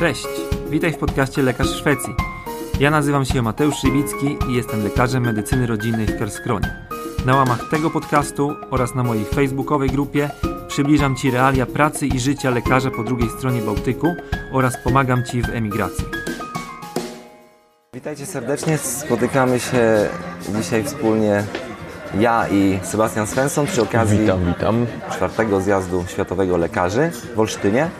Cześć, 0.00 0.26
witaj 0.70 0.92
w 0.92 0.98
podcaście 0.98 1.42
Lekarz 1.42 1.68
Szwecji. 1.68 2.14
Ja 2.80 2.90
nazywam 2.90 3.24
się 3.24 3.42
Mateusz 3.42 3.74
Szywicki 3.76 4.36
i 4.48 4.54
jestem 4.54 4.84
lekarzem 4.84 5.22
medycyny 5.22 5.66
rodzinnej 5.66 6.06
w 6.06 6.18
Kerskronie. 6.18 6.76
Na 7.26 7.36
łamach 7.36 7.68
tego 7.70 7.90
podcastu 7.90 8.54
oraz 8.70 8.94
na 8.94 9.02
mojej 9.02 9.24
facebookowej 9.24 9.90
grupie 9.90 10.30
przybliżam 10.68 11.16
Ci 11.16 11.30
realia 11.30 11.66
pracy 11.66 12.06
i 12.06 12.20
życia 12.20 12.50
lekarza 12.50 12.90
po 12.90 13.04
drugiej 13.04 13.28
stronie 13.30 13.60
Bałtyku 13.60 14.14
oraz 14.52 14.76
pomagam 14.84 15.24
Ci 15.24 15.42
w 15.42 15.48
emigracji. 15.48 16.04
Witajcie 17.94 18.26
serdecznie, 18.26 18.78
spotykamy 18.78 19.60
się 19.60 20.08
dzisiaj 20.56 20.84
wspólnie 20.84 21.44
ja 22.18 22.48
i 22.48 22.78
Sebastian 22.82 23.26
Svensson 23.26 23.66
przy 23.66 23.82
okazji 23.82 24.18
Witam, 24.18 24.44
witam. 24.44 24.86
czwartego 25.12 25.60
zjazdu 25.60 26.04
Światowego 26.08 26.56
Lekarzy 26.56 27.10
w 27.34 27.40
Olsztynie 27.40 27.90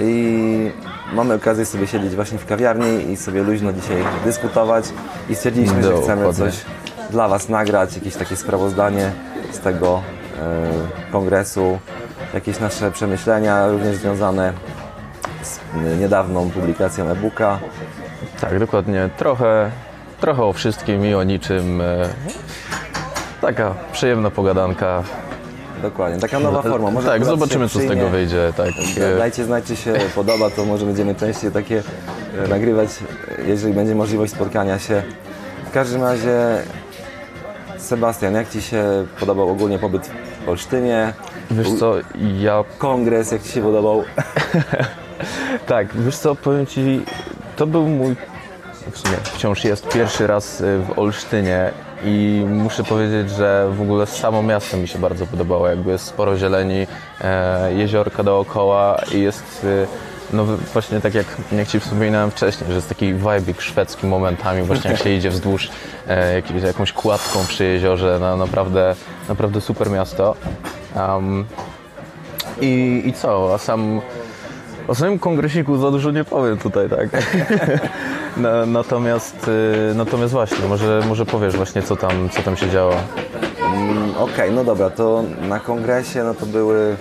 i 0.00 0.70
mamy 1.12 1.34
okazję 1.34 1.66
sobie 1.66 1.86
siedzieć 1.86 2.14
właśnie 2.14 2.38
w 2.38 2.46
kawiarni 2.46 3.10
i 3.10 3.16
sobie 3.16 3.42
luźno 3.42 3.72
dzisiaj 3.72 3.96
dyskutować 4.24 4.84
i 5.30 5.34
stwierdziliśmy, 5.34 5.82
że 5.82 5.88
chcemy 6.02 6.22
Dokładnie. 6.22 6.32
coś 6.52 6.64
dla 7.10 7.28
Was 7.28 7.48
nagrać, 7.48 7.94
jakieś 7.96 8.14
takie 8.16 8.36
sprawozdanie 8.36 9.10
z 9.52 9.58
tego 9.58 10.02
e, 10.42 11.12
kongresu, 11.12 11.78
jakieś 12.34 12.60
nasze 12.60 12.90
przemyślenia 12.90 13.68
również 13.68 13.96
związane 13.96 14.52
z 15.42 15.60
niedawną 16.00 16.50
publikacją 16.50 17.08
e-booka. 17.08 17.58
Tak, 18.40 18.58
dokładnie. 18.58 19.08
Trochę, 19.16 19.70
trochę 20.20 20.42
o 20.44 20.52
wszystkim 20.52 21.06
i 21.06 21.14
o 21.14 21.22
niczym. 21.22 21.80
e, 21.80 21.84
Taka 23.40 23.74
przyjemna 23.92 24.30
pogadanka. 24.30 25.02
Dokładnie, 25.82 26.20
taka 26.20 26.40
nowa 26.40 26.62
forma. 26.62 26.90
Może 26.90 27.08
tak, 27.08 27.24
zobaczymy 27.24 27.68
co 27.68 27.78
z 27.78 27.86
tego 27.86 28.08
wyjdzie. 28.08 28.52
Tak. 28.56 28.68
e, 29.00 29.18
Dajcie 29.18 29.44
znać, 29.44 29.64
czy 29.64 29.76
się 29.76 29.94
podoba, 30.14 30.50
to 30.50 30.64
może 30.64 30.86
będziemy 30.86 31.14
częściej 31.14 31.50
takie 31.50 31.82
e, 32.44 32.48
nagrywać, 32.48 32.88
jeżeli 33.46 33.74
będzie 33.74 33.94
możliwość 33.94 34.32
spotkania 34.32 34.78
się. 34.78 35.02
W 35.66 35.70
każdym 35.70 36.02
razie, 36.02 36.38
Sebastian, 37.78 38.34
jak 38.34 38.50
Ci 38.50 38.62
się 38.62 39.06
podobał 39.20 39.50
ogólnie 39.50 39.78
pobyt 39.78 40.10
w 40.46 40.48
Olsztynie? 40.48 41.12
Wiesz 41.50 41.72
co, 41.72 41.94
ja 42.38 42.64
Kongres, 42.78 43.32
jak 43.32 43.42
Ci 43.42 43.48
się 43.48 43.62
podobał? 43.62 44.04
Tak, 45.66 45.94
wiesz 45.96 46.16
co, 46.16 46.34
powiem 46.34 46.66
Ci, 46.66 47.02
to 47.56 47.66
był 47.66 47.88
mój, 47.88 48.16
w 48.92 48.98
sumie 48.98 49.16
wciąż 49.22 49.64
jest 49.64 49.88
pierwszy 49.88 50.26
raz 50.26 50.60
y, 50.60 50.78
w 50.78 50.98
Olsztynie 50.98 51.70
i 52.06 52.44
muszę 52.48 52.84
powiedzieć, 52.84 53.30
że 53.30 53.68
w 53.72 53.80
ogóle 53.80 54.06
samo 54.06 54.42
miasto 54.42 54.76
mi 54.76 54.88
się 54.88 54.98
bardzo 54.98 55.26
podobało, 55.26 55.68
jakby 55.68 55.90
jest 55.90 56.04
sporo 56.04 56.36
zieleni, 56.36 56.86
e, 57.20 57.74
jeziorka 57.74 58.22
dookoła 58.22 58.96
i 59.14 59.20
jest, 59.20 59.64
y, 59.64 59.86
no 60.32 60.44
właśnie 60.72 61.00
tak 61.00 61.14
jak, 61.14 61.26
jak 61.52 61.68
Ci 61.68 61.80
wspominałem 61.80 62.30
wcześniej, 62.30 62.68
że 62.68 62.74
jest 62.76 62.88
taki 62.88 63.14
vibe 63.14 63.54
szwedzki 63.58 64.06
momentami, 64.06 64.62
właśnie 64.62 64.90
jak 64.90 65.02
się 65.02 65.10
idzie 65.10 65.30
wzdłuż 65.30 65.70
e, 66.08 66.42
jakąś 66.66 66.92
kładką 66.92 67.46
przy 67.48 67.64
jeziorze, 67.64 68.18
no, 68.20 68.36
naprawdę, 68.36 68.94
naprawdę 69.28 69.60
super 69.60 69.90
miasto. 69.90 70.36
Um, 70.96 71.44
i, 72.60 73.02
I 73.06 73.12
co, 73.12 73.54
a 73.54 73.58
sam 73.58 74.00
o 74.88 74.94
samym 74.94 75.18
kongresiku 75.18 75.78
za 75.78 75.90
dużo 75.90 76.10
nie 76.10 76.24
powiem 76.24 76.58
tutaj, 76.58 76.88
tak. 76.90 77.08
Na, 78.36 78.66
natomiast, 78.66 79.48
y, 79.90 79.94
natomiast 79.94 80.32
właśnie, 80.32 80.68
może, 80.68 81.02
może 81.08 81.26
powiesz 81.26 81.56
właśnie, 81.56 81.82
co 81.82 81.96
tam, 81.96 82.28
co 82.30 82.42
tam 82.42 82.56
się 82.56 82.70
działo. 82.70 82.94
Mm, 83.74 84.14
Okej, 84.18 84.50
no 84.52 84.64
dobra, 84.64 84.90
to 84.90 85.24
na 85.48 85.60
kongresie 85.60 86.24
no 86.24 86.34
to 86.34 86.46
były 86.46 86.96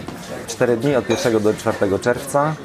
4 0.48 0.78
dni 0.78 0.96
od 0.96 1.10
1 1.10 1.44
do 1.44 1.54
4 1.54 2.00
czerwca. 2.02 2.56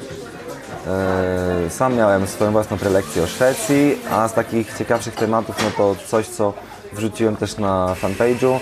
E, 0.87 1.69
Sam 1.69 1.95
miałem 1.95 2.27
swoją 2.27 2.51
własną 2.51 2.77
prelekcję 2.77 3.23
o 3.23 3.27
Szwecji, 3.27 3.97
a 4.11 4.27
z 4.27 4.33
takich 4.33 4.77
ciekawszych 4.77 5.15
tematów 5.15 5.55
no 5.63 5.71
to 5.77 5.95
coś, 6.07 6.27
co 6.27 6.53
wrzuciłem 6.93 7.35
też 7.35 7.57
na 7.57 7.95
fanpage'u, 8.01 8.59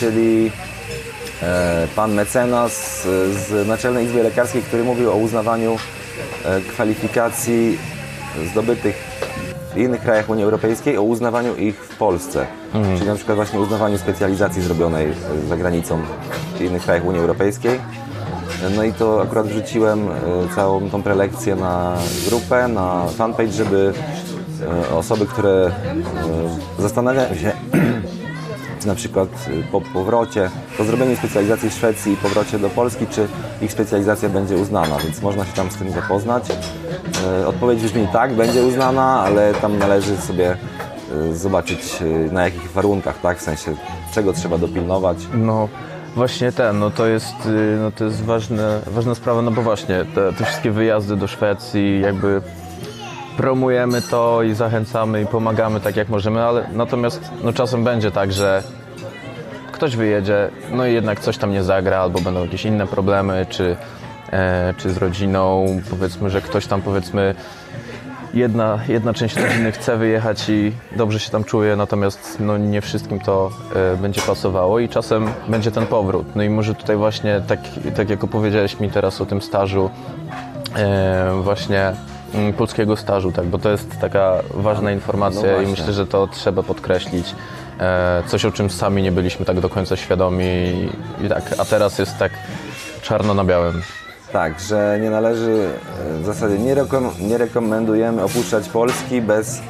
czyli 0.00 0.52
e, 1.42 1.88
pan 1.96 2.14
mecenas 2.14 3.02
z 3.30 3.68
Naczelnej 3.68 4.06
Izby 4.06 4.22
Lekarskiej, 4.22 4.62
który 4.62 4.84
mówił 4.84 5.12
o 5.12 5.16
uznawaniu 5.16 5.78
kwalifikacji 6.72 7.78
zdobytych 8.50 8.96
w 9.74 9.78
innych 9.78 10.00
krajach 10.00 10.30
Unii 10.30 10.44
Europejskiej, 10.44 10.98
o 10.98 11.02
uznawaniu 11.02 11.56
ich 11.56 11.84
w 11.84 11.96
Polsce. 11.96 12.46
Czyli 12.96 13.06
na 13.06 13.14
przykład 13.14 13.36
właśnie 13.36 13.60
uznawaniu 13.60 13.98
specjalizacji 13.98 14.62
zrobionej 14.62 15.06
e, 15.06 15.48
za 15.48 15.56
granicą 15.56 16.00
w 16.58 16.60
innych 16.60 16.82
krajach 16.82 17.04
Unii 17.04 17.20
Europejskiej. 17.20 17.80
No 18.76 18.84
i 18.84 18.92
to 18.92 19.22
akurat 19.22 19.46
wrzuciłem 19.46 20.08
e, 20.08 20.14
całą 20.54 20.90
tą 20.90 21.02
prelekcję 21.02 21.56
na 21.56 21.96
grupę, 22.28 22.68
na 22.68 23.06
fanpage, 23.06 23.52
żeby 23.52 23.92
e, 24.90 24.94
osoby, 24.94 25.26
które 25.26 25.70
e, 26.78 26.82
zastanawiają 26.82 27.34
się 27.34 27.52
na 28.86 28.94
przykład 28.94 29.28
y, 29.48 29.62
po 29.72 29.80
powrocie, 29.80 30.50
po 30.78 30.84
zrobieniu 30.84 31.16
specjalizacji 31.16 31.70
w 31.70 31.72
Szwecji 31.72 32.12
i 32.12 32.16
powrocie 32.16 32.58
do 32.58 32.70
Polski, 32.70 33.06
czy 33.06 33.28
ich 33.62 33.72
specjalizacja 33.72 34.28
będzie 34.28 34.56
uznana, 34.56 34.98
więc 34.98 35.22
można 35.22 35.44
się 35.44 35.52
tam 35.52 35.70
z 35.70 35.76
tym 35.76 35.90
zapoznać. 35.90 36.44
E, 37.24 37.46
Odpowiedź 37.46 37.82
brzmi 37.82 38.08
tak, 38.12 38.34
będzie 38.34 38.62
uznana, 38.62 39.20
ale 39.20 39.54
tam 39.54 39.78
należy 39.78 40.16
sobie 40.16 40.56
e, 41.30 41.34
zobaczyć 41.34 41.98
na 42.32 42.44
jakich 42.44 42.72
warunkach, 42.72 43.20
tak, 43.20 43.38
w 43.38 43.42
sensie 43.42 43.74
czego 44.14 44.32
trzeba 44.32 44.58
dopilnować. 44.58 45.18
No 45.34 45.68
właśnie 46.18 46.52
ten, 46.52 46.78
no 46.78 46.90
to 46.90 47.06
jest, 47.06 47.46
y, 47.46 47.78
no 47.80 47.90
to 47.90 48.04
jest 48.04 48.24
ważne, 48.24 48.80
ważna 48.86 49.14
sprawa, 49.14 49.42
no 49.42 49.50
bo 49.50 49.62
właśnie 49.62 50.04
te, 50.14 50.32
te 50.32 50.44
wszystkie 50.44 50.70
wyjazdy 50.70 51.16
do 51.16 51.26
Szwecji 51.26 52.00
jakby 52.00 52.42
promujemy 53.38 54.02
to 54.02 54.42
i 54.42 54.54
zachęcamy 54.54 55.22
i 55.22 55.26
pomagamy 55.26 55.80
tak 55.80 55.96
jak 55.96 56.08
możemy, 56.08 56.42
ale 56.42 56.68
natomiast 56.72 57.30
no 57.44 57.52
czasem 57.52 57.84
będzie 57.84 58.10
tak, 58.10 58.32
że 58.32 58.62
ktoś 59.72 59.96
wyjedzie, 59.96 60.50
no 60.72 60.86
i 60.86 60.94
jednak 60.94 61.20
coś 61.20 61.38
tam 61.38 61.52
nie 61.52 61.62
zagra, 61.62 61.98
albo 61.98 62.20
będą 62.20 62.44
jakieś 62.44 62.64
inne 62.64 62.86
problemy, 62.86 63.46
czy, 63.48 63.76
e, 64.32 64.74
czy 64.76 64.90
z 64.90 64.96
rodziną, 64.96 65.66
powiedzmy, 65.90 66.30
że 66.30 66.40
ktoś 66.40 66.66
tam 66.66 66.82
powiedzmy 66.82 67.34
jedna, 68.34 68.78
jedna 68.88 69.14
część 69.14 69.36
rodziny 69.36 69.72
chce 69.72 69.96
wyjechać 69.96 70.48
i 70.48 70.72
dobrze 70.96 71.20
się 71.20 71.30
tam 71.30 71.44
czuje, 71.44 71.76
natomiast 71.76 72.36
no, 72.40 72.58
nie 72.58 72.80
wszystkim 72.80 73.20
to 73.20 73.50
e, 73.74 73.96
będzie 73.96 74.20
pasowało 74.20 74.78
i 74.78 74.88
czasem 74.88 75.26
będzie 75.48 75.70
ten 75.70 75.86
powrót. 75.86 76.26
No 76.36 76.42
i 76.42 76.50
może 76.50 76.74
tutaj 76.74 76.96
właśnie, 76.96 77.40
tak, 77.48 77.60
tak 77.96 78.10
jak 78.10 78.24
opowiedziałeś 78.24 78.80
mi 78.80 78.90
teraz 78.90 79.20
o 79.20 79.26
tym 79.26 79.42
stażu, 79.42 79.90
e, 80.76 81.40
właśnie 81.42 81.92
polskiego 82.56 82.96
stażu, 82.96 83.32
tak, 83.32 83.46
bo 83.46 83.58
to 83.58 83.70
jest 83.70 84.00
taka 84.00 84.32
ważna 84.54 84.92
informacja 84.92 85.52
i 85.52 85.54
właśnie. 85.54 85.70
myślę, 85.70 85.92
że 85.92 86.06
to 86.06 86.26
trzeba 86.26 86.62
podkreślić. 86.62 87.34
E, 87.80 88.22
coś, 88.26 88.44
o 88.44 88.52
czym 88.52 88.70
sami 88.70 89.02
nie 89.02 89.12
byliśmy 89.12 89.46
tak 89.46 89.60
do 89.60 89.68
końca 89.68 89.96
świadomi 89.96 90.44
i, 90.44 91.24
i 91.26 91.28
tak, 91.28 91.54
a 91.58 91.64
teraz 91.64 91.98
jest 91.98 92.18
tak 92.18 92.32
czarno 93.02 93.34
na 93.34 93.44
białym. 93.44 93.82
Tak, 94.32 94.60
że 94.60 94.98
nie 95.02 95.10
należy, 95.10 95.68
e, 96.16 96.22
w 96.22 96.24
zasadzie 96.24 96.58
nie, 96.58 96.74
rekom, 96.74 97.10
nie 97.20 97.38
rekomendujemy 97.38 98.22
opuszczać 98.22 98.68
Polski 98.68 99.22
bez 99.22 99.60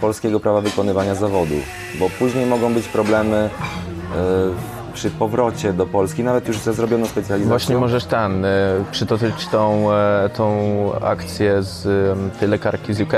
polskiego 0.00 0.40
prawa 0.40 0.60
wykonywania 0.60 1.14
zawodu, 1.14 1.54
bo 1.98 2.10
później 2.10 2.46
mogą 2.46 2.74
być 2.74 2.88
problemy 2.88 3.36
e, 3.36 4.77
przy 4.98 5.10
powrocie 5.10 5.72
do 5.72 5.86
Polski, 5.86 6.24
nawet 6.24 6.48
już 6.48 6.58
ze 6.58 6.72
zrobioną 6.72 7.06
specjalizacją. 7.06 7.48
Właśnie 7.48 7.76
możesz 7.76 8.04
ten, 8.04 8.44
y, 8.44 8.48
przytoczyć 8.90 9.46
tą, 9.46 9.92
e, 9.92 10.28
tą 10.28 10.54
akcję 11.02 11.62
z 11.62 11.84
tej 12.40 12.48
lekarki 12.48 12.94
z 12.94 13.00
UK. 13.00 13.12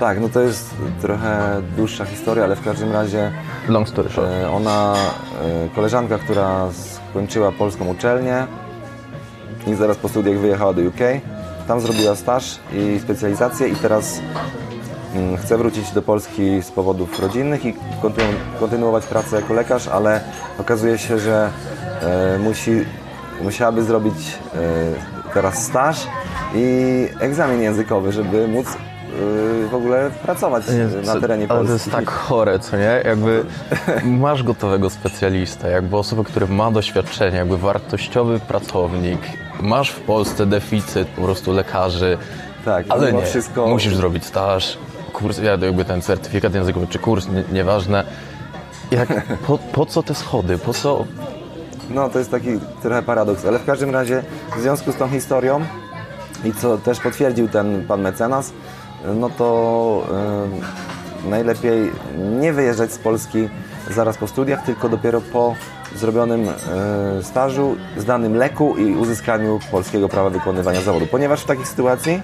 Tak, 0.00 0.20
no 0.20 0.28
to 0.28 0.40
jest 0.40 0.74
trochę 1.00 1.62
dłuższa 1.76 2.04
historia, 2.04 2.44
ale 2.44 2.56
w 2.56 2.64
każdym 2.64 2.92
razie 2.92 3.32
Long 3.68 3.88
story 3.88 4.08
short. 4.10 4.28
e, 4.30 4.50
ona, 4.50 4.94
e, 4.94 5.68
koleżanka, 5.74 6.18
która 6.18 6.68
skończyła 7.10 7.52
polską 7.52 7.88
uczelnię 7.88 8.46
i 9.66 9.74
zaraz 9.74 9.96
po 9.96 10.08
studiach 10.08 10.38
wyjechała 10.38 10.72
do 10.72 10.82
UK, 10.82 11.00
tam 11.68 11.80
zrobiła 11.80 12.14
staż 12.14 12.58
i 12.72 13.00
specjalizację 13.00 13.68
i 13.68 13.76
teraz 13.76 14.20
mm, 15.14 15.36
chce 15.36 15.58
wrócić 15.58 15.90
do 15.90 16.02
Polski 16.02 16.62
z 16.62 16.70
powodów 16.70 17.20
rodzinnych 17.20 17.64
i 17.64 17.74
kontynu- 18.02 18.34
kontynuować 18.60 19.06
pracę 19.06 19.36
jako 19.36 19.54
lekarz, 19.54 19.88
ale 19.88 20.20
okazuje 20.58 20.98
się, 20.98 21.18
że 21.18 21.50
e, 22.02 22.38
musi, 22.38 22.84
musiałaby 23.42 23.82
zrobić 23.82 24.14
e, 24.54 24.58
teraz 25.34 25.62
staż 25.66 26.06
i 26.54 27.08
egzamin 27.20 27.62
językowy, 27.62 28.12
żeby 28.12 28.48
móc 28.48 28.66
e, 28.66 28.74
w 29.70 29.74
ogóle 29.74 30.10
pracować 30.22 30.64
na 31.06 31.20
terenie 31.20 31.46
Ale 31.48 31.58
Polski. 31.58 31.66
to 31.66 31.72
jest 31.72 31.90
tak 31.90 32.10
chore, 32.10 32.58
co 32.58 32.76
nie? 32.76 33.02
Jakby 33.04 33.44
masz 34.04 34.42
gotowego 34.42 34.90
specjalistę, 34.90 35.70
jakby 35.70 35.96
osobę, 35.96 36.24
która 36.24 36.46
ma 36.46 36.70
doświadczenie, 36.70 37.36
jakby 37.36 37.58
wartościowy 37.58 38.40
pracownik. 38.40 39.20
Masz 39.60 39.90
w 39.90 40.00
Polsce 40.00 40.46
deficyt 40.46 41.08
po 41.08 41.22
prostu 41.22 41.52
lekarzy, 41.52 42.18
Tak, 42.64 42.86
ale 42.88 43.06
mimo 43.06 43.20
nie, 43.20 43.26
wszystko- 43.26 43.66
musisz 43.66 43.96
zrobić 43.96 44.24
staż, 44.24 44.78
kurs, 45.14 45.38
jakby 45.38 45.84
ten 45.84 46.02
certyfikat 46.02 46.54
językowy, 46.54 46.86
czy 46.86 46.98
kurs, 46.98 47.28
nie, 47.28 47.44
nieważne. 47.52 48.04
Jak, 48.90 49.38
po, 49.46 49.58
po 49.58 49.86
co 49.86 50.02
te 50.02 50.14
schody, 50.14 50.58
po 50.58 50.74
co 50.74 51.04
No 51.90 52.08
to 52.08 52.18
jest 52.18 52.30
taki 52.30 52.48
trochę 52.82 53.02
paradoks, 53.02 53.46
ale 53.46 53.58
w 53.58 53.64
każdym 53.64 53.90
razie 53.90 54.22
w 54.56 54.60
związku 54.60 54.92
z 54.92 54.96
tą 54.96 55.08
historią 55.08 55.60
i 56.44 56.52
co 56.52 56.78
też 56.78 57.00
potwierdził 57.00 57.48
ten 57.48 57.84
pan 57.88 58.00
mecenas, 58.00 58.52
no 59.14 59.30
to 59.30 60.06
najlepiej 61.28 61.90
nie 62.40 62.52
wyjeżdżać 62.52 62.92
z 62.92 62.98
Polski 62.98 63.48
zaraz 63.90 64.16
po 64.16 64.26
studiach, 64.26 64.64
tylko 64.64 64.88
dopiero 64.88 65.20
po 65.20 65.54
zrobionym 65.96 66.48
y, 66.48 67.22
stażu, 67.22 67.76
zdanym 67.96 68.36
leku 68.36 68.76
i 68.76 68.96
uzyskaniu 68.96 69.60
polskiego 69.70 70.08
prawa 70.08 70.30
wykonywania 70.30 70.80
zawodu. 70.80 71.06
Ponieważ 71.06 71.42
w 71.42 71.46
takiej 71.46 71.66
sytuacji 71.66 72.22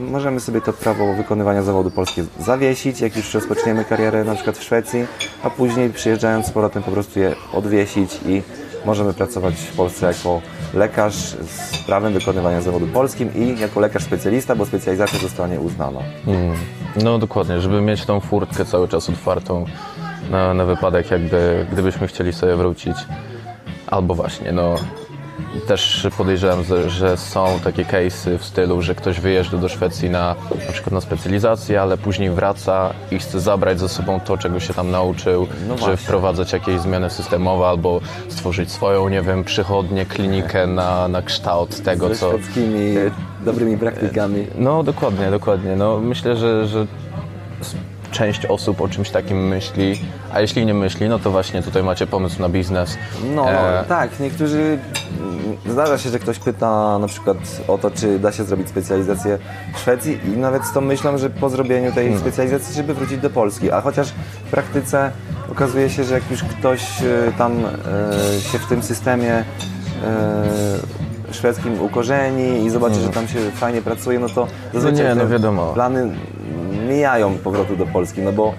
możemy 0.00 0.40
sobie 0.40 0.60
to 0.60 0.72
prawo 0.72 1.14
wykonywania 1.14 1.62
zawodu 1.62 1.90
polskie 1.90 2.24
zawiesić, 2.38 3.00
jak 3.00 3.16
już 3.16 3.34
rozpoczniemy 3.34 3.84
karierę 3.84 4.24
na 4.24 4.34
przykład 4.34 4.58
w 4.58 4.62
Szwecji, 4.62 5.06
a 5.42 5.50
później 5.50 5.90
przyjeżdżając 5.90 6.46
z 6.46 6.50
powrotem 6.50 6.82
po 6.82 6.90
prostu 6.90 7.20
je 7.20 7.34
odwiesić 7.52 8.20
i 8.26 8.42
możemy 8.84 9.14
pracować 9.14 9.54
w 9.54 9.76
Polsce 9.76 10.06
jako 10.06 10.40
lekarz 10.74 11.14
z 11.46 11.78
prawem 11.86 12.12
wykonywania 12.12 12.60
zawodu 12.60 12.86
polskim 12.86 13.34
i 13.34 13.60
jako 13.60 13.80
lekarz 13.80 14.02
specjalista, 14.04 14.56
bo 14.56 14.66
specjalizacja 14.66 15.18
zostanie 15.18 15.60
uznana. 15.60 16.00
Mm. 16.26 16.56
No 17.04 17.18
dokładnie, 17.18 17.60
żeby 17.60 17.80
mieć 17.80 18.04
tą 18.04 18.20
furtkę 18.20 18.64
cały 18.64 18.88
czas 18.88 19.10
otwartą 19.10 19.64
na, 20.30 20.54
na 20.54 20.64
wypadek, 20.64 21.10
jakby 21.10 21.66
gdybyśmy 21.72 22.06
chcieli 22.06 22.32
sobie 22.32 22.56
wrócić. 22.56 22.96
Albo 23.86 24.14
właśnie, 24.14 24.52
no 24.52 24.74
też 25.66 26.06
podejrzewam, 26.18 26.64
że- 26.88 27.16
są 27.16 27.46
takie 27.64 27.84
case'y 27.84 28.38
w 28.38 28.44
stylu, 28.44 28.82
że 28.82 28.94
ktoś 28.94 29.20
wyjeżdża 29.20 29.56
do 29.58 29.68
Szwecji 29.68 30.10
na, 30.10 30.36
na 30.66 30.72
przykład 30.72 30.92
na 30.92 31.00
specjalizację, 31.00 31.82
ale 31.82 31.96
później 31.98 32.30
wraca 32.30 32.90
i 33.10 33.18
chce 33.18 33.40
zabrać 33.40 33.80
ze 33.80 33.88
sobą 33.88 34.20
to, 34.20 34.38
czego 34.38 34.60
się 34.60 34.74
tam 34.74 34.90
nauczył, 34.90 35.46
No 35.68 35.74
że 35.74 35.80
właśnie. 35.80 35.96
wprowadzać 35.96 36.52
jakieś 36.52 36.80
zmiany 36.80 37.10
systemowe 37.10 37.66
albo 37.66 38.00
stworzyć 38.28 38.72
swoją, 38.72 39.08
nie 39.08 39.22
wiem, 39.22 39.44
przychodnię, 39.44 40.06
klinikę 40.06 40.66
na, 40.66 41.08
na 41.08 41.22
kształt 41.22 41.82
tego, 41.82 42.08
Ze 42.08 42.14
co... 42.14 42.28
szwedzkimi 42.38 42.94
dobrymi 43.44 43.78
praktykami. 43.78 44.46
No 44.58 44.82
dokładnie, 44.82 45.30
dokładnie. 45.30 45.76
No, 45.76 46.00
myślę, 46.00 46.36
że, 46.36 46.66
że 46.66 46.86
część 48.10 48.46
osób 48.46 48.80
o 48.80 48.88
czymś 48.88 49.10
takim 49.10 49.48
myśli, 49.48 50.00
a 50.32 50.40
jeśli 50.40 50.66
nie 50.66 50.74
myśli, 50.74 51.08
no 51.08 51.18
to 51.18 51.30
właśnie 51.30 51.62
tutaj 51.62 51.82
macie 51.82 52.06
pomysł 52.06 52.40
na 52.42 52.48
biznes. 52.48 52.96
No, 53.34 53.50
E, 53.50 53.84
tak, 53.88 54.20
niektórzy. 54.20 54.78
mm, 55.20 55.40
Zdarza 55.68 55.98
się, 55.98 56.10
że 56.10 56.18
ktoś 56.18 56.38
pyta 56.38 56.98
na 56.98 57.06
przykład 57.06 57.36
o 57.68 57.78
to, 57.78 57.90
czy 57.90 58.18
da 58.18 58.32
się 58.32 58.44
zrobić 58.44 58.68
specjalizację 58.68 59.38
w 59.74 59.78
Szwecji 59.78 60.18
i 60.34 60.36
nawet 60.38 60.64
z 60.64 60.72
tą 60.72 60.80
myślą, 60.80 61.18
że 61.18 61.30
po 61.30 61.48
zrobieniu 61.50 61.92
tej 61.92 62.04
Hmm. 62.04 62.20
specjalizacji, 62.20 62.74
żeby 62.74 62.94
wrócić 62.94 63.18
do 63.18 63.30
Polski. 63.30 63.70
A 63.72 63.80
chociaż 63.80 64.08
w 64.46 64.50
praktyce 64.50 65.10
okazuje 65.52 65.90
się, 65.90 66.04
że 66.04 66.14
jak 66.14 66.30
już 66.30 66.42
ktoś 66.44 66.82
e, 67.02 67.32
tam 67.38 67.52
e, 67.52 68.40
się 68.40 68.58
w 68.58 68.66
tym 68.66 68.82
systemie 68.82 69.34
e, 70.04 71.32
szwedzkim 71.32 71.80
ukorzeni 71.82 72.64
i 72.64 72.70
zobaczy, 72.70 73.00
że 73.00 73.08
tam 73.08 73.28
się 73.28 73.38
fajnie 73.54 73.82
pracuje, 73.82 74.18
no 74.18 74.28
to 74.28 74.46
zazwyczaj 74.74 74.96
Hmm. 75.06 75.18
nie, 75.18 75.24
no 75.24 75.30
wiadomo. 75.30 75.72
plany 75.72 76.10
mijają 76.94 77.34
powrotu 77.38 77.76
do 77.76 77.86
Polski, 77.86 78.20
no 78.22 78.32
bo 78.32 78.54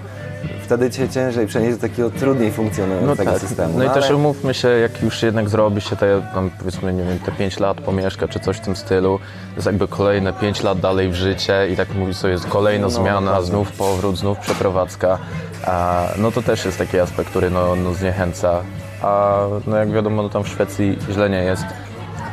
wtedy 0.62 0.90
cię 0.90 1.08
ciężej 1.08 1.46
przenieść 1.46 1.76
do 1.76 1.88
takiego 1.88 2.10
trudniej 2.10 2.52
funkcjonującego 2.52 3.38
systemu. 3.38 3.78
No 3.78 3.84
i 3.84 3.90
też 3.90 4.04
ale- 4.06 4.16
umówmy 4.16 4.54
się, 4.54 4.68
jak 4.68 5.02
już 5.02 5.22
jednak 5.22 5.48
zrobi 5.48 5.80
się 5.80 5.96
te, 5.96 6.22
tam 6.34 6.50
powiedzmy, 6.58 6.92
nie 6.92 7.02
wiem, 7.04 7.18
te 7.18 7.32
5 7.32 7.60
lat 7.60 7.80
pomieszka, 7.80 8.28
czy 8.28 8.40
coś 8.40 8.56
w 8.56 8.60
tym 8.60 8.76
stylu, 8.76 9.18
to 9.50 9.54
jest 9.56 9.66
jakby 9.66 9.88
kolejne 9.88 10.32
5 10.32 10.62
lat 10.62 10.80
dalej 10.80 11.08
w 11.08 11.14
życie 11.14 11.68
i 11.72 11.76
tak 11.76 11.94
mówi 11.94 12.14
sobie, 12.14 12.32
jest 12.32 12.46
kolejna 12.46 12.86
No, 12.86 12.90
zmiana, 12.90 13.20
dokładnie. 13.20 13.46
znów 13.46 13.72
powrót, 13.72 14.16
znów 14.18 14.38
przeprowadzka, 14.38 15.18
a, 15.66 16.04
no 16.18 16.30
to 16.30 16.42
też 16.42 16.64
jest 16.64 16.78
taki 16.78 16.98
aspekt, 16.98 17.30
który 17.30 17.50
no, 17.50 17.76
no 17.76 17.94
zniechęca, 17.94 18.60
a 19.02 19.38
no 19.66 19.76
jak 19.76 19.90
wiadomo, 19.92 20.22
no 20.22 20.28
tam 20.28 20.44
w 20.44 20.48
Szwecji 20.48 20.98
źle 21.10 21.30
nie 21.30 21.42
jest, 21.44 21.64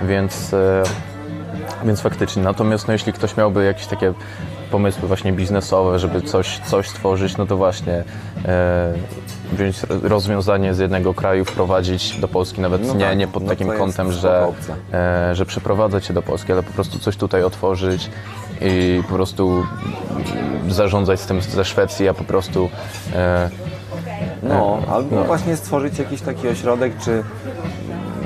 więc, 0.08 0.54
e, 0.54 0.84
więc 1.86 2.02
faktycznie. 2.02 2.44
Natomiast 2.44 2.88
no, 2.88 2.94
jeśli 2.94 3.14
ktoś 3.14 3.38
miałby 3.38 3.66
jakieś 3.66 3.86
takie 3.88 4.14
pomysły 4.72 5.08
właśnie 5.08 5.34
biznesowe, 5.34 6.00
żeby 6.00 6.22
coś, 6.22 6.60
coś 6.60 6.90
stworzyć, 6.90 7.38
no 7.38 7.46
to 7.46 7.58
właśnie 7.58 8.04
e, 8.46 8.94
wziąć 9.54 9.82
rozwiązanie 10.04 10.74
z 10.74 10.80
jednego 10.80 11.14
kraju, 11.14 11.46
wprowadzić 11.46 12.20
do 12.20 12.28
Polski, 12.28 12.62
nawet 12.62 12.88
No 12.88 12.94
nie, 12.94 13.06
tak, 13.06 13.18
nie 13.18 13.28
pod 13.28 13.44
no 13.44 13.50
takim 13.50 13.68
kątem, 13.68 14.12
że, 14.12 14.48
e, 14.94 15.36
że 15.36 15.46
przeprowadzać 15.46 16.06
się 16.06 16.14
do 16.14 16.22
Polski, 16.22 16.52
ale 16.52 16.64
po 16.64 16.74
prostu 16.74 17.00
coś 17.00 17.18
tutaj 17.18 17.44
otworzyć 17.44 18.10
i 18.62 19.04
po 19.08 19.14
prostu 19.14 19.66
zarządzać 20.70 21.20
z 21.20 21.26
tym 21.26 21.42
ze 21.42 21.66
Szwecji, 21.66 22.08
a 22.08 22.14
po 22.14 22.24
prostu 22.24 22.70
e, 23.16 23.50
No, 24.44 24.80
albo 24.92 25.16
no. 25.16 25.24
właśnie 25.24 25.58
stworzyć 25.58 26.00
jakiś 26.00 26.22
taki 26.22 26.48
ośrodek, 26.48 26.94
czy 26.98 27.24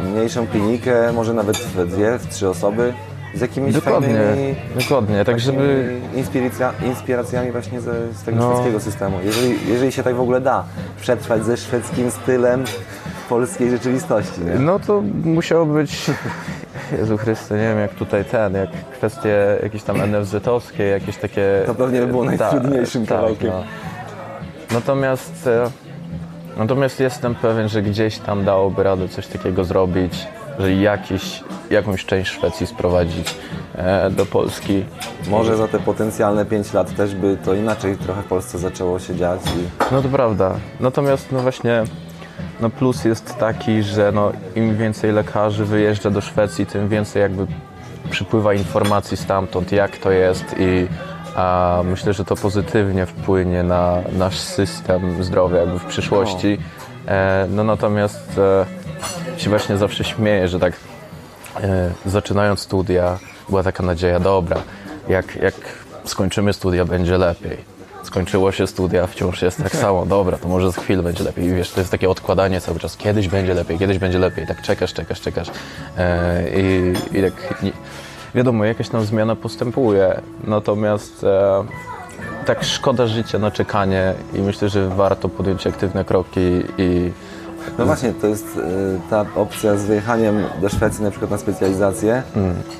mniejszą 0.03 0.47
klinikę, 0.47 1.11
może 1.13 1.33
nawet 1.33 1.57
w 1.57 1.87
dwie, 1.87 2.17
w 2.19 2.27
trzy 2.27 2.49
osoby, 2.49 2.93
z 3.35 3.41
jakimiś 3.41 3.73
dokładnie, 3.73 4.15
fajnymi 4.15 4.55
dokładnie, 4.79 5.25
tak 5.25 5.39
żeby... 5.39 5.99
inspiracja, 6.15 6.73
inspiracjami 6.85 7.51
właśnie 7.51 7.81
ze, 7.81 8.13
z 8.13 8.23
tego 8.23 8.37
No. 8.37 8.51
szwedzkiego 8.51 8.79
systemu. 8.79 9.17
Jeżeli, 9.23 9.55
jeżeli 9.67 9.91
się 9.91 10.03
tak 10.03 10.15
w 10.15 10.19
ogóle 10.21 10.41
da 10.41 10.63
przetrwać 11.01 11.45
ze 11.45 11.57
szwedzkim 11.57 12.11
stylem 12.11 12.65
w 13.25 13.27
polskiej 13.29 13.69
rzeczywistości, 13.69 14.41
nie? 14.41 14.55
No 14.59 14.79
to 14.79 15.03
musiało 15.23 15.65
być. 15.65 16.05
Jezu 16.99 17.17
Chryste, 17.17 17.55
nie 17.55 17.61
wiem 17.63 17.79
jak 17.79 17.93
tutaj 17.93 18.25
ten, 18.25 18.53
jak 18.53 18.69
kwestie 18.91 19.57
jakieś 19.63 19.83
tam 19.83 19.97
NFZ-owskie, 19.97 20.83
jakieś 20.83 21.17
takie. 21.17 21.63
To 21.65 21.75
pewnie 21.75 21.99
by 21.99 22.07
było 22.07 22.23
najtrudniejszym 22.23 23.05
Tak, 23.05 23.17
kawałkiem. 23.17 23.49
no. 23.49 23.63
Natomiast. 24.71 25.47
e, 25.47 25.69
Natomiast 26.57 26.99
jestem 26.99 27.35
pewien, 27.35 27.69
że 27.69 27.81
gdzieś 27.81 28.17
tam 28.17 28.45
dałoby 28.45 28.83
radę 28.83 29.07
coś 29.09 29.27
takiego 29.27 29.63
zrobić, 29.63 30.27
że 30.59 30.73
jakiś, 30.73 31.43
jakąś 31.69 32.05
część 32.05 32.31
Szwecji 32.31 32.67
sprowadzić 32.67 33.35
e, 33.75 34.09
do 34.09 34.25
Polski. 34.25 34.85
Może 35.27 35.57
za 35.57 35.67
te 35.67 35.79
potencjalne 35.79 36.45
5 36.45 36.73
lat 36.73 36.95
też 36.95 37.15
by 37.15 37.37
to 37.45 37.53
inaczej 37.53 37.97
trochę 37.97 38.21
w 38.21 38.25
Polsce 38.25 38.57
zaczęło 38.57 38.99
się 38.99 39.15
dziać 39.15 39.41
i 39.45 39.91
No 39.91 40.01
to 40.01 40.09
prawda. 40.09 40.55
Natomiast 40.79 41.31
no 41.31 41.39
właśnie 41.39 41.83
no 42.61 42.69
plus 42.69 43.05
jest 43.05 43.37
taki, 43.37 43.83
że 43.83 44.11
no 44.11 44.31
im 44.55 44.77
więcej 44.77 45.11
lekarzy 45.11 45.65
wyjeżdża 45.65 46.09
do 46.09 46.21
Szwecji, 46.21 46.65
tym 46.65 46.89
więcej 46.89 47.21
jakby 47.21 47.47
przypływa 48.09 48.53
informacji 48.53 49.17
stamtąd, 49.17 49.71
jak 49.71 49.97
to 49.97 50.11
jest 50.11 50.45
i 50.59 50.87
a 51.35 51.81
myślę, 51.85 52.13
że 52.13 52.25
to 52.25 52.35
pozytywnie 52.35 53.05
wpłynie 53.05 53.63
na 53.63 53.97
nasz 54.17 54.39
system 54.39 55.23
zdrowia 55.23 55.57
jakby 55.57 55.79
w 55.79 55.85
przyszłości. 55.85 56.57
E, 57.07 57.47
no 57.49 57.63
natomiast 57.63 58.37
e, 58.37 58.65
się 59.37 59.49
właśnie 59.49 59.77
zawsze 59.77 60.03
śmieję, 60.03 60.47
że 60.47 60.59
tak 60.59 60.73
e, 61.63 61.91
zaczynając 62.05 62.59
studia 62.59 63.19
była 63.49 63.63
taka 63.63 63.83
nadzieja, 63.83 64.19
dobra, 64.19 64.57
jak, 65.09 65.35
jak 65.35 65.55
skończymy 66.05 66.53
studia 66.53 66.85
będzie 66.85 67.17
lepiej. 67.17 67.73
Skończyło 68.03 68.51
się 68.51 68.67
studia, 68.67 69.07
wciąż 69.07 69.41
jest 69.41 69.63
tak 69.63 69.75
samo, 69.75 70.05
dobra, 70.05 70.37
to 70.37 70.47
może 70.47 70.71
za 70.71 70.81
chwilę 70.81 71.03
będzie 71.03 71.23
lepiej. 71.23 71.45
I 71.45 71.53
wiesz, 71.53 71.71
to 71.71 71.79
jest 71.79 71.91
takie 71.91 72.09
odkładanie 72.09 72.61
cały 72.61 72.79
czas, 72.79 72.97
kiedyś 72.97 73.27
będzie 73.27 73.53
lepiej, 73.53 73.79
kiedyś 73.79 73.97
będzie 73.97 74.19
lepiej, 74.19 74.47
tak 74.47 74.61
czekasz, 74.61 74.93
czekasz, 74.93 75.21
czekasz. 75.21 75.47
E, 75.97 76.43
i, 76.61 76.93
I 77.17 77.21
tak, 77.21 77.33
wiadomo, 78.35 78.65
jakaś 78.65 78.89
tam 78.89 79.05
zmiana 79.05 79.35
postępuje, 79.35 80.21
natomiast 80.43 81.23
e, 81.23 81.65
tak 82.45 82.63
szkoda 82.63 83.07
życia 83.07 83.39
na 83.39 83.51
czekanie 83.51 84.13
i 84.33 84.39
myślę, 84.39 84.69
że 84.69 84.89
warto 84.89 85.29
podjąć 85.29 85.67
aktywne 85.67 86.05
kroki 86.05 86.63
i 86.77 87.11
No 87.77 87.85
właśnie, 87.85 88.13
to 88.13 88.27
jest 88.27 88.57
y, 88.57 88.61
ta 89.09 89.25
opcja 89.35 89.77
z 89.77 89.85
wyjechaniem 89.85 90.43
do 90.61 90.69
Szwecji 90.69 91.03
na 91.03 91.09
przykład 91.09 91.31
na 91.31 91.37
specjalizację 91.37 92.23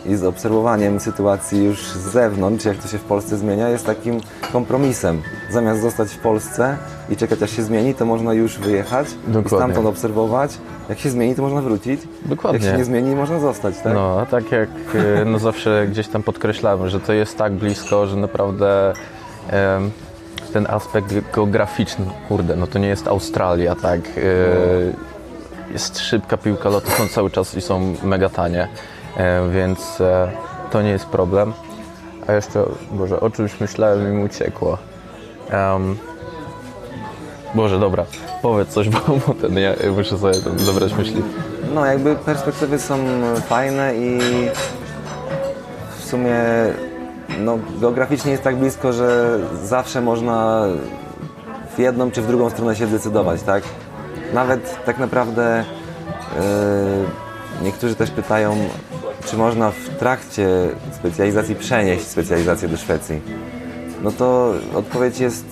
i 0.06 0.16
z 0.16 0.24
obserwowaniem 0.24 1.00
sytuacji 1.00 1.66
już 1.66 1.88
z 1.88 2.12
zewnątrz, 2.12 2.66
jak 2.66 2.78
to 2.78 2.88
się 2.88 2.98
w 2.98 3.04
Polsce 3.04 3.38
zmienia, 3.38 3.70
jest 3.70 3.86
takim 3.86 4.22
kompromisem. 4.52 5.22
Zamiast 5.52 5.82
zostać 5.82 6.12
w 6.12 6.18
Polsce 6.18 6.78
i 7.10 7.16
czekać 7.16 7.44
aż 7.44 7.52
się 7.52 7.64
zmieni, 7.64 7.96
to 7.96 8.06
można 8.06 8.34
już 8.34 8.60
wyjechać 8.60 9.08
Dokładnie. 9.28 9.58
i 9.58 9.60
stamtąd 9.60 9.88
obserwować. 9.88 10.58
Jak 10.90 11.00
się 11.00 11.10
zmieni, 11.10 11.36
to 11.36 11.42
można 11.42 11.62
wrócić. 11.62 12.02
Dokładnie. 12.26 12.60
Jak 12.60 12.72
się 12.72 12.78
nie 12.78 12.86
zmieni, 12.86 13.16
można 13.16 13.40
zostać, 13.40 13.76
tak? 13.84 13.94
No, 13.94 14.20
a 14.22 14.26
tak 14.26 14.52
jak 14.52 14.70
e, 14.96 15.26
no 15.26 15.40
zawsze 15.40 15.88
gdzieś 15.88 16.08
tam 16.08 16.24
podkreślamy, 16.24 16.90
że 16.90 17.00
to 17.00 17.14
jest 17.14 17.38
tak 17.38 17.54
blisko, 17.54 18.08
że 18.08 18.16
naprawdę 18.16 18.94
ten 20.54 20.68
aspekt 20.70 21.14
geograficzny, 21.34 22.06
kurde, 22.28 22.56
no 22.56 22.68
to 22.68 22.80
nie 22.80 22.88
jest 22.88 23.08
Australia, 23.08 23.76
tak? 23.76 24.00
E, 24.00 25.74
jest 25.74 26.00
szybka 26.00 26.38
piłka 26.38 26.70
lotu, 26.70 26.92
są 26.92 27.08
cały 27.08 27.32
czas 27.32 27.56
i 27.56 27.62
są 27.62 27.96
mega 28.04 28.30
tanie, 28.30 28.68
e, 29.18 29.50
więc 29.50 30.02
e, 30.02 30.32
to 30.72 30.82
nie 30.82 30.90
jest 30.90 31.06
problem. 31.06 31.54
A 32.28 32.34
jeszcze, 32.34 32.66
Boże, 32.92 33.20
o 33.20 33.30
czymś 33.30 33.60
myślałem 33.60 34.14
i 34.14 34.18
mi 34.18 34.24
uciekło. 34.24 34.78
Em, 35.50 35.98
Boże, 37.54 37.80
dobra, 37.80 38.06
powiedz 38.42 38.70
coś, 38.70 38.90
bo 38.94 39.00
potem 39.00 39.58
ja 39.58 39.74
muszę 39.98 40.18
sobie 40.18 40.34
zabrać 40.56 40.94
myśli. 40.94 41.24
No, 41.76 41.86
jakby 41.86 42.16
perspektywy 42.16 42.80
są 42.80 42.98
fajne 43.48 43.96
i 43.96 44.20
w 46.00 46.04
sumie 46.04 46.36
no, 47.40 47.60
geograficznie 47.82 48.32
jest 48.32 48.44
tak 48.44 48.56
blisko, 48.56 48.94
że 48.94 49.40
zawsze 49.64 50.02
można 50.02 50.66
w 51.76 51.80
jedną 51.80 52.12
czy 52.12 52.22
w 52.22 52.28
drugą 52.28 52.50
stronę 52.50 52.76
się 52.76 52.88
zdecydować, 52.88 53.42
tak? 53.42 53.64
Nawet 54.34 54.86
tak 54.86 54.98
naprawdę 54.98 55.64
yy, 56.36 56.42
niektórzy 57.64 57.96
też 57.96 58.12
pytają, 58.12 58.56
czy 59.26 59.38
można 59.38 59.72
w 59.72 59.90
trakcie 60.00 60.48
specjalizacji 60.92 61.56
przenieść 61.56 62.08
specjalizację 62.08 62.68
do 62.70 62.78
Szwecji? 62.78 63.22
No 64.04 64.12
to 64.12 64.54
odpowiedź 64.76 65.20
jest 65.20 65.46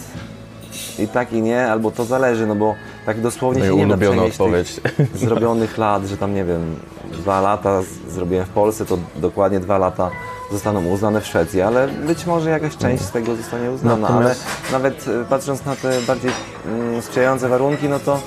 i 0.99 1.07
tak 1.07 1.33
i 1.33 1.41
nie, 1.41 1.71
albo 1.71 1.91
to 1.91 2.05
zależy, 2.05 2.47
no 2.47 2.55
bo 2.55 2.75
tak 3.05 3.21
dosłownie 3.21 3.59
No 3.59 3.65
się 3.65 3.75
nie 3.75 3.87
da 3.87 3.97
przenieść 3.97 4.31
odpowiedź. 4.31 4.81
zrobionych 5.15 5.77
lat, 5.77 6.05
że 6.05 6.17
tam 6.17 6.33
nie 6.33 6.45
wiem, 6.45 6.75
dwa 7.11 7.41
lata 7.41 7.81
zrobiłem 8.09 8.45
w 8.45 8.49
Polsce, 8.49 8.85
to 8.85 8.97
dokładnie 9.15 9.59
dwa 9.59 9.77
lata 9.77 10.11
zostaną 10.51 10.85
uznane 10.85 11.21
w 11.21 11.25
Szwecji, 11.27 11.61
ale 11.61 11.87
być 11.87 12.25
może 12.25 12.49
jakaś 12.49 12.77
część 12.77 13.03
z 13.03 13.11
tego 13.11 13.35
zostanie 13.35 13.71
uznana, 13.71 14.09
Natomiast- 14.09 14.45
ale 14.69 14.71
nawet 14.71 15.05
e, 15.07 15.25
patrząc 15.29 15.65
na 15.65 15.75
te 15.75 16.01
bardziej 16.01 16.31
mm, 16.65 17.01
sprzyjające 17.01 17.49
warunki, 17.49 17.89
no 17.89 17.99
to 17.99 18.19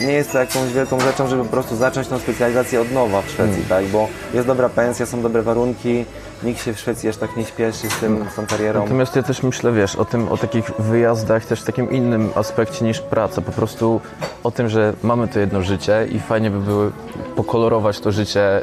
nie 0.00 0.12
jest 0.12 0.32
to 0.32 0.38
jakąś 0.38 0.72
wielką 0.72 1.00
rzeczą, 1.00 1.28
żeby 1.28 1.42
po 1.44 1.50
prostu 1.50 1.76
zacząć 1.76 2.08
tą 2.08 2.18
specjalizację 2.18 2.80
od 2.80 2.92
nowa 2.92 3.22
w 3.22 3.30
Szwecji, 3.30 3.62
Hmm. 3.68 3.68
tak? 3.68 3.86
Bo 3.86 4.08
jest 4.34 4.46
dobra 4.46 4.68
pensja, 4.68 5.06
są 5.06 5.22
dobre 5.22 5.42
warunki, 5.42 6.04
nikt 6.42 6.64
się 6.64 6.74
w 6.74 6.80
Szwecji 6.80 7.08
aż 7.08 7.16
tak 7.16 7.36
nie 7.36 7.44
śpieszy 7.44 7.90
z, 7.90 7.96
tym, 8.00 8.24
z 8.32 8.34
tą 8.34 8.46
karierą. 8.46 8.82
Natomiast 8.82 9.16
ja 9.16 9.22
też 9.22 9.42
myślę, 9.42 9.72
wiesz, 9.72 9.96
o 9.96 10.04
tym, 10.04 10.28
o 10.28 10.36
takich 10.36 10.70
wyjazdach 10.78 11.44
też 11.44 11.60
w 11.62 11.64
takim 11.64 11.90
innym 11.90 12.30
aspekcie 12.34 12.84
niż 12.84 13.00
praca. 13.00 13.40
Po 13.42 13.52
prostu 13.52 14.00
o 14.44 14.50
tym, 14.50 14.68
że 14.68 14.92
mamy 15.02 15.28
to 15.28 15.38
jedno 15.38 15.62
życie 15.62 16.06
i 16.10 16.20
fajnie 16.20 16.50
by 16.50 16.60
było 16.60 16.90
pokolorować 17.36 18.00
to 18.00 18.12
życie 18.12 18.60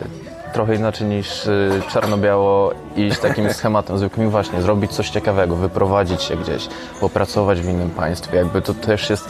trochę 0.53 0.75
inaczej 0.75 1.07
niż 1.07 1.48
y, 1.48 1.81
czarno-biało 1.91 2.72
i 2.95 3.01
iść 3.01 3.19
takim 3.19 3.50
schematem 3.53 3.98
zwykłym 3.98 4.29
właśnie 4.29 4.62
zrobić 4.62 4.91
coś 4.91 5.10
ciekawego, 5.10 5.55
wyprowadzić 5.55 6.22
się 6.22 6.38
gdzieś, 6.38 6.67
popracować 7.00 7.62
w 7.62 7.69
innym 7.69 7.89
państwie. 7.89 8.38
Jakby 8.38 8.62
to 8.62 8.74
też 8.74 9.10
jest, 9.10 9.25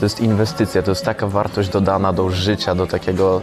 to 0.00 0.04
jest 0.04 0.20
inwestycja, 0.20 0.82
to 0.82 0.90
jest 0.90 1.04
taka 1.04 1.26
wartość 1.26 1.68
dodana 1.68 2.12
do 2.12 2.30
życia, 2.30 2.74
do 2.74 2.86
takiego 2.86 3.42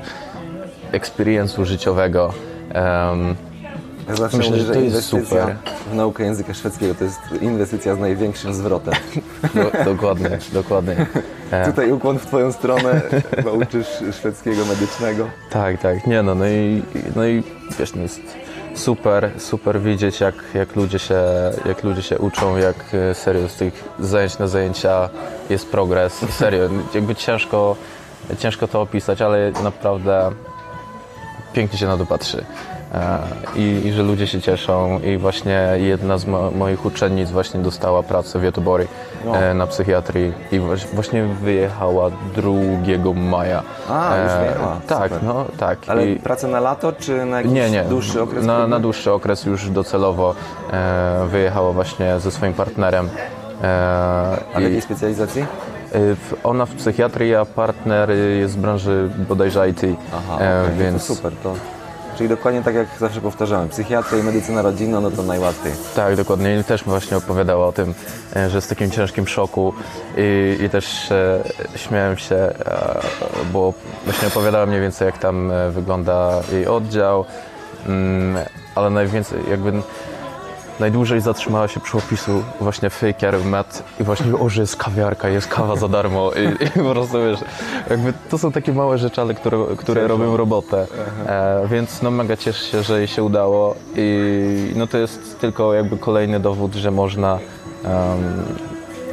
experience'u 0.91 1.63
życiowego. 1.65 2.33
Em, 2.69 3.35
Ja 4.09 4.15
zawsze 4.15 4.37
Myślę, 4.37 4.51
mówię, 4.51 4.61
że 4.61 4.67
że 4.67 4.73
to 4.73 4.79
jest 4.79 4.95
inwestycja 5.13 5.41
super. 5.41 5.55
w 5.91 5.95
naukę 5.95 6.23
języka 6.23 6.53
szwedzkiego 6.53 6.95
to 6.95 7.03
jest 7.03 7.19
inwestycja 7.41 7.95
z 7.95 7.99
największym 7.99 8.53
zwrotem. 8.53 8.93
do, 9.53 9.83
dokładnie, 9.85 10.29
dokładnie. 10.53 11.05
E, 11.51 11.65
Tutaj 11.65 11.91
ukłon 11.91 12.19
w 12.19 12.25
Twoją 12.25 12.51
stronę, 12.51 13.01
bo 13.43 13.51
uczysz 13.51 13.87
szwedzkiego 14.19 14.65
medycznego. 14.65 15.27
Tak, 15.49 15.81
tak, 15.81 16.07
nie 16.07 16.23
no, 16.23 16.35
no 16.35 16.47
i, 16.47 16.83
no 17.15 17.25
i 17.25 17.43
wiesz, 17.79 17.95
no 17.95 18.01
jest 18.01 18.21
super, 18.75 19.29
super 19.37 19.81
widzieć 19.81 20.19
jak, 20.19 20.35
jak, 20.53 20.75
ludzie 20.75 20.99
się, 20.99 21.21
jak 21.65 21.83
ludzie 21.83 22.01
się 22.01 22.17
uczą, 22.19 22.57
jak 22.57 22.75
e, 22.93 23.15
serio 23.15 23.49
z 23.49 23.55
tych 23.55 23.83
zajęć 23.99 24.39
na 24.39 24.47
zajęcia 24.47 25.09
jest 25.49 25.71
progres, 25.71 26.13
serio, 26.29 26.69
jakby 26.93 27.15
ciężko, 27.15 27.75
ciężko 28.39 28.67
to 28.67 28.81
opisać, 28.81 29.21
ale 29.21 29.51
naprawdę 29.63 30.31
pięknie 31.53 31.79
się 31.79 31.87
na 31.87 31.97
to 31.97 32.05
patrzy. 32.05 32.45
E, 32.93 33.17
I, 33.55 33.81
I 33.87 33.91
że 33.91 34.03
ludzie 34.03 34.27
się 34.27 34.41
cieszą 34.41 34.99
i 34.99 35.17
właśnie 35.17 35.69
jedna 35.75 36.17
z 36.17 36.25
mo- 36.25 36.51
moich 36.51 36.85
uczennic 36.85 37.31
właśnie 37.31 37.59
dostała 37.59 38.03
pracę 38.03 38.39
w 38.39 38.43
Göteborg 38.43 38.85
No. 39.25 39.37
e, 39.37 39.53
na 39.53 39.67
psychiatrii 39.67 40.33
i 40.51 40.59
właśnie 40.93 41.23
wyjechała 41.25 42.09
2 42.35 43.13
maja. 43.13 43.63
A, 43.89 44.17
już 44.23 44.33
wyjechała, 44.33 44.77
Tak, 44.87 45.03
super. 45.03 45.23
no 45.23 45.45
tak. 45.59 45.79
Ale 45.87 46.07
I, 46.07 46.15
pracę 46.19 46.47
na 46.47 46.59
lato, 46.59 46.91
czy 46.93 47.25
na 47.25 47.37
jakiś 47.37 47.51
nie, 47.51 47.69
nie. 47.71 47.83
dłuższy 47.83 48.21
okres? 48.21 48.45
Na, 48.45 48.67
na 48.67 48.79
dłuższy 48.79 49.11
okres 49.11 49.45
już 49.45 49.69
docelowo 49.69 50.35
e, 50.73 51.25
wyjechała 51.31 51.71
właśnie 51.71 52.19
ze 52.19 52.31
swoim 52.31 52.53
partnerem. 52.53 53.09
E, 53.63 53.67
A 54.55 54.59
i- 54.59 54.63
jakiej 54.63 54.81
specjalizacji? 54.81 55.41
e, 55.41 55.45
ona 56.43 56.65
w 56.65 56.75
psychiatrii, 56.75 57.35
a 57.35 57.45
partner 57.45 58.09
jest 58.39 58.53
z 58.53 58.57
branży 58.57 59.09
bodajże 59.29 59.69
IT. 59.69 59.81
Aha, 60.17 60.37
e, 60.43 60.63
no 60.69 60.83
więc 60.83 61.07
to 61.07 61.15
super. 61.15 61.31
To, 61.43 61.53
czyli 62.15 62.29
dokładnie 62.29 62.61
tak 62.61 62.75
jak 62.75 62.87
zawsze 62.99 63.21
powtarzałem, 63.21 63.69
psychiatria 63.69 64.19
i 64.19 64.23
medycyna 64.23 64.61
rodzinna, 64.61 64.99
no 64.99 65.11
to 65.11 65.23
najłatwiej. 65.23 65.73
Tak, 65.95 66.15
dokładnie. 66.15 66.63
Też 66.63 66.83
właśnie 66.83 67.17
opowiadała 67.17 67.67
o 67.67 67.71
tym, 67.71 67.93
e, 68.35 68.49
że 68.49 68.61
w 68.61 68.67
takim 68.67 68.91
ciężkim 68.91 69.27
szoku 69.27 69.73
i, 70.17 70.57
i 70.63 70.69
też 70.69 71.11
e, 71.11 71.43
śmiałem 71.75 72.17
się, 72.17 72.35
e, 72.35 72.53
bo 73.53 73.73
właśnie 74.05 74.27
opowiadała 74.27 74.65
mniej 74.65 74.81
więcej 74.81 75.05
jak 75.05 75.17
tam 75.17 75.51
e, 75.51 75.71
wygląda 75.71 76.41
jej 76.51 76.67
oddział, 76.67 77.25
mm, 77.87 78.37
ale 78.75 78.89
najwięcej 78.89 79.39
jakby 79.49 79.73
najdłużej 80.79 81.21
zatrzymała 81.21 81.67
się 81.67 81.79
przy 81.79 81.97
opisu 81.97 82.43
właśnie 82.61 82.89
faker 82.89 83.45
met 83.45 83.83
i 83.99 84.03
właśnie 84.03 84.35
o, 84.35 84.49
że 84.49 84.61
jest 84.61 84.75
kawiarka, 84.75 85.29
jest 85.29 85.47
kawa 85.47 85.75
za 85.75 85.87
darmo 85.87 86.31
i, 86.31 86.65
i 86.65 86.69
po 86.69 86.91
prostu 86.91 87.17
wiesz, 87.17 87.39
jakby 87.89 88.13
to 88.29 88.37
są 88.37 88.51
takie 88.51 88.73
małe 88.73 88.97
rzeczy, 88.97 89.21
ale 89.21 89.33
które, 89.33 89.57
które 89.77 90.07
robią 90.07 90.37
robotę, 90.37 90.87
e, 91.27 91.67
więc 91.67 92.01
no 92.01 92.11
mega 92.11 92.37
cieszę 92.37 92.65
się, 92.65 92.83
że 92.83 92.97
jej 92.97 93.07
się 93.07 93.23
udało 93.23 93.75
i 93.95 94.73
no 94.75 94.87
to 94.87 94.97
jest 94.97 95.39
tylko 95.39 95.73
jakby 95.73 95.97
kolejny 95.97 96.39
dowód, 96.39 96.75
że 96.75 96.91
można 96.91 97.39
em, 97.83 97.93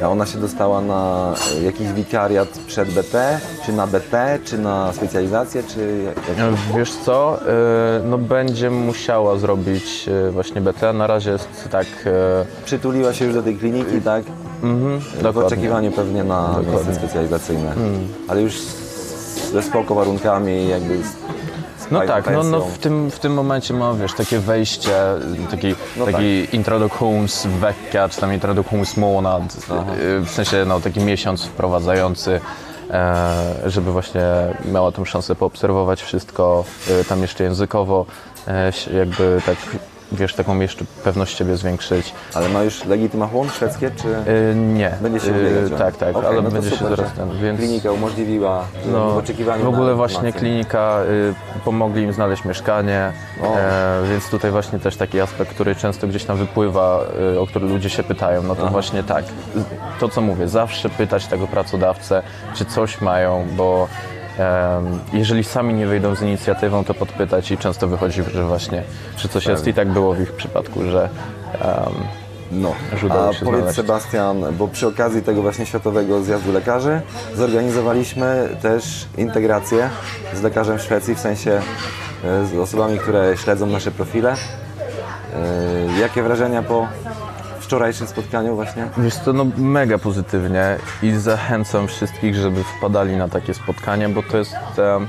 A 0.03 0.09
ona 0.09 0.25
się 0.25 0.37
dostała 0.37 0.81
na 0.81 1.33
e, 1.59 1.63
jakiś 1.63 1.87
wikariat 1.87 2.49
przed 2.67 2.89
BT, 2.93 3.39
czy 3.65 3.73
na 3.73 3.87
BT, 3.87 4.39
czy 4.45 4.57
na 4.57 4.93
specjalizację, 4.93 5.63
czy 5.63 6.03
jak. 6.05 6.37
Wiesz 6.77 6.93
co, 6.93 7.39
e, 7.41 8.01
no 8.05 8.17
będzie 8.17 8.69
musiała 8.69 9.37
zrobić 9.37 10.09
e, 10.27 10.31
właśnie 10.31 10.61
BT, 10.61 10.93
na 10.93 11.07
razie 11.07 11.31
jest 11.31 11.67
tak 11.71 11.87
przytuliła 12.65 13.13
się 13.13 13.25
już 13.25 13.33
do 13.33 13.43
tej 13.43 13.55
kliniki, 13.57 14.01
tak? 14.01 14.23
mhm, 14.63 14.99
W 14.99 15.15
dokładnie. 15.23 15.41
Oczekiwaniu 15.47 15.91
pewnie 15.91 16.23
na 16.23 16.55
miejsce 16.71 16.95
specjalizacyjne. 16.95 17.73
Ale 18.27 18.41
już 18.41 18.53
ze 19.53 19.61
spoko 19.63 19.95
warunkami, 19.95 20.67
jakby 20.69 20.97
No 21.91 22.01
tak, 22.07 22.31
no, 22.31 22.43
no 22.43 22.61
w, 22.61 22.77
tym, 22.77 23.11
w 23.11 23.19
tym 23.19 23.33
momencie 23.33 23.73
ma, 23.73 23.93
wiesz, 23.93 24.13
takie 24.13 24.39
wejście, 24.39 24.91
taki, 25.51 25.75
No 25.97 26.05
taki 26.05 26.55
introduktionsvecka, 26.55 28.09
czy 28.09 28.21
tam 28.21 28.33
introduktionsmånad, 28.33 29.43
y, 29.43 30.19
w 30.25 30.29
sensie 30.29 30.65
no, 30.65 30.79
taki 30.79 30.99
miesiąc 30.99 31.45
wprowadzający, 31.45 32.39
e, 32.89 33.33
żeby 33.65 33.91
właśnie 33.91 34.21
miała 34.71 34.91
tą 34.91 35.05
szansę 35.05 35.35
poobserwować 35.35 36.01
wszystko, 36.01 36.63
y, 37.01 37.05
tam 37.05 37.21
jeszcze 37.21 37.43
językowo, 37.43 38.05
e, 38.47 38.71
jakby 38.97 39.41
tak, 39.45 39.57
wiesz, 40.11 40.33
taką 40.35 40.59
jeszcze 40.59 40.85
pewność 41.03 41.37
siebie 41.37 41.57
zwiększyć. 41.57 42.13
Ale 42.33 42.49
ma 42.49 42.63
już 42.63 42.85
legitymachon 42.85 43.49
szwedzkie, 43.49 43.91
czy 43.91 44.07
Y, 44.51 44.55
nie. 44.55 44.91
będzie 45.01 45.19
się 45.19 45.31
Y, 45.35 45.39
ubiegać? 45.39 45.71
o- 45.73 45.77
Tak, 45.77 45.97
tak, 45.97 46.15
Okej, 46.15 46.29
ale 46.29 46.41
no 46.41 46.51
będzie 46.51 46.69
się 46.69 46.75
super, 46.77 46.95
zaraz 46.97 47.11
że 47.11 47.17
ten, 47.17 47.39
więc... 47.41 47.59
Klinika 47.59 47.91
umożliwiła 47.91 48.65
No, 48.91 49.09
w 49.11 49.17
oczekiwaniu 49.17 49.63
w 49.63 49.67
ogóle 49.67 49.95
właśnie 49.95 50.33
klinika 50.33 50.99
y, 51.09 51.33
pomogli 51.65 52.03
im 52.03 52.13
znaleźć 52.13 52.45
mieszkanie, 52.45 53.11
e, 53.43 54.01
więc 54.09 54.29
tutaj 54.29 54.51
właśnie 54.51 54.79
też 54.79 54.95
taki 54.97 55.21
aspekt, 55.21 55.51
który 55.53 55.75
często 55.75 56.07
gdzieś 56.07 56.23
tam 56.25 56.37
wypływa, 56.37 56.99
y, 57.35 57.39
o 57.39 57.47
który 57.47 57.67
ludzie 57.67 57.89
się 57.89 58.03
pytają, 58.03 58.43
no 58.43 58.55
to 58.55 58.67
właśnie 58.67 59.03
tak, 59.03 59.25
to 59.99 60.09
co 60.09 60.21
mówię, 60.21 60.47
zawsze 60.47 60.89
pytać 60.89 61.27
tego 61.27 61.47
pracodawcę, 61.47 62.23
czy 62.55 62.65
coś 62.65 63.01
mają, 63.01 63.47
bo 63.57 63.87
jeżeli 65.13 65.43
sami 65.43 65.73
nie 65.73 65.87
wyjdą 65.87 66.15
z 66.15 66.21
inicjatywą, 66.21 66.83
to 66.83 66.93
podpytać 66.93 67.51
i 67.51 67.57
często 67.57 67.87
wychodzi, 67.87 68.23
że 68.33 68.45
właśnie, 68.45 68.83
że 69.17 69.29
coś 69.29 69.45
jest 69.45 69.67
i 69.67 69.73
tak 69.73 69.89
było 69.89 70.13
w 70.13 70.21
ich 70.21 70.31
przypadku, 70.31 70.83
że 70.83 71.09
No, 72.51 72.73
a 73.09 73.15
powiedz 73.15 73.39
znaleźć. 73.39 73.75
Sebastian, 73.75 74.45
bo 74.57 74.67
przy 74.67 74.87
okazji 74.87 75.21
tego 75.21 75.41
właśnie 75.41 75.65
Światowego 75.65 76.23
Zjazdu 76.23 76.51
Lekarzy 76.51 77.01
zorganizowaliśmy 77.35 78.49
też 78.61 79.07
integrację 79.17 79.89
z 80.33 80.41
lekarzem 80.41 80.77
w 80.77 80.81
Szwecji, 80.81 81.15
w 81.15 81.19
sensie 81.19 81.61
e, 82.23 82.45
z 82.45 82.57
osobami, 82.57 82.99
które 82.99 83.37
śledzą 83.37 83.65
nasze 83.65 83.91
profile. 83.91 84.35
E, 84.35 85.99
Jakie 85.99 86.23
wrażenia 86.23 86.63
po 86.63 86.87
wczorajszym 87.71 88.07
spotkaniu 88.07 88.55
właśnie? 88.55 88.87
Wiesz 88.97 89.15
co, 89.15 89.33
no 89.33 89.45
mega 89.57 89.97
pozytywnie 89.97 90.77
i 91.03 91.11
zachęcam 91.11 91.87
wszystkich, 91.87 92.35
żeby 92.35 92.63
wpadali 92.63 93.17
na 93.17 93.27
takie 93.27 93.53
spotkanie, 93.53 94.09
bo 94.09 94.23
to 94.23 94.37
jest 94.37 94.55
em, 94.77 95.07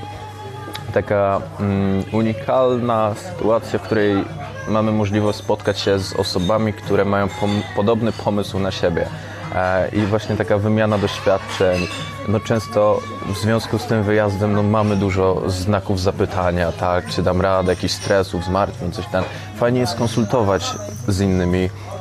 taka 0.94 1.40
mm, 1.60 2.04
unikalna 2.12 3.14
sytuacja, 3.14 3.78
w 3.78 3.82
której 3.82 4.24
mamy 4.68 4.92
możliwość 4.92 5.38
spotkać 5.38 5.78
się 5.78 5.98
z 5.98 6.12
osobami, 6.12 6.72
które 6.72 7.04
mają 7.04 7.26
pom- 7.26 7.62
podobny 7.76 8.12
pomysł 8.12 8.58
na 8.58 8.70
siebie. 8.70 9.06
E, 9.54 9.88
I 9.88 10.00
właśnie 10.00 10.36
taka 10.36 10.58
wymiana 10.58 10.98
doświadczeń. 10.98 11.86
No 12.28 12.40
często 12.40 13.00
w 13.34 13.38
związku 13.38 13.78
z 13.78 13.86
tym 13.86 14.02
wyjazdem 14.02 14.52
no, 14.52 14.62
mamy 14.62 14.96
dużo 14.96 15.50
znaków 15.50 16.00
zapytania, 16.00 16.72
tak, 16.72 17.06
czy 17.06 17.22
dam 17.22 17.40
radę, 17.40 17.72
jakichś 17.72 17.94
stresów, 17.94 18.44
zmartwień, 18.44 18.92
coś 18.92 19.06
tam. 19.06 19.24
Fajnie 19.56 19.80
jest 19.80 19.94
konsultować 19.94 20.74
z 21.08 21.20
innymi 21.20 21.58
e, 21.64 21.91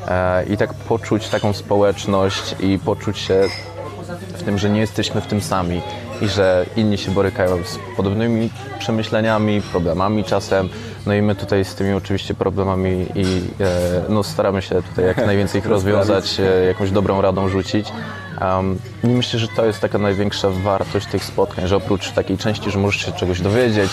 i 0.49 0.57
tak 0.57 0.73
poczuć 0.73 1.29
taką 1.29 1.53
społeczność 1.53 2.55
i 2.59 2.79
poczuć 2.79 3.17
się 3.17 3.41
w 4.33 4.43
tym, 4.43 4.57
że 4.57 4.69
nie 4.69 4.79
jesteśmy 4.79 5.21
w 5.21 5.27
tym 5.27 5.41
sami 5.41 5.81
i 6.21 6.27
że 6.27 6.65
inni 6.75 6.97
się 6.97 7.11
borykają 7.11 7.63
z 7.63 7.79
podobnymi 7.97 8.49
przemyśleniami, 8.79 9.61
problemami 9.61 10.23
czasem. 10.23 10.69
No 11.05 11.13
i 11.13 11.21
my 11.21 11.35
tutaj 11.35 11.65
z 11.65 11.75
tymi 11.75 11.93
oczywiście 11.93 12.33
problemami 12.33 13.05
i 13.15 13.41
e, 13.59 14.03
no 14.09 14.23
staramy 14.23 14.61
się 14.61 14.81
tutaj 14.81 15.05
jak 15.05 15.17
najwięcej 15.17 15.59
ich 15.59 15.65
rozwiązać, 15.65 16.39
e, 16.39 16.65
jakąś 16.65 16.91
dobrą 16.91 17.21
radą 17.21 17.49
rzucić. 17.49 17.91
Um, 18.41 18.79
I 19.03 19.07
myślę, 19.07 19.39
że 19.39 19.47
to 19.47 19.65
jest 19.65 19.79
taka 19.79 19.97
największa 19.97 20.49
wartość 20.49 21.07
tych 21.07 21.23
spotkań, 21.23 21.67
że 21.67 21.75
oprócz 21.75 22.11
takiej 22.11 22.37
części, 22.37 22.71
że 22.71 22.79
możesz 22.79 23.05
się 23.05 23.11
czegoś 23.11 23.41
dowiedzieć, 23.41 23.91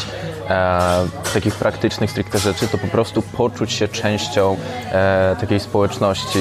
e, 0.49 0.90
takich 1.35 1.55
praktycznych 1.55 2.11
stricte 2.11 2.38
rzeczy, 2.38 2.69
to 2.69 2.78
po 2.78 2.87
prostu 2.87 3.23
poczuć 3.23 3.73
się 3.73 3.88
częścią 3.88 4.57
e, 4.93 5.37
takiej 5.40 5.61
społeczności 5.61 6.38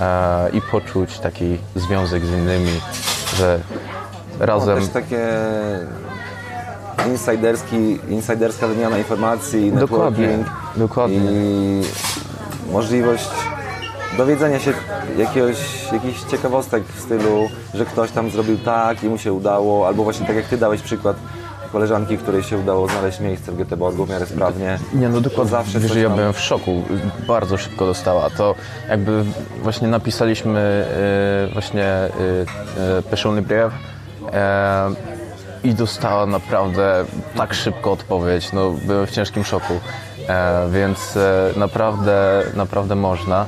e, 0.00 0.50
i 0.52 0.60
poczuć 0.60 1.18
taki 1.18 1.58
związek 1.76 2.26
z 2.26 2.30
innymi, 2.30 2.80
że 3.36 3.60
No, 4.40 4.46
razem... 4.46 4.80
też 4.80 4.88
takie 4.88 5.28
insiderski, 7.06 7.98
insiderska 8.08 8.66
wymiana 8.68 8.98
informacji, 8.98 9.72
Dokładnie, 9.72 10.26
networking 10.26 10.46
dokładnie. 10.76 11.16
i 11.16 11.82
możliwość 12.72 13.28
dowiedzenia 14.16 14.58
się 14.60 14.72
jakiegoś, 15.18 15.92
jakichś 15.92 16.22
ciekawostek 16.22 16.84
w 16.84 17.00
stylu, 17.00 17.48
że 17.74 17.84
ktoś 17.84 18.10
tam 18.10 18.30
zrobił 18.30 18.58
tak 18.58 19.04
i 19.04 19.08
mu 19.08 19.18
się 19.18 19.32
udało, 19.32 19.86
albo 19.86 20.04
właśnie 20.04 20.26
tak 20.26 20.36
jak 20.36 20.44
Ty 20.44 20.58
dałeś 20.58 20.82
przykład 20.82 21.16
koleżanki, 21.72 22.18
której 22.18 22.42
się 22.42 22.58
udało 22.58 22.88
znaleźć 22.88 23.20
miejsce 23.20 23.52
w 23.52 23.56
Göteborgu 23.56 24.06
w 24.06 24.10
miarę 24.10 24.26
sprawnie. 24.26 24.78
Nie, 24.94 25.08
no 25.08 25.20
dokładnie. 25.20 25.50
zawsze 25.50 25.80
Wiesz, 25.80 25.94
ja 25.94 26.10
byłem 26.10 26.32
w 26.32 26.40
szoku. 26.40 26.82
Bardzo 27.26 27.56
szybko 27.56 27.86
dostała. 27.86 28.30
To 28.30 28.54
jakby 28.88 29.24
właśnie 29.62 29.88
napisaliśmy 29.88 30.60
e, 31.50 31.52
właśnie 31.52 31.84
e, 31.84 32.10
personalny 33.10 33.42
brew 33.42 33.72
e, 34.32 34.90
i 35.64 35.74
dostała 35.74 36.26
naprawdę 36.26 37.04
tak 37.36 37.54
szybko 37.54 37.92
odpowiedź. 37.92 38.52
No, 38.52 38.70
byłem 38.70 39.06
w 39.06 39.10
ciężkim 39.10 39.44
szoku. 39.44 39.80
E, 40.28 40.68
więc 40.70 41.16
e, 41.16 41.50
naprawdę, 41.56 42.42
naprawdę 42.54 42.94
można. 42.94 43.46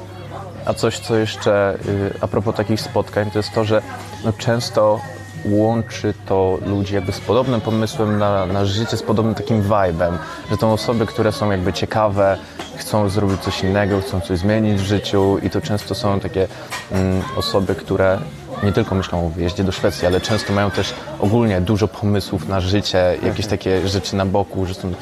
A 0.69 0.75
coś, 0.75 0.99
co 0.99 1.17
jeszcze 1.17 1.79
y, 1.89 2.15
a 2.21 2.29
propos 2.29 2.55
takich 2.55 2.81
spotkań, 2.81 3.31
to 3.31 3.39
jest 3.39 3.53
to, 3.53 3.65
że 3.65 3.83
no, 4.25 4.33
często 4.33 5.01
łączy 5.45 6.15
to 6.27 6.59
ludzi 6.67 6.95
jakby 6.95 7.13
z 7.13 7.21
podobnym 7.21 7.61
pomysłem 7.61 8.19
na, 8.19 8.47
na 8.47 8.65
życie, 8.65 8.97
z 8.97 9.03
podobnym 9.03 9.35
takim 9.35 9.63
vibe'em, 9.63 10.19
że 10.51 10.57
to 10.57 10.73
osoby, 10.73 11.07
które 11.07 11.33
są 11.33 11.51
jakby 11.51 11.73
ciekawe, 11.73 12.39
chcą 12.77 13.09
zrobić 13.09 13.41
coś 13.41 13.63
innego, 13.63 14.01
chcą 14.01 14.21
coś 14.21 14.39
zmienić 14.39 14.81
w 14.81 14.85
życiu 14.85 15.39
i 15.43 15.51
to 15.51 15.61
często 15.61 15.95
są 15.95 16.21
takie 16.21 16.49
mm, 16.93 17.23
osoby, 17.37 17.75
które 17.75 18.19
nie 18.63 18.73
tylko 18.73 18.95
myślą 18.95 19.27
o 19.27 19.29
wyjeździe 19.29 19.65
do 19.65 19.73
Szwecji, 19.73 20.07
ale 20.07 20.21
często 20.21 20.53
mają 20.53 20.71
też 20.71 20.95
ogólnie 21.21 21.61
dużo 21.61 21.89
pomysłów 21.89 22.49
na 22.49 22.61
życie, 22.61 23.17
jakieś 23.23 23.47
takie 23.47 23.89
rzeczy 23.89 24.17
na 24.17 24.27
boku, 24.27 24.67
że 24.67 24.75
są, 24.75 24.93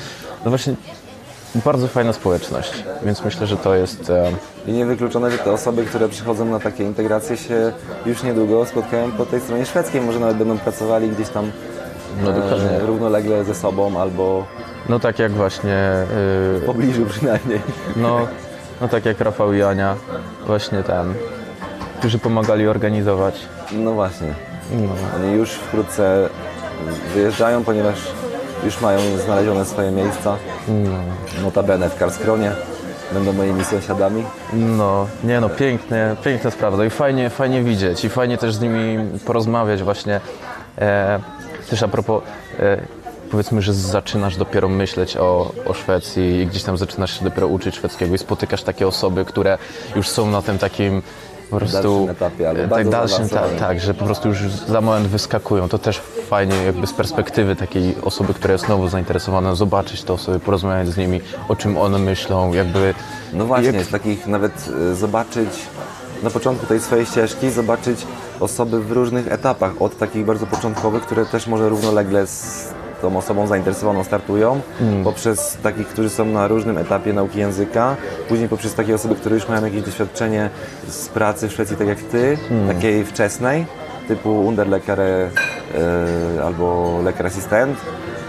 no 0.44 0.50
właśnie 0.50 0.74
bardzo 1.64 1.88
fajna 1.88 2.12
społeczność, 2.12 2.84
więc 3.04 3.24
myślę, 3.24 3.46
że 3.46 3.56
to 3.56 3.74
jest... 3.74 4.10
E, 4.10 4.30
I 4.66 4.72
niewykluczone, 4.72 5.30
że 5.30 5.38
te 5.38 5.52
osoby, 5.52 5.84
które 5.84 6.08
przychodzą 6.08 6.44
na 6.44 6.60
takie 6.60 6.84
integracje 6.84 7.36
się 7.36 7.72
już 8.06 8.22
niedługo 8.22 8.66
spotkają 8.66 9.12
po 9.12 9.26
tej 9.26 9.40
stronie 9.40 9.66
szwedzkiej. 9.66 10.00
Może 10.00 10.20
nawet 10.20 10.36
będą 10.36 10.58
pracowali 10.58 11.08
gdzieś 11.08 11.28
tam 11.28 11.50
No, 12.24 12.32
dokładnie. 12.32 12.70
e, 12.70 12.86
równolegle 12.86 13.44
ze 13.44 13.54
sobą 13.54 14.00
albo 14.00 14.44
No 14.88 14.98
tak 15.00 15.18
jak 15.18 15.32
właśnie, 15.32 15.76
w 16.10 16.58
yy, 16.60 16.66
pobliżu 16.66 17.06
przynajmniej. 17.06 17.60
no, 17.96 18.18
no 18.80 18.88
tak 18.88 19.04
jak 19.04 19.20
Rafał 19.20 19.52
i 19.52 19.62
Ania, 19.62 19.96
właśnie 20.46 20.82
ten, 20.82 21.14
którzy 21.98 22.18
pomagali 22.18 22.68
organizować. 22.68 23.34
No 23.72 23.92
właśnie. 23.92 24.34
No, 24.72 24.88
Oni 25.24 25.32
już 25.36 25.50
wkrótce 25.52 26.28
wyjeżdżają, 27.14 27.64
ponieważ 27.64 27.94
już 28.64 28.80
mają 28.80 29.00
znalezione 29.24 29.64
swoje 29.64 29.90
miejsca. 29.90 30.36
Notabene 31.42 31.90
w 31.90 31.98
Karlskronie. 31.98 32.52
Będą 33.12 33.32
moimi 33.32 33.64
sąsiadami. 33.64 34.24
no, 34.52 35.06
nie 35.24 35.40
no, 35.40 35.48
pięknie, 35.48 36.16
piękna 36.24 36.50
sprawa. 36.50 36.76
No 36.76 36.84
I 36.84 36.90
fajnie, 36.90 37.30
fajnie 37.30 37.62
widzieć 37.62 38.04
i 38.04 38.08
fajnie 38.08 38.38
też 38.38 38.54
z 38.54 38.60
nimi 38.60 38.98
porozmawiać 39.26 39.82
właśnie. 39.82 40.20
E, 40.78 41.20
też 41.70 41.82
a 41.82 41.88
propos, 41.88 42.22
e, 42.58 42.80
powiedzmy, 43.30 43.62
że 43.62 43.74
zaczynasz 43.74 44.36
dopiero 44.36 44.68
myśleć 44.68 45.16
o, 45.16 45.52
o 45.66 45.74
Szwecji 45.74 46.40
i 46.40 46.46
gdzieś 46.46 46.62
tam 46.62 46.76
zaczynasz 46.76 47.18
się 47.18 47.24
dopiero 47.24 47.46
uczyć 47.46 47.74
szwedzkiego 47.74 48.14
i 48.14 48.18
spotykasz 48.18 48.62
takie 48.62 48.86
osoby, 48.86 49.24
które 49.24 49.58
już 49.96 50.08
są 50.08 50.30
na 50.30 50.42
tym 50.42 50.58
takim 50.58 51.02
po 51.50 51.56
prostu 51.56 52.06
dalszym 52.06 52.10
etapie, 52.10 52.48
albo 52.48 52.74
tak 52.76 52.88
dalszym, 52.88 53.18
tak, 53.18 53.28
zaawansowanym. 53.28 53.58
tak, 53.58 53.80
że 53.80 53.94
po 53.94 54.04
prostu 54.04 54.28
już 54.28 54.38
za 54.68 54.80
moment 54.80 55.06
wyskakują. 55.06 55.68
To 55.68 55.78
też 55.78 56.00
fajnie 56.28 56.56
jakby 56.56 56.86
z 56.86 56.92
perspektywy 56.92 57.56
takiej 57.56 57.96
osoby, 58.02 58.34
która 58.34 58.52
jest 58.52 58.68
nowo 58.68 58.88
zainteresowana, 58.88 59.54
zobaczyć 59.54 60.02
te 60.02 60.12
osoby, 60.12 60.40
porozmawiać 60.40 60.88
z 60.88 60.96
nimi, 60.96 61.20
o 61.48 61.56
czym 61.56 61.78
one 61.78 61.98
myślą, 61.98 62.52
jakby 62.52 62.94
No 63.32 63.46
właśnie, 63.46 63.66
Jak- 63.66 63.82
z 63.86 63.88
takich 63.88 64.26
nawet 64.26 64.68
e, 64.92 64.94
zobaczyć 64.94 65.48
na 66.22 66.30
początku 66.30 66.66
tej 66.66 66.80
swojej 66.80 67.06
ścieżki, 67.06 67.50
zobaczyć 67.50 68.06
osoby 68.40 68.80
w 68.80 68.92
różnych 68.92 69.32
etapach, 69.32 69.72
od 69.80 69.98
takich 69.98 70.24
bardzo 70.24 70.46
początkowych, 70.46 71.02
które 71.02 71.26
też 71.26 71.46
może 71.46 71.68
równolegle 71.68 72.26
z 72.26 72.68
tą 73.02 73.16
osobą 73.16 73.46
zainteresowaną 73.46 74.04
startują, 74.04 74.60
poprzez 75.04 75.56
takich, 75.62 75.88
którzy 75.88 76.10
są 76.10 76.24
na 76.24 76.48
różnym 76.48 76.78
etapie 76.78 77.12
nauki 77.12 77.38
języka, 77.38 77.96
później 78.28 78.48
poprzez 78.48 78.74
takie 78.74 78.94
osoby, 78.94 79.14
które 79.14 79.34
już 79.34 79.48
mają 79.48 79.64
jakieś 79.64 79.82
doświadczenie 79.82 80.50
z 80.88 81.08
pracy 81.08 81.48
w 81.48 81.52
Szwecji, 81.52 81.76
tak 81.76 81.88
jak 81.88 81.98
Ty, 82.02 82.38
takiej 82.68 83.04
wczesnej, 83.04 83.66
typu 84.08 84.46
Underlekare 84.46 85.00
e, 85.00 85.28
albo 86.44 86.98
lekarz 87.04 87.26
asystent, 87.26 87.78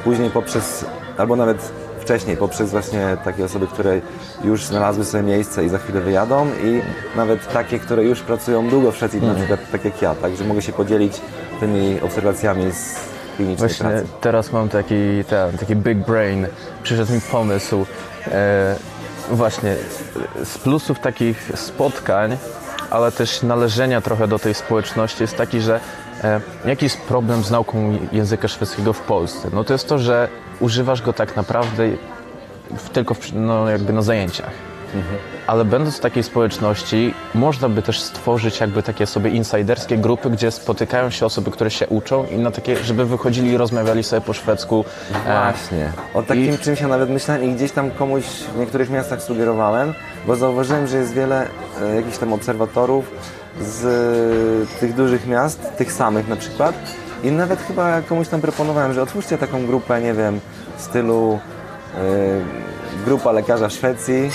później 0.04 0.30
poprzez, 0.30 0.86
albo 1.18 1.36
nawet 1.36 1.72
wcześniej, 2.00 2.38
poprzez 2.38 2.72
właśnie 2.72 3.18
takie 3.24 3.46
osoby, 3.46 3.68
które 3.68 4.02
już 4.44 4.66
znalazły 4.66 5.06
sobie 5.06 5.24
miejsce 5.24 5.66
i 5.66 5.70
za 5.70 5.78
chwilę 5.78 6.02
wyjadą 6.02 6.46
i 6.64 6.82
nawet 7.18 7.54
takie, 7.54 7.80
które 7.80 8.04
już 8.04 8.22
pracują 8.22 8.70
długo 8.70 8.92
w 8.92 8.96
Szwecji, 8.96 9.22
na 9.22 9.34
przykład 9.34 9.60
tak 9.72 9.86
jak 9.86 10.02
ja, 10.02 10.16
także 10.16 10.44
mogę 10.44 10.62
się 10.62 10.74
podzielić 10.74 11.22
tymi 11.60 12.02
obserwacjami 12.02 12.72
z 12.72 12.96
klinicznej 13.38 13.70
Właśnie 13.70 13.90
pracy. 13.90 14.08
teraz 14.22 14.52
mam 14.52 14.70
taki, 14.70 15.24
ten, 15.30 15.58
taki 15.58 15.76
big 15.76 15.98
brain, 15.98 16.48
przyszedł 16.84 17.14
mi 17.14 17.22
pomysł. 17.22 17.86
E, 18.28 18.76
właśnie, 19.32 19.76
z 20.44 20.58
plusów 20.58 21.00
takich 21.00 21.52
spotkań, 21.56 22.38
ale 22.90 23.12
też 23.12 23.44
należenia 23.44 24.02
trochę 24.02 24.28
do 24.28 24.40
tej 24.40 24.54
społeczności 24.54 25.24
jest 25.24 25.38
taki, 25.38 25.62
że 25.62 25.80
e, 26.24 26.42
jaki 26.66 26.86
jest 26.86 27.02
problem 27.02 27.44
z 27.44 27.52
nauką 27.52 27.98
języka 28.12 28.48
szwedzkiego 28.48 28.94
w 28.94 29.02
Polsce? 29.02 29.50
No 29.54 29.64
to 29.64 29.74
jest 29.74 29.88
to, 29.88 30.00
że 30.00 30.28
używasz 30.60 31.02
go 31.02 31.14
tak 31.14 31.36
naprawdę 31.36 31.84
w, 32.78 32.90
tylko 32.90 33.14
w, 33.14 33.34
no, 33.34 33.70
jakby 33.70 33.94
na 33.94 34.02
zajęciach. 34.02 34.67
Ale 35.48 35.66
będąc 35.66 35.98
w 35.98 36.00
takiej 36.00 36.24
społeczności, 36.24 37.14
można 37.36 37.70
by 37.70 37.82
też 37.82 38.02
stworzyć 38.02 38.60
jakby 38.60 38.84
takie 38.84 39.06
sobie 39.06 39.30
insiderskie 39.30 39.98
grupy, 39.98 40.30
gdzie 40.30 40.52
spotykają 40.52 41.10
się 41.10 41.26
osoby, 41.26 41.52
które 41.52 41.72
się 41.72 41.88
uczą 41.88 42.26
i 42.26 42.38
na 42.38 42.52
takie, 42.52 42.78
żeby 42.84 43.06
wychodzili 43.06 43.52
i 43.52 43.58
rozmawiali 43.58 44.04
sobie 44.04 44.22
po 44.22 44.34
szwedzku. 44.34 44.86
E, 45.12 45.24
Właśnie. 45.24 45.92
O 46.14 46.24
takim 46.24 46.54
I- 46.54 46.58
czymś 46.58 46.82
ja 46.82 46.88
nawet 46.88 47.10
myślałem 47.10 47.44
i 47.44 47.54
gdzieś 47.56 47.72
tam 47.72 47.92
komuś 47.92 48.24
w 48.26 48.58
niektórych 48.60 48.90
miastach 48.90 49.22
sugerowałem, 49.22 49.94
bo 50.28 50.36
zauważyłem, 50.36 50.88
że 50.88 50.98
jest 50.98 51.14
wiele 51.14 51.48
e, 51.82 51.96
jakichś 51.96 52.18
tam 52.18 52.34
obserwatorów 52.34 53.12
z 53.62 53.86
e, 54.76 54.80
tych 54.80 54.94
dużych 54.96 55.28
miast, 55.28 55.78
tych 55.78 55.92
samych 55.94 56.28
na 56.28 56.36
przykład. 56.36 56.76
I 57.24 57.32
nawet 57.32 57.60
chyba 57.62 58.02
komuś 58.02 58.28
tam 58.28 58.42
proponowałem, 58.42 58.94
że 58.94 59.02
otwórzcie 59.02 59.38
taką 59.38 59.66
grupę, 59.66 60.02
nie 60.02 60.14
wiem, 60.14 60.40
w 60.78 60.82
stylu 60.82 61.40
e, 61.96 62.00
grupa 63.08 63.32
lekarza 63.32 63.68
w 63.68 63.74
Szwecji 63.74 64.30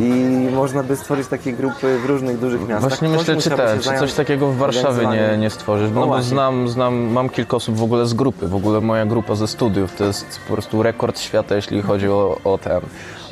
i 0.00 0.48
można 0.54 0.82
by 0.82 0.96
stworzyć 0.96 1.28
takie 1.28 1.52
grupy 1.52 1.98
w 1.98 2.04
różnych 2.04 2.38
dużych 2.38 2.60
miastach. 2.68 2.80
Właśnie 2.80 3.08
Ktoś 3.08 3.18
myślę, 3.18 3.36
czy, 3.36 3.50
się 3.50 3.90
czy 3.92 3.98
coś 3.98 4.12
takiego 4.12 4.48
w 4.48 4.56
Warszawie 4.56 5.06
nie, 5.06 5.38
nie 5.38 5.50
stworzysz. 5.50 5.90
No, 5.94 6.00
bo 6.00 6.06
właśnie. 6.06 6.28
znam, 6.28 6.68
znam, 6.68 6.94
mam 6.94 7.28
kilka 7.28 7.56
osób 7.56 7.76
w 7.76 7.82
ogóle 7.82 8.06
z 8.06 8.14
grupy. 8.14 8.48
W 8.48 8.54
ogóle 8.54 8.80
moja 8.80 9.06
grupa 9.06 9.34
ze 9.34 9.46
studiów 9.48 9.96
to 9.96 10.04
jest 10.04 10.40
po 10.48 10.52
prostu 10.52 10.82
rekord 10.82 11.20
świata, 11.20 11.54
jeśli 11.56 11.82
chodzi 11.82 12.08
o, 12.08 12.38
o 12.44 12.58
ten, 12.58 12.80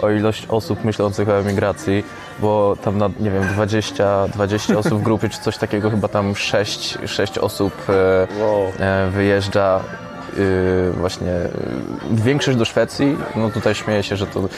o 0.02 0.10
ilość 0.10 0.46
osób 0.48 0.84
myślących 0.84 1.28
o 1.28 1.38
emigracji, 1.38 2.04
bo 2.40 2.76
tam 2.84 2.98
na, 2.98 3.10
nie 3.20 3.30
wiem, 3.30 3.42
20, 3.54 4.28
20 4.28 4.78
osób 4.78 5.00
w 5.00 5.02
grupie, 5.02 5.28
czy 5.28 5.40
coś 5.40 5.58
takiego, 5.58 5.90
chyba 5.90 6.08
tam 6.08 6.36
6, 6.36 6.98
6 7.06 7.38
osób 7.38 7.72
e, 7.88 8.26
Wow. 8.40 8.62
e, 8.78 9.10
wyjeżdża 9.10 9.80
właśnie 10.96 11.32
y, 11.32 11.50
większość 12.10 12.58
do 12.58 12.64
Szwecji. 12.64 13.16
No 13.36 13.50
tutaj 13.50 13.74
śmieję 13.74 14.02
się, 14.02 14.16
że 14.16 14.26
to 14.26 14.48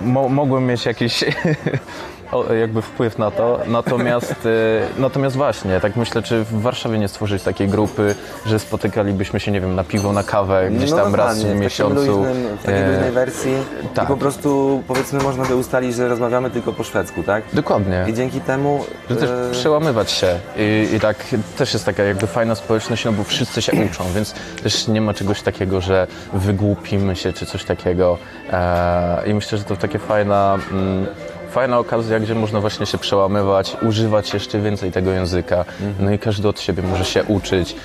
mo, 0.00 0.28
mogłem 0.28 0.66
mieć 0.66 0.86
jakiś 0.86 1.24
o, 1.24 1.26
jakby 2.60 2.82
wpływ 2.82 3.18
na 3.18 3.30
to. 3.30 3.60
Natomiast, 3.66 4.46
y, 4.46 4.80
natomiast 4.98 5.36
właśnie, 5.36 5.80
tak 5.80 5.96
myślę, 5.96 6.22
czy 6.22 6.44
w 6.44 6.62
Warszawie 6.62 6.98
nie 6.98 7.08
stworzyć 7.08 7.42
takiej 7.42 7.68
grupy, 7.68 8.14
że 8.46 8.58
spotykalibyśmy 8.58 9.40
się, 9.40 9.50
nie 9.52 9.60
wiem, 9.60 9.74
na 9.74 9.84
piwo, 9.84 10.12
na 10.12 10.22
kawę 10.22 10.70
gdzieś 10.70 10.90
No 10.90 10.96
tam 10.96 11.14
raz 11.14 11.36
dokładnie, 11.36 11.58
w 11.58 11.60
miesiącu. 11.60 11.94
Luźnym, 11.94 12.56
w 12.58 12.62
takiej 12.62 12.82
E, 12.82 12.90
luźnej 12.92 13.10
wersji 13.10 13.54
tak. 13.94 14.04
i 14.04 14.08
po 14.08 14.16
prostu 14.16 14.82
powiedzmy 14.88 15.22
można 15.22 15.44
by 15.44 15.56
ustalić, 15.56 15.94
że 15.94 16.08
rozmawiamy 16.08 16.50
tylko 16.50 16.72
po 16.72 16.84
szwedzku, 16.84 17.22
tak? 17.22 17.44
Dokładnie. 17.52 18.04
I 18.08 18.14
dzięki 18.14 18.40
temu 18.40 18.84
Że 19.10 19.16
też 19.16 19.30
e, 19.30 19.50
przełamywać 19.52 20.10
się 20.10 20.38
I, 20.56 20.94
i 20.96 21.00
tak 21.00 21.16
też 21.58 21.72
jest 21.72 21.84
taka 21.86 22.02
jakby 22.02 22.26
fajna 22.26 22.54
społeczność, 22.54 23.04
no 23.04 23.12
bo 23.12 23.24
wszyscy 23.24 23.62
się 23.62 23.72
uczą, 23.72 24.04
więc 24.14 24.34
też 24.62 24.88
nie 24.88 25.00
ma 25.00 25.14
czegoś 25.14 25.42
takiego, 25.42 25.80
że 25.80 26.06
wygłupimy 26.32 27.16
się 27.16 27.32
czy 27.32 27.46
coś 27.46 27.64
takiego. 27.64 28.18
E, 28.52 29.22
I 29.26 29.34
myślę, 29.34 29.58
że 29.58 29.64
to 29.64 29.76
takie 29.76 29.98
fajna, 29.98 30.58
mm, 30.70 31.06
fajna 31.54 31.78
okazja, 31.78 32.20
gdzie 32.20 32.34
można 32.34 32.60
właśnie 32.60 32.86
się 32.86 32.98
przełamywać, 32.98 33.76
używać 33.82 34.34
jeszcze 34.34 34.60
więcej 34.60 34.92
tego 34.92 35.10
języka, 35.10 35.64
no 36.00 36.12
i 36.12 36.18
każdy 36.18 36.48
od 36.48 36.60
siebie 36.60 36.82
może 36.82 37.04
się 37.04 37.24
uczyć, 37.24 37.76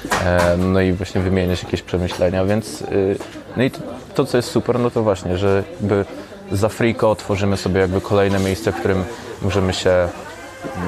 no 0.58 0.82
i 0.82 0.94
właśnie 0.94 1.22
wymieniać 1.22 1.64
jakieś 1.64 1.82
przemyślenia, 1.82 2.46
więc 2.46 2.82
y, 2.82 3.18
no 3.58 3.64
i 3.64 3.72
to, 4.16 4.26
co 4.26 4.38
jest 4.38 4.52
super, 4.52 4.80
no 4.80 4.92
to 4.92 5.04
właśnie, 5.04 5.38
że 5.38 5.64
jakby 5.82 6.06
za 6.52 6.70
Friko 6.70 7.16
tworzymy 7.16 7.58
sobie 7.58 7.82
jakby 7.82 8.02
kolejne 8.02 8.40
miejsce, 8.40 8.72
w 8.72 8.76
którym 8.76 9.04
możemy 9.42 9.74
się, 9.74 10.08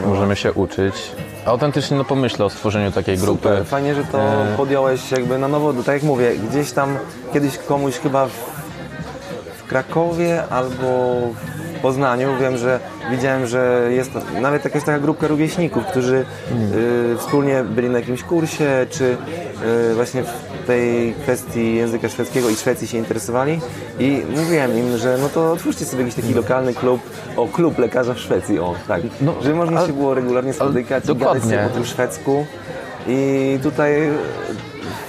możemy 0.05 0.35
się 0.35 0.53
uczyć. 0.53 0.95
Autentycznie 1.45 1.97
no 1.97 2.05
pomyślę 2.05 2.45
o 2.45 2.49
stworzeniu 2.49 2.91
takiej 2.91 3.17
grupy. 3.17 3.49
Super, 3.49 3.65
fajnie, 3.65 3.95
że 3.95 4.03
to 4.03 4.17
E. 4.17 4.57
podjąłeś 4.57 5.11
jakby 5.11 5.37
na 5.37 5.47
nowo, 5.47 5.73
tak 5.73 5.93
jak 5.93 6.03
mówię, 6.03 6.31
gdzieś 6.49 6.71
tam 6.71 6.97
kiedyś 7.33 7.57
komuś 7.57 7.97
chyba 7.97 8.25
w, 8.25 8.31
w 9.57 9.67
Krakowie 9.67 10.43
albo 10.49 11.19
w 11.45 11.50
Poznaniu. 11.81 12.29
Wiem, 12.41 12.57
że 12.57 12.79
widziałem, 13.11 13.45
że 13.47 13.87
jest 13.91 14.11
nawet 14.41 14.63
jakaś 14.63 14.83
taka 14.83 14.99
grupka 14.99 15.27
rówieśników, 15.27 15.85
którzy 15.85 16.25
y, 17.15 17.17
wspólnie 17.17 17.63
byli 17.63 17.89
na 17.89 17.99
jakimś 17.99 18.23
kursie, 18.23 18.85
czy 18.89 19.17
y, 19.91 19.95
właśnie 19.95 20.23
w 20.23 20.67
tej 20.67 21.13
kwestii 21.13 21.75
języka 21.75 22.09
szwedzkiego 22.09 22.49
i 22.49 22.55
Szwecji 22.55 22.87
się 22.87 22.97
interesowali. 22.97 23.59
I 23.99 24.21
mówiłem 24.37 24.77
im, 24.77 24.97
że 24.97 25.17
no 25.21 25.29
to 25.29 25.51
otwórzcie 25.51 25.85
sobie 25.85 26.03
jakiś 26.03 26.15
taki 26.23 26.33
lokalny 26.33 26.73
klub, 26.73 27.01
o 27.37 27.47
klub 27.47 27.79
lekarza 27.79 28.13
w 28.13 28.19
Szwecji, 28.19 28.59
o 28.59 28.75
tak, 28.87 29.01
No, 29.21 29.33
że 29.41 29.53
można 29.55 29.77
ale- 29.79 29.87
się 29.87 29.93
było 29.93 30.13
regularnie 30.13 30.53
spotykać 30.53 31.03
i 31.09 31.15
gadać 31.15 31.43
sobie 31.43 31.57
po 31.67 31.73
tym 31.73 31.85
szwedzku. 31.85 32.45
I 33.07 33.59
tutaj 33.63 34.09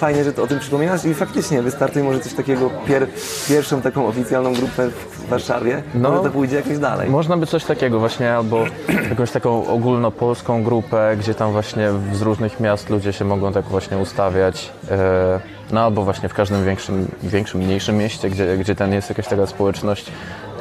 fajnie, 0.02 0.24
że 0.24 0.32
to 0.32 0.42
o 0.42 0.46
tym 0.46 0.58
przypominasz 0.58 1.04
i 1.04 1.14
faktycznie 1.14 1.62
wystartuje 1.62 2.04
może 2.04 2.20
coś 2.20 2.34
takiego, 2.34 2.70
pier, 2.86 3.06
pierwszą 3.48 3.82
taką 3.82 4.06
oficjalną 4.06 4.52
grupę 4.54 4.88
w 4.90 5.28
Warszawie, 5.28 5.82
No. 5.94 6.10
może 6.10 6.22
to 6.22 6.30
pójdzie 6.30 6.56
jakoś 6.56 6.78
dalej. 6.78 7.10
Można 7.10 7.36
by 7.36 7.46
coś 7.46 7.64
takiego 7.64 7.98
właśnie, 7.98 8.32
albo 8.34 8.64
jakąś 9.10 9.30
taką 9.30 9.66
ogólnopolską 9.66 10.62
grupę, 10.64 11.16
gdzie 11.18 11.34
tam 11.34 11.52
właśnie 11.52 11.88
z 12.12 12.22
różnych 12.22 12.60
miast 12.60 12.90
ludzie 12.90 13.12
się 13.12 13.24
mogą 13.24 13.52
tak 13.52 13.64
właśnie 13.64 13.98
ustawiać. 13.98 14.70
e, 14.90 15.40
No 15.72 15.80
albo 15.80 16.04
właśnie 16.04 16.28
w 16.28 16.34
każdym 16.34 16.64
większym, 16.64 17.08
większym 17.22 17.60
mniejszym 17.60 17.96
mieście, 17.96 18.30
gdzie, 18.30 18.56
gdzie 18.58 18.74
ten 18.74 18.92
jest 18.92 19.08
jakaś 19.08 19.28
taka 19.28 19.46
społeczność. 19.46 20.12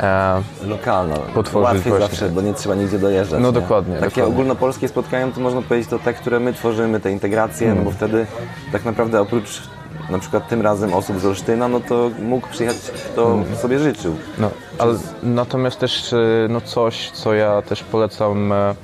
E, 0.01 0.41
Lokalna, 0.67 1.15
Potworzyć 1.15 1.73
łatwiej 1.75 1.91
właśnie. 1.91 2.07
zawsze, 2.07 2.29
bo 2.29 2.41
nie 2.41 2.53
trzeba 2.53 2.75
nigdzie 2.75 2.99
dojeżdżać. 2.99 3.41
No 3.41 3.47
nie? 3.47 3.53
dokładnie, 3.53 3.93
Takie 3.95 4.05
dokładnie. 4.09 4.33
ogólnopolskie 4.33 4.87
spotkania 4.87 5.27
to 5.35 5.41
można 5.41 5.61
powiedzieć 5.61 5.89
to 5.89 5.99
te, 5.99 6.13
które 6.13 6.39
my 6.39 6.53
tworzymy, 6.53 6.99
te 6.99 7.11
integracje, 7.11 7.67
Mm. 7.67 7.77
no 7.79 7.83
bo 7.85 7.91
wtedy 7.91 8.25
tak 8.71 8.85
naprawdę 8.85 9.21
oprócz 9.21 9.61
na 10.09 10.19
przykład 10.19 10.47
tym 10.47 10.61
razem 10.61 10.93
osób 10.93 11.19
z 11.19 11.25
Olsztyna, 11.25 11.67
no 11.67 11.79
to 11.79 12.09
mógł 12.21 12.47
przyjechać 12.47 12.77
kto 13.11 13.33
Mm. 13.33 13.55
sobie 13.55 13.79
życzył. 13.79 14.15
No, 14.37 14.49
ale 14.79 14.93
natomiast 15.23 15.79
też 15.79 16.13
e, 16.13 16.17
no 16.49 16.61
coś, 16.61 17.11
co 17.11 17.33
ja 17.33 17.61
też 17.61 17.83
polecam 17.83 18.51
e, 18.51 18.75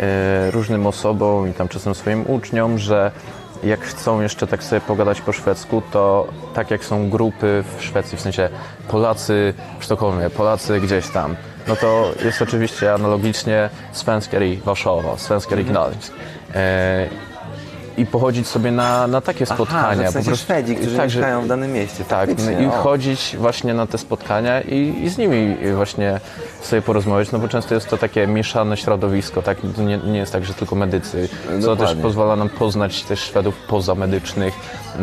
e, 0.00 0.50
różnym 0.50 0.86
osobom 0.86 1.48
i 1.48 1.52
tam 1.52 1.68
czasem 1.68 1.94
swoim 1.94 2.24
uczniom, 2.30 2.78
że 2.78 3.10
jak 3.64 3.80
chcą 3.80 4.20
jeszcze 4.20 4.46
tak 4.46 4.62
sobie 4.62 4.80
pogadać 4.80 5.20
po 5.20 5.32
szwedzku, 5.32 5.82
to 5.92 6.26
tak 6.54 6.70
jak 6.70 6.84
są 6.84 7.10
grupy 7.10 7.64
w 7.78 7.84
Szwecji, 7.84 8.18
w 8.18 8.20
sensie 8.20 8.48
Polacy 8.88 9.54
w 9.78 9.84
Sztokholmie, 9.84 10.30
Polacy 10.30 10.80
gdzieś 10.80 11.08
tam, 11.08 11.36
no 11.68 11.76
to 11.76 12.10
jest 12.24 12.42
oczywiście 12.42 12.94
analogicznie 12.94 13.70
Svenskar 13.92 14.42
i 14.42 14.56
Warszawa, 14.56 15.18
Svenskar 15.18 15.58
i 15.58 15.64
Gdańsk. 15.64 16.12
I 17.98 18.06
pochodzić 18.06 18.46
sobie 18.46 18.70
na, 18.70 19.06
na 19.06 19.20
takie 19.20 19.46
spotkania. 19.46 19.80
Aha, 19.80 19.94
że 19.94 20.02
w 20.02 20.06
po 20.06 20.12
sensie 20.12 20.26
prostu- 20.28 20.44
Szwedzi, 20.44 20.76
którzy 20.76 20.96
tak, 20.96 21.04
mieszkają 21.04 21.42
w 21.42 21.46
danym 21.48 21.72
mieście. 21.72 22.04
tak, 22.04 22.30
i 22.62 22.66
o. 22.66 22.70
chodzić 22.70 23.36
właśnie 23.38 23.74
na 23.74 23.86
te 23.86 23.98
spotkania 23.98 24.60
i, 24.60 25.00
i 25.04 25.08
z 25.08 25.18
nimi 25.18 25.56
właśnie 25.74 26.20
sobie 26.62 26.82
porozmawiać, 26.82 27.32
no 27.32 27.38
bo 27.38 27.48
często 27.48 27.74
jest 27.74 27.88
to 27.88 27.96
takie 27.96 28.26
mieszane 28.26 28.76
środowisko, 28.76 29.42
tak? 29.42 29.58
To 29.76 29.82
nie, 29.82 29.98
nie 29.98 30.18
jest 30.18 30.32
tak, 30.32 30.44
że 30.44 30.54
tylko 30.54 30.74
medycy, 30.76 31.28
co 31.46 31.52
też 31.52 31.78
Dokładnie. 31.78 32.02
pozwala 32.02 32.36
nam 32.36 32.48
poznać 32.48 33.02
też 33.02 33.20
Szwedów 33.20 33.54
pozamedycznych 33.68 34.54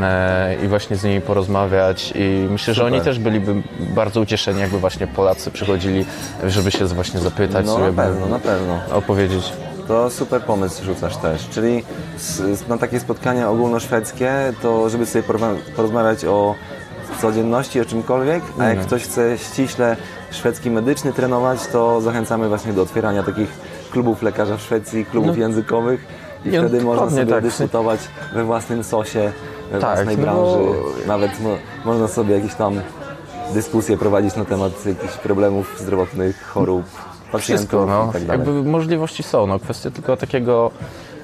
e, 0.01 0.55
i 0.65 0.67
właśnie 0.67 0.95
z 0.95 1.03
nimi 1.03 1.21
porozmawiać 1.21 2.13
i 2.15 2.47
myślę, 2.49 2.73
że 2.73 2.85
oni 2.85 2.97
Super. 2.97 3.13
też 3.13 3.19
byliby 3.23 3.55
bardzo 3.79 4.21
ucieszeni, 4.21 4.59
jakby 4.59 4.79
właśnie 4.79 5.07
Polacy 5.07 5.51
przychodzili, 5.51 6.05
żeby 6.47 6.71
się 6.71 6.85
właśnie 6.85 7.19
zapytać, 7.19 7.65
No 7.65 7.73
sobie 7.73 7.91
na 7.91 8.03
pewno, 8.03 8.25
na 8.25 8.39
pewno. 8.39 8.79
opowiedzieć. 8.91 9.53
To 9.87 10.09
super 10.09 10.41
pomysł 10.41 10.83
rzucasz 10.83 11.17
też, 11.17 11.49
czyli 11.49 11.83
na 12.67 12.77
takie 12.77 12.99
spotkania 12.99 13.49
ogólnoszwedzkie, 13.49 14.53
to 14.61 14.89
żeby 14.89 15.05
sobie 15.05 15.23
porozmawiać 15.75 16.25
o 16.25 16.55
codzienności, 17.21 17.81
o 17.81 17.85
czymkolwiek, 17.85 18.43
a 18.43 18.47
Mhm. 18.53 18.77
jak 18.77 18.87
ktoś 18.87 19.03
chce 19.03 19.37
ściśle 19.37 19.97
szwedzki 20.31 20.71
medyczny 20.71 21.13
trenować, 21.13 21.67
to 21.67 22.01
zachęcamy 22.01 22.49
właśnie 22.49 22.73
do 22.73 22.81
otwierania 22.81 23.23
takich 23.23 23.49
klubów 23.91 24.21
lekarza 24.21 24.57
w 24.57 24.61
Szwecji, 24.61 25.05
klubów 25.05 25.37
językowych 25.37 26.05
i 26.45 26.49
Nie, 26.49 26.61
no 26.61 26.67
wtedy 26.69 26.83
można 26.83 27.09
sobie 27.09 27.25
tak. 27.25 27.43
dyskutować 27.43 27.99
we 28.33 28.43
własnym 28.43 28.83
sosie, 28.83 29.31
we 29.71 29.79
Tak, 29.79 29.95
własnej 29.95 30.17
no 30.17 30.23
branży. 30.23 30.57
bo- 30.57 31.07
Nawet 31.07 31.31
no, 31.43 31.49
można 31.85 32.07
sobie 32.07 32.35
jakieś 32.35 32.55
tam 32.55 32.79
dyskusje 33.53 33.97
prowadzić 33.97 34.35
na 34.35 34.45
temat 34.45 34.85
jakichś 34.85 35.13
problemów 35.17 35.75
zdrowotnych, 35.79 36.47
chorób, 36.47 36.83
pacjentów 37.35 37.65
Wszystko, 37.65 37.85
no. 37.85 38.09
i 38.09 38.13
tak 38.13 38.25
dalej. 38.25 38.45
Jakby 38.45 38.69
możliwości 38.69 39.23
są, 39.23 39.47
no. 39.47 39.59
Kwestia 39.59 39.91
tylko 39.91 40.17
takiego 40.17 40.71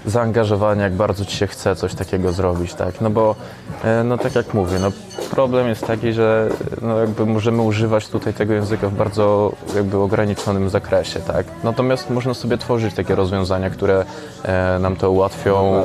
zaangażowania, 0.05 0.83
jak 0.83 0.93
bardzo 0.93 1.25
ci 1.25 1.37
się 1.37 1.47
chce 1.47 1.75
coś 1.75 1.95
takiego 1.95 2.31
zrobić, 2.31 2.73
tak. 2.73 3.01
No 3.01 3.09
bo, 3.09 3.35
e, 3.83 4.03
no 4.03 4.17
tak 4.17 4.35
jak 4.35 4.53
mówię, 4.53 4.79
no 4.79 4.91
problem 5.31 5.67
jest 5.67 5.87
taki, 5.87 6.13
że 6.13 6.49
no 6.81 6.99
jakby 6.99 7.25
możemy 7.25 7.61
używać 7.61 8.07
tutaj 8.07 8.33
tego 8.33 8.53
języka 8.53 8.87
w 8.87 8.93
bardzo 8.93 9.51
jakby 9.75 9.97
ograniczonym 9.97 10.69
zakresie, 10.69 11.19
tak. 11.19 11.45
Natomiast 11.63 12.09
można 12.09 12.33
sobie 12.33 12.57
tworzyć 12.57 12.93
takie 12.93 13.15
rozwiązania, 13.15 13.69
które 13.69 14.05
e, 14.43 14.79
nam 14.79 14.95
to 14.95 15.11
ułatwią 15.11 15.83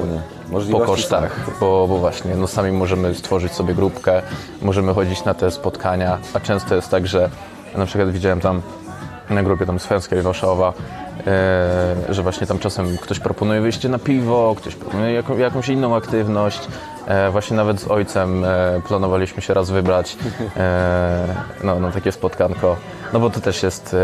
Dokładnie. 0.51 0.73
po 0.73 0.81
kosztach, 0.81 1.51
bo, 1.61 1.87
bo 1.89 1.99
właśnie, 1.99 2.37
no 2.37 2.47
sami 2.47 2.73
możemy 2.73 3.15
stworzyć 3.15 3.53
sobie 3.53 3.75
grupkę, 3.75 4.23
możemy 4.63 4.95
chodzić 4.95 5.25
na 5.25 5.35
te 5.35 5.51
spotkania, 5.51 6.19
a 6.35 6.41
często 6.41 6.75
jest 6.75 6.91
tak, 6.91 7.07
że 7.07 7.31
na 7.77 7.87
przykład 7.87 8.11
widziałem 8.11 8.41
tam 8.41 8.63
na 9.31 9.43
grupie 9.43 9.67
tam 9.67 9.79
i 10.19 10.23
Warszawa, 10.23 10.73
e, 11.27 11.97
że 12.09 12.23
właśnie 12.23 12.47
tam 12.47 12.59
czasem 12.59 12.99
ktoś 12.99 13.21
proponuje 13.21 13.61
wyjście 13.61 13.89
na 13.89 13.99
piwo, 13.99 14.55
ktoś 14.59 14.75
proponuje 14.75 15.13
jaką, 15.13 15.39
jakąś 15.39 15.69
inną 15.69 15.97
aktywność. 15.97 16.69
E, 17.07 17.31
właśnie 17.31 17.57
nawet 17.57 17.81
z 17.81 17.89
ojcem 17.89 18.45
e, 18.45 18.81
planowaliśmy 18.89 19.43
się 19.43 19.55
raz 19.55 19.71
wybrać 19.71 20.17
no, 21.65 21.81
na 21.81 21.93
takie 21.93 22.13
spotkanko. 22.13 22.77
No 23.13 23.21
bo 23.21 23.31
to 23.31 23.41
też 23.41 23.63
jest 23.63 23.97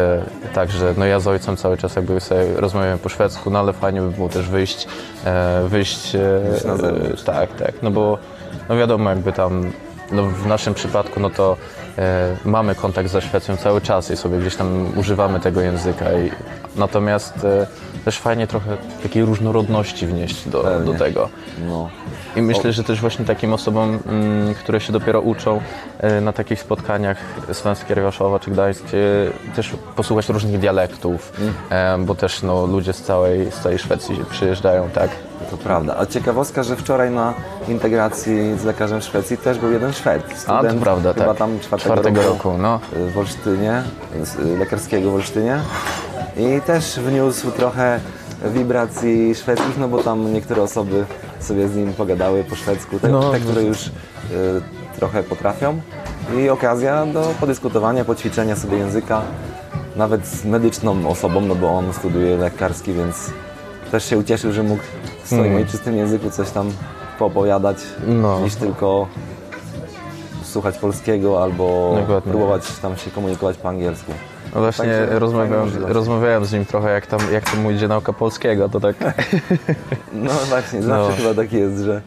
tak, 0.54 0.70
że 0.70 0.94
no 0.98 1.04
ja 1.04 1.20
z 1.20 1.26
ojcem 1.26 1.56
cały 1.56 1.76
czas 1.76 1.96
jakby 1.96 2.20
sobie 2.20 2.46
rozmawiamy 2.56 2.98
po 2.98 3.08
szwedzku, 3.08 3.50
no 3.50 3.58
ale 3.58 3.72
fajnie 3.72 4.00
by 4.00 4.10
było 4.10 4.28
też 4.28 4.48
wyjść, 4.48 4.86
wyjść, 5.64 6.16
na 6.64 6.76
zewnątrz. 6.76 7.22
tak, 7.22 7.52
tak, 7.52 7.72
no 7.82 7.90
bo 7.90 8.18
no 8.68 8.76
wiadomo 8.76 9.10
jakby 9.10 9.32
tam 9.32 9.72
no 10.12 10.22
w 10.22 10.46
naszym 10.46 10.74
przypadku 10.74 11.20
no 11.20 11.30
to 11.30 11.56
mamy 12.44 12.74
kontakt 12.74 13.10
ze 13.10 13.20
Szwecją 13.20 13.56
cały 13.56 13.80
czas 13.80 14.10
i 14.10 14.16
sobie 14.16 14.38
gdzieś 14.38 14.56
tam 14.56 14.98
używamy 14.98 15.40
tego 15.40 15.60
języka 15.60 16.12
i 16.12 16.30
natomiast 16.76 17.44
e, 17.44 17.66
też 18.04 18.18
fajnie 18.18 18.46
trochę 18.46 18.76
takiej 19.02 19.24
różnorodności 19.24 20.06
wnieść 20.06 20.48
do, 20.48 20.62
Pewnie. 20.62 20.92
do 20.92 20.98
tego. 20.98 21.28
No. 21.68 21.90
I 22.36 22.42
myślę, 22.42 22.72
że 22.72 22.84
też 22.84 23.00
właśnie 23.00 23.24
takim 23.24 23.52
osobom, 23.52 23.98
mm, 24.06 24.54
które 24.54 24.80
się 24.80 24.92
dopiero 24.92 25.20
uczą 25.20 25.60
e, 25.98 26.20
na 26.20 26.32
takich 26.32 26.60
spotkaniach 26.60 27.18
Svenskiej 27.52 27.96
Warszawa 27.96 28.38
czy 28.38 28.50
Gdańsk, 28.50 28.84
e, 28.84 29.54
też 29.56 29.72
posłuchać 29.96 30.28
różnych 30.28 30.60
dialektów, 30.60 31.32
e, 31.70 31.98
bo 31.98 32.14
też 32.14 32.42
no, 32.42 32.66
ludzie 32.66 32.92
z 32.92 33.02
całej, 33.02 33.52
z 33.52 33.54
całej 33.60 33.78
Szwecji 33.78 34.24
przyjeżdżają, 34.30 34.90
tak? 34.90 35.10
To 35.50 35.56
prawda. 35.56 35.96
A 35.98 36.06
ciekawostka, 36.06 36.62
że 36.62 36.76
wczoraj 36.76 37.10
na 37.10 37.34
integracji 37.68 38.58
z 38.58 38.64
lekarzem 38.64 39.00
w 39.00 39.04
Szwecji 39.04 39.36
też 39.36 39.58
był 39.58 39.72
jeden 39.72 39.92
Szwed. 39.92 40.22
A, 40.26 40.28
to 40.30 40.36
Student 40.58 40.82
prawda, 40.82 41.12
chyba 41.12 41.26
tak. 41.26 41.36
tam 41.36 41.60
czwartego, 41.60 41.94
Czwartego 41.94 42.22
roku, 42.22 42.32
roku, 42.48 42.58
no. 42.62 42.80
w 43.14 43.18
Olsztynie, 43.18 43.82
z- 44.22 44.58
lekarskiego 44.58 45.10
w 45.10 45.14
Olsztynie. 45.14 45.58
I 46.36 46.60
też 46.60 46.98
wniósł 47.00 47.50
trochę 47.50 48.00
wibracji 48.54 49.34
szwedzkich, 49.34 49.78
no 49.78 49.88
bo 49.88 50.02
tam 50.02 50.32
niektóre 50.32 50.62
osoby 50.62 51.04
sobie 51.40 51.68
z 51.68 51.76
nim 51.76 51.92
pogadały 51.92 52.44
po 52.44 52.54
szwedzku, 52.56 52.98
te, 53.00 53.08
No, 53.08 53.30
te 53.30 53.40
które 53.40 53.62
już 53.62 53.86
y, 53.86 53.90
trochę 54.96 55.22
potrafią. 55.22 55.80
I 56.38 56.48
okazja 56.48 57.06
do 57.06 57.34
podyskutowania, 57.40 58.04
poćwiczenia 58.04 58.56
sobie 58.56 58.76
języka, 58.78 59.22
nawet 59.96 60.26
z 60.26 60.44
medyczną 60.44 61.08
osobą, 61.08 61.40
no 61.40 61.54
bo 61.54 61.70
on 61.78 61.92
studiuje 61.92 62.36
lekarski, 62.36 62.92
więc 62.92 63.30
też 63.90 64.04
się 64.04 64.18
ucieszył, 64.18 64.52
że 64.52 64.62
mógł 64.62 64.82
swoim 65.24 65.44
Mm. 65.44 65.56
ojczystym 65.56 65.96
języku 65.96 66.30
coś 66.30 66.50
tam 66.50 66.70
poopowiadać, 67.18 67.76
No. 68.06 68.40
niż 68.40 68.54
tylko 68.54 69.06
słuchać 70.44 70.78
polskiego 70.78 71.42
albo 71.42 71.94
Dokładnie. 72.00 72.30
próbować 72.32 72.68
tam 72.82 72.96
się 72.96 73.10
komunikować 73.10 73.56
po 73.56 73.68
angielsku. 73.68 74.12
No 74.54 74.60
właśnie 74.60 74.84
Także 74.84 75.18
rozmawiałem, 75.18 75.70
rozmawiałem 75.86 76.44
z 76.44 76.52
nim 76.52 76.64
trochę, 76.66 76.90
jak 76.90 77.06
tam, 77.06 77.20
jak 77.32 77.50
tam 77.50 77.60
mu 77.60 77.70
idzie 77.70 77.88
nauka 77.88 78.12
polskiego, 78.12 78.68
to 78.68 78.80
tak... 78.80 78.96
No 80.12 80.30
właśnie, 80.48 80.82
zawsze 80.82 81.10
No. 81.10 81.16
chyba 81.16 81.34
tak 81.42 81.52
jest, 81.52 81.78
że 81.82 82.00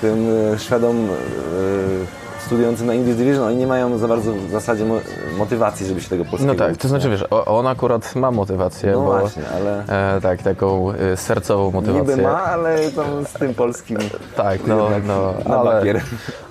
tym 0.00 0.26
e, 0.54 0.58
Szwedom 0.58 0.96
e, 0.96 2.21
studiujący 2.52 2.84
na 2.84 2.92
English 2.92 3.16
Division, 3.16 3.44
oni 3.44 3.56
nie 3.56 3.66
mają 3.66 3.98
za 3.98 4.08
bardzo 4.08 4.32
w 4.32 4.50
zasadzie 4.50 4.84
mo- 4.84 5.00
motywacji, 5.38 5.86
żeby 5.86 6.00
się 6.00 6.08
tego 6.08 6.24
polskiego 6.24 6.52
No 6.52 6.58
tak, 6.58 6.76
to 6.76 6.88
znaczy 6.88 7.10
wiesz, 7.10 7.24
on 7.46 7.66
akurat 7.66 8.14
ma 8.14 8.30
motywację, 8.30 8.92
No 8.92 9.00
bo 9.00 9.18
właśnie, 9.18 9.42
ale 9.56 9.84
e, 10.16 10.20
tak, 10.20 10.42
taką 10.42 10.92
e, 10.92 11.16
sercową 11.16 11.70
motywację. 11.70 12.00
niby 12.16 12.22
ma, 12.22 12.42
ale 12.44 12.90
tam 12.90 13.06
z 13.26 13.32
tym 13.32 13.54
polskim 13.54 13.98
Tak, 14.36 14.66
no, 14.66 14.88
no, 15.06 15.34
na 15.48 15.56
ale 15.60 15.70
bakier. 15.72 16.00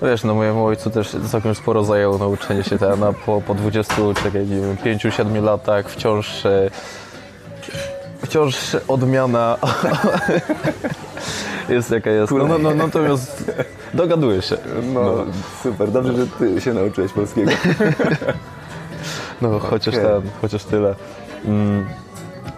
wiesz, 0.02 0.24
no 0.24 0.34
mojemu 0.34 0.66
ojcu 0.66 0.90
też 0.90 1.16
całkiem 1.30 1.54
sporo 1.54 1.84
zajęło 1.84 2.18
nauczenie 2.18 2.62
się 2.64 2.78
tego, 2.78 2.96
no, 2.96 3.12
po, 3.26 3.40
po 3.46 3.54
20, 3.54 3.94
czekaj, 4.24 4.46
nie 4.46 4.60
wiem, 4.60 4.76
5-7 4.98 5.42
latach 5.42 5.88
wciąż 5.88 6.46
e, 6.46 6.70
wciąż 8.22 8.76
odmiana 8.88 9.58
jest 11.68 11.90
jaka 11.90 12.10
jest. 12.10 12.32
No, 12.32 12.46
no, 12.46 12.58
no, 12.58 12.74
natomiast 12.74 13.52
dogaduję 13.94 14.42
się. 14.42 14.56
No, 14.94 15.24
super, 15.62 15.90
dobrze, 15.90 16.12
że 16.14 16.26
ty 16.26 16.60
się 16.60 16.74
nauczyłeś 16.74 17.12
polskiego. 17.12 17.50
No, 19.42 19.58
chociaż 19.58 19.94
Okej. 19.94 20.06
ten, 20.06 20.22
chociaż 20.40 20.64
tyle. 20.64 20.94
Mm. 21.44 21.86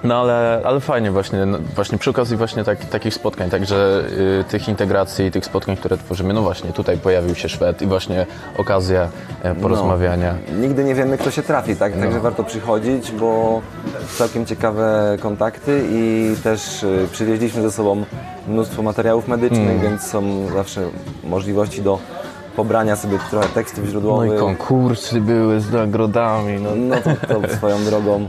No 0.04 0.20
ale, 0.20 0.60
ale 0.64 0.80
fajnie 0.80 1.10
właśnie, 1.10 1.46
no, 1.46 1.58
właśnie 1.74 1.98
przy 1.98 2.10
okazji 2.10 2.36
właśnie 2.36 2.64
tak, 2.64 2.84
takich 2.84 3.14
spotkań, 3.14 3.50
także 3.50 4.04
y, 4.40 4.44
tych 4.44 4.68
integracji, 4.68 5.30
tych 5.30 5.44
spotkań, 5.44 5.76
które 5.76 5.96
tworzymy, 5.98 6.34
no 6.34 6.42
właśnie 6.42 6.72
tutaj 6.72 6.98
pojawił 6.98 7.34
się 7.34 7.48
Szwed 7.48 7.82
i 7.82 7.86
właśnie 7.86 8.26
okazja 8.58 9.08
e, 9.42 9.54
porozmawiania. 9.54 10.34
Nigdy 10.60 10.84
nie 10.84 10.94
wiemy, 10.94 11.18
kto 11.18 11.30
się 11.30 11.42
trafi, 11.42 11.76
tak? 11.76 11.96
No. 11.96 12.02
Także 12.02 12.20
warto 12.20 12.44
przychodzić, 12.44 13.12
bo 13.12 13.60
całkiem 14.16 14.46
ciekawe 14.46 15.16
kontakty 15.20 15.84
i 15.90 16.34
też 16.42 16.82
y, 16.82 17.08
przywieźliśmy 17.12 17.62
ze 17.62 17.70
sobą 17.72 18.04
mnóstwo 18.48 18.82
materiałów 18.82 19.28
medycznych, 19.28 19.64
Mm. 19.70 19.80
więc 19.80 20.02
są 20.02 20.22
zawsze 20.54 20.80
możliwości 21.24 21.82
do 21.82 21.98
pobrania 22.56 22.96
sobie 22.96 23.18
trochę 23.30 23.48
tekstów 23.48 23.84
No 23.84 23.90
źródłowych. 23.90 24.34
i 24.34 24.38
konkursy 24.38 25.20
były 25.20 25.60
z 25.60 25.72
nagrodami, 25.72 26.60
no. 26.60 26.70
No 26.76 26.96
to, 27.28 27.40
to 27.40 27.56
swoją 27.56 27.84
drogą. 27.84 28.28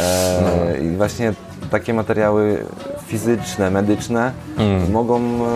E, 0.00 0.78
I 0.82 0.96
właśnie 0.96 1.32
takie 1.70 1.94
materiały 1.94 2.64
fizyczne, 3.06 3.70
medyczne 3.70 4.32
Mm. 4.58 4.90
mogą 4.92 5.16
e, 5.20 5.48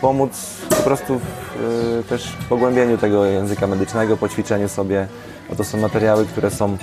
pomóc 0.00 0.30
po 0.68 0.76
prostu 0.82 1.18
w, 1.18 1.22
e, 2.00 2.02
też 2.08 2.28
w 2.40 2.44
pogłębieniu 2.48 2.98
tego 2.98 3.24
języka 3.24 3.66
medycznego, 3.66 4.16
poćwiczeniu 4.16 4.68
sobie. 4.68 5.06
Bo 5.50 5.56
to 5.56 5.64
są 5.64 5.78
materiały, 5.78 6.26
które 6.26 6.50
są 6.50 6.66
e, 6.66 6.76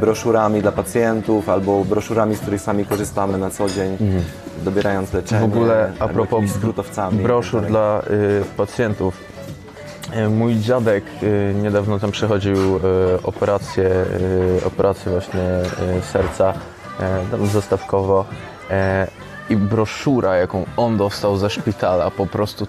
broszurami 0.00 0.62
dla 0.62 0.72
pacjentów 0.72 1.48
albo 1.48 1.84
broszurami, 1.84 2.36
z 2.36 2.40
których 2.40 2.60
sami 2.60 2.84
korzystamy 2.84 3.38
na 3.38 3.50
co 3.50 3.68
dzień, 3.68 3.96
dobierając 4.64 5.12
leczenie. 5.12 5.44
Mhm. 5.44 5.50
W 5.50 5.56
ogóle 5.56 5.92
a 5.98 6.08
propos 6.08 6.50
skrótowcami. 6.50 7.22
broszur 7.22 7.60
tak 7.60 7.70
dla 7.70 8.02
y, 8.10 8.44
pacjentów. 8.56 9.16
Y, 10.16 10.28
Mój 10.28 10.56
dziadek 10.56 11.04
y, 11.22 11.54
niedawno 11.62 11.98
tam 11.98 12.10
przechodził 12.10 12.76
y, 12.76 12.80
operację, 13.22 13.90
operację 14.66 15.12
właśnie 15.12 15.42
serca, 16.12 16.52
tam 17.30 17.46
zestawkowo 17.46 18.24
i 19.50 19.56
broszura, 19.56 20.36
jaką 20.36 20.64
on 20.76 20.96
dostał 20.96 21.36
ze 21.36 21.50
szpitala, 21.50 22.10
po 22.10 22.26
prostu 22.26 22.66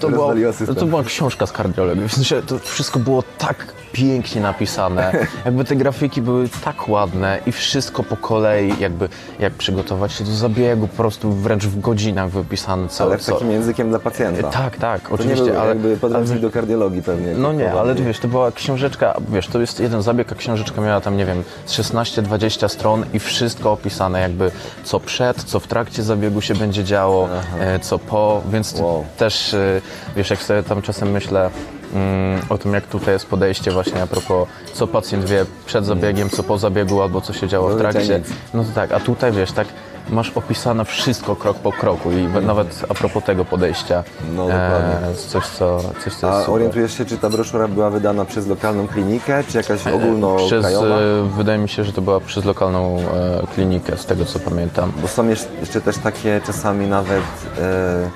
to 0.00 0.08
była, 0.08 0.34
to 0.78 0.86
była 0.86 1.02
książka 1.04 1.46
z 1.46 1.52
kardiologii. 1.52 2.08
W 2.08 2.12
sensie 2.14 2.42
to 2.42 2.58
wszystko 2.58 2.98
było 2.98 3.22
tak 3.38 3.66
pięknie 3.92 4.40
napisane. 4.40 5.12
Jakby 5.44 5.64
te 5.64 5.76
grafiki 5.76 6.22
były 6.22 6.48
tak 6.64 6.88
ładne 6.88 7.38
i 7.46 7.52
wszystko 7.52 8.02
po 8.02 8.16
kolei, 8.16 8.72
jakby 8.80 9.08
jak 9.38 9.52
przygotować 9.52 10.12
się 10.12 10.24
do 10.24 10.32
zabiegu, 10.32 10.88
po 10.88 10.96
prostu 10.96 11.32
wręcz 11.32 11.64
w 11.64 11.80
godzinach 11.80 12.30
wypisane 12.30 12.88
co. 12.88 13.04
Ale 13.04 13.18
takim 13.18 13.50
językiem 13.50 13.88
dla 13.88 13.98
pacjenta. 13.98 14.50
Tak, 14.50 14.76
tak, 14.76 15.02
To 15.02 15.08
nie 15.08 15.14
oczywiście, 15.14 15.44
był 15.44 15.60
ale, 15.60 15.68
jakby 15.68 15.96
podręcznik 15.96 16.40
do 16.40 16.50
kardiologii 16.50 17.02
pewnie. 17.02 17.34
no 17.34 17.52
nie, 17.52 17.72
ale 17.72 17.94
wiesz, 17.94 18.18
to 18.18 18.28
była 18.28 18.52
książeczka, 18.52 19.14
wiesz, 19.28 19.46
to 19.46 19.60
jest 19.60 19.80
jeden 19.80 20.02
zabieg, 20.02 20.32
a 20.32 20.34
książeczka 20.34 20.80
miała 20.80 21.00
tam, 21.00 21.16
nie 21.16 21.26
wiem, 21.26 21.42
z 21.66 21.72
16-20 21.72 22.68
stron 22.68 23.04
i 23.12 23.18
wszystko 23.18 23.72
opisane 23.72 24.20
jakby 24.20 24.50
co 24.84 25.00
przed, 25.00 25.44
co 25.44 25.60
w 25.60 25.66
trakcie 25.66 26.02
zabiegu 26.02 26.40
się 26.40 26.54
będzie 26.54 26.84
działo, 26.84 27.28
e, 27.60 27.78
co 27.78 27.98
po, 27.98 28.42
więc 28.50 28.80
Wow. 28.80 29.04
też, 29.18 29.54
e, 29.54 29.80
wiesz, 30.16 30.30
jak 30.30 30.42
sobie 30.42 30.62
tam 30.62 30.82
czasem 30.82 31.10
myślę 31.10 31.50
mm, 31.94 32.40
o 32.48 32.58
tym, 32.58 32.74
jak 32.74 32.86
tutaj 32.86 33.14
jest 33.14 33.26
podejście 33.26 33.70
właśnie 33.70 34.02
a 34.02 34.06
propos, 34.06 34.48
co 34.72 34.86
pacjent 34.86 35.24
wie 35.24 35.46
przed 35.66 35.86
zabiegiem, 35.86 36.30
co 36.30 36.42
po 36.42 36.58
zabiegu, 36.58 37.02
albo 37.02 37.20
co 37.20 37.32
się 37.32 37.48
działo 37.48 37.68
w 37.68 37.72
Zazwyczaj 37.72 37.92
trakcie, 37.92 38.34
no 38.54 38.64
to 38.64 38.70
tak, 38.74 38.92
a 38.92 39.00
tutaj 39.00 39.32
wiesz, 39.32 39.52
tak 39.52 39.68
masz 40.10 40.30
opisane 40.34 40.84
wszystko 40.84 41.36
krok 41.36 41.58
po 41.58 41.72
kroku 41.72 42.10
i 42.12 42.22
nawet 42.46 42.84
a 42.88 42.94
propos 42.94 43.24
tego 43.24 43.44
podejścia, 43.44 44.04
No, 44.36 44.42
dokładnie. 44.42 45.08
e, 45.10 45.14
coś, 45.14 45.46
co, 45.46 45.80
coś, 46.04 46.14
co 46.14 46.32
A 46.32 46.46
orientujesz 46.46 46.98
się, 46.98 47.04
czy 47.04 47.18
ta 47.18 47.30
broszura 47.30 47.68
była 47.68 47.90
wydana 47.90 48.24
przez 48.24 48.46
lokalną 48.46 48.88
klinikę, 48.88 49.44
czy 49.48 49.56
jakaś 49.56 49.80
Przez, 49.80 49.94
ogólnokrajowa? 49.94 50.96
e, 50.96 51.22
wydaje 51.36 51.58
mi 51.58 51.68
się, 51.68 51.84
że 51.84 51.92
to 51.92 52.02
była 52.02 52.20
przez 52.20 52.44
lokalną 52.44 52.98
e, 52.98 53.46
klinikę, 53.54 53.96
z 53.96 54.06
tego 54.06 54.24
co 54.24 54.38
pamiętam. 54.38 54.92
Bo 55.02 55.08
są 55.08 55.28
jeszcze 55.28 55.48
jeszcze 55.60 55.80
też 55.80 55.98
takie 55.98 56.40
czasami 56.46 56.86
nawet 56.86 57.22
e, 57.58 58.10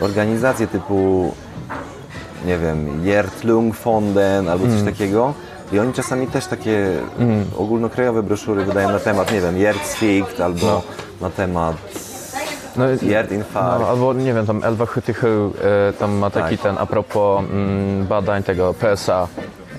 organizacje 0.00 0.66
typu, 0.66 1.32
nie 2.46 2.58
wiem, 2.58 3.02
Hjertlungfonden 3.02 4.48
albo 4.48 4.64
Mm. 4.64 4.76
coś 4.76 4.84
takiego. 4.92 5.34
I 5.72 5.78
oni 5.78 5.92
czasami 5.92 6.26
też 6.26 6.46
takie 6.46 6.88
ogólnokrajowe 7.58 8.22
broszury 8.22 8.64
wydają 8.64 8.92
na 8.92 8.98
temat, 8.98 9.32
nie 9.32 9.40
wiem, 9.40 9.54
Hjertsvikt 9.56 10.40
albo 10.40 10.66
No. 10.66 10.82
na 11.20 11.30
temat 11.30 11.76
No, 12.76 12.84
no, 13.78 13.88
albo 13.88 14.12
nie 14.12 14.34
wiem, 14.34 14.46
tam 14.46 14.64
Elwa 14.64 14.86
Hytychy 14.86 15.26
e, 15.28 15.92
tam 15.92 16.12
ma 16.12 16.30
taki 16.30 16.58
Tak. 16.58 16.62
ten, 16.62 16.76
a 16.78 16.86
propos 16.86 17.44
mm, 17.52 18.06
badań 18.06 18.42
tego 18.42 18.74
PSA, 18.74 19.28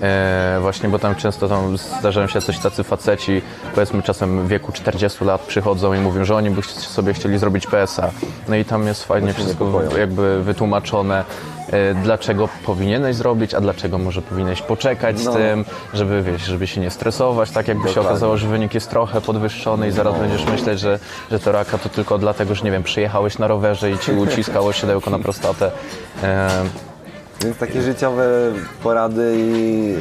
e, 0.02 0.58
właśnie, 0.60 0.88
bo 0.88 0.98
tam 0.98 1.14
często 1.14 1.48
tam 1.48 1.76
zdarzają 1.78 2.26
się 2.26 2.40
coś 2.40 2.58
tacy 2.58 2.84
faceci, 2.84 3.42
powiedzmy 3.74 4.02
czasem 4.02 4.44
w 4.44 4.48
wieku 4.48 4.72
40 4.72 5.24
lat 5.24 5.40
przychodzą 5.40 5.94
i 5.94 5.98
mówią, 6.00 6.24
że 6.24 6.34
oni 6.36 6.50
by 6.50 6.62
sobie 6.62 7.12
chcieli 7.14 7.38
zrobić 7.38 7.66
PSA. 7.66 8.10
No 8.48 8.56
i 8.56 8.64
tam 8.64 8.86
jest 8.86 9.04
fajnie 9.04 9.28
się 9.28 9.34
wszystko 9.34 9.80
jakby 9.98 10.42
wytłumaczone, 10.42 11.24
e, 11.70 11.94
dlaczego 11.94 12.48
powinieneś 12.66 13.16
zrobić, 13.16 13.54
a 13.54 13.60
dlaczego 13.60 13.98
może 13.98 14.22
powinieneś 14.22 14.62
poczekać 14.62 15.18
z 15.20 15.24
No. 15.24 15.32
tym, 15.32 15.64
żeby 15.94 16.22
wiesz, 16.22 16.42
żeby 16.42 16.66
się 16.66 16.80
nie 16.80 16.90
stresować, 16.90 17.50
tak 17.50 17.68
jakby 17.68 17.82
się 17.82 17.88
Dokładnie. 17.88 18.10
okazało, 18.10 18.36
że 18.36 18.48
wynik 18.48 18.74
jest 18.74 18.90
trochę 18.90 19.20
podwyższony 19.20 19.88
i 19.88 19.90
zaraz 19.90 20.18
będziesz 20.18 20.46
myśleć, 20.46 20.80
że, 20.80 20.98
że 21.30 21.38
to 21.38 21.52
raka 21.52 21.78
to 21.78 21.88
tylko 21.88 22.18
dlatego, 22.18 22.54
że 22.54 22.64
nie 22.64 22.70
wiem, 22.70 22.82
przyjechałeś 22.82 23.38
na 23.38 23.46
rowerze 23.46 23.90
i 23.90 23.98
ci 23.98 24.12
uciskało 24.12 24.72
siedełko 24.72 25.10
na 25.10 25.18
prostatę. 25.18 25.70
E, 26.22 26.48
Więc 27.44 27.56
takie 27.56 27.82
życiowe 27.82 28.52
porady 28.82 29.36
i 29.38 29.94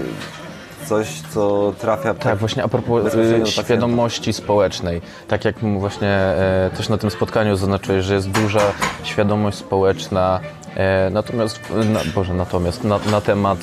coś, 0.85 1.21
co 1.33 1.73
trafia 1.79 2.13
tak, 2.13 2.37
właśnie 2.37 2.63
a 2.63 2.67
propos 2.67 3.13
y, 3.15 3.43
świadomości 3.45 4.33
społecznej. 4.33 5.01
Tak 5.27 5.45
jak 5.45 5.59
właśnie 5.59 6.09
e, 6.09 6.71
też 6.77 6.89
na 6.89 6.97
tym 6.97 7.11
spotkaniu 7.11 7.55
zaznaczyłeś, 7.55 8.05
że 8.05 8.13
jest 8.13 8.29
duża 8.29 8.61
świadomość 9.03 9.57
społeczna, 9.57 10.39
e, 10.75 11.09
natomiast, 11.09 11.59
na, 11.93 11.99
Boże, 12.15 12.33
natomiast 12.33 12.83
na, 12.83 12.99
na 13.11 13.21
temat 13.21 13.59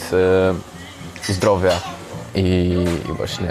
e, 1.28 1.32
zdrowia. 1.32 1.93
I, 2.34 2.74
I 3.10 3.12
właśnie 3.12 3.48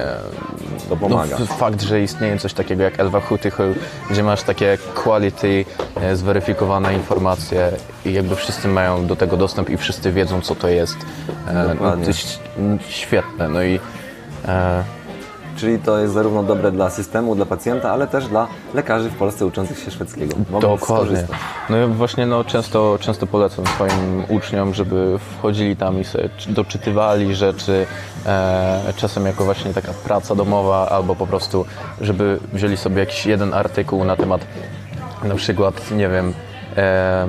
To 0.89 0.95
pomaga. 0.95 1.39
No, 1.39 1.45
fakt, 1.45 1.81
że 1.81 2.01
istnieje 2.01 2.37
coś 2.37 2.53
takiego 2.53 2.83
jak 2.83 2.99
Elwa 2.99 3.19
Hutychy, 3.19 3.75
gdzie 4.11 4.23
masz 4.23 4.43
takie 4.43 4.77
quality, 4.95 5.65
e, 5.95 6.15
zweryfikowane 6.15 6.93
informacje 6.93 7.71
i 8.05 8.13
jakby 8.13 8.35
wszyscy 8.35 8.67
mają 8.67 9.07
do 9.07 9.15
tego 9.15 9.37
dostęp 9.37 9.69
i 9.69 9.77
wszyscy 9.77 10.11
wiedzą, 10.11 10.41
co 10.41 10.55
to 10.55 10.67
jest. 10.67 10.97
E, 11.47 11.75
no, 11.81 11.91
to 11.91 12.07
jest 12.07 12.39
świetne. 12.89 13.49
No 13.49 13.63
i 13.63 13.79
e, 14.47 14.83
Czyli 15.57 15.79
to 15.79 15.99
jest 15.99 16.13
zarówno 16.13 16.43
dobre 16.43 16.71
dla 16.71 16.89
systemu, 16.89 17.35
dla 17.35 17.45
pacjenta, 17.45 17.91
ale 17.91 18.07
też 18.07 18.27
dla 18.27 18.47
lekarzy 18.73 19.09
w 19.09 19.15
Polsce 19.15 19.45
uczących 19.45 19.79
się 19.79 19.91
szwedzkiego. 19.91 20.35
Mogą 20.51 20.59
dokładnie. 20.77 21.05
skorzystać. 21.05 21.39
No 21.69 21.77
ja 21.77 21.87
właśnie 21.87 22.25
no, 22.25 22.43
często, 22.43 22.97
często 23.01 23.27
polecam 23.27 23.65
swoim 23.67 24.23
uczniom, 24.29 24.73
żeby 24.73 25.19
wchodzili 25.37 25.75
tam 25.75 26.01
i 26.01 26.03
sobie 26.03 26.29
czy- 26.37 26.49
doczytywali 26.51 27.35
rzeczy, 27.35 27.85
e, 28.25 28.93
czasem 28.97 29.25
jako 29.25 29.43
właśnie 29.45 29.73
taka 29.73 29.93
praca 29.93 30.35
domowa, 30.35 30.89
albo 30.89 31.15
po 31.15 31.27
prostu, 31.27 31.65
żeby 32.01 32.39
wzięli 32.53 32.77
sobie 32.77 32.99
jakiś 32.99 33.25
jeden 33.25 33.53
artykuł 33.53 34.03
na 34.03 34.15
temat 34.15 34.41
na 35.23 35.35
przykład, 35.35 35.91
nie 35.91 36.09
wiem, 36.09 36.33
e, 36.77 37.27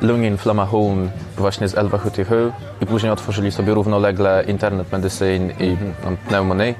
Lunginflammation 0.00 1.10
właśnie 1.36 1.68
z 1.68 1.78
Elva 1.78 1.98
Hutychy 1.98 2.52
i 2.80 2.86
później 2.86 3.12
otworzyli 3.12 3.52
sobie 3.52 3.74
równolegle 3.74 4.44
Internet 4.46 4.92
Medicine 4.92 5.52
i 5.60 5.76
tam, 6.04 6.16
Pneumonie 6.16 6.74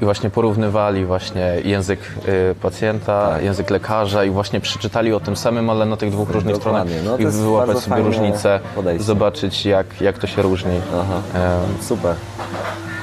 i 0.00 0.04
właśnie 0.04 0.30
porównywali 0.30 1.04
właśnie 1.04 1.52
język 1.64 2.00
y, 2.28 2.54
pacjenta, 2.62 3.28
Tak. 3.30 3.42
język 3.44 3.70
lekarza 3.70 4.24
i 4.24 4.30
właśnie 4.30 4.60
przeczytali 4.60 5.12
o 5.12 5.20
tym 5.20 5.36
samym, 5.36 5.70
ale 5.70 5.86
na 5.86 5.96
tych 5.96 6.10
dwóch 6.10 6.30
różnych 6.30 6.54
Dokładnie. 6.54 6.98
stronach 6.98 7.20
No, 7.20 7.28
i 7.28 7.30
wyłapać 7.32 7.78
sobie 7.78 8.02
różnice, 8.02 8.60
podejście. 8.74 9.04
zobaczyć 9.04 9.66
jak, 9.66 10.00
jak 10.00 10.18
to 10.18 10.26
się 10.26 10.42
różni. 10.42 10.80
Aha. 11.00 11.20
E, 11.34 11.60
Super. 11.82 12.14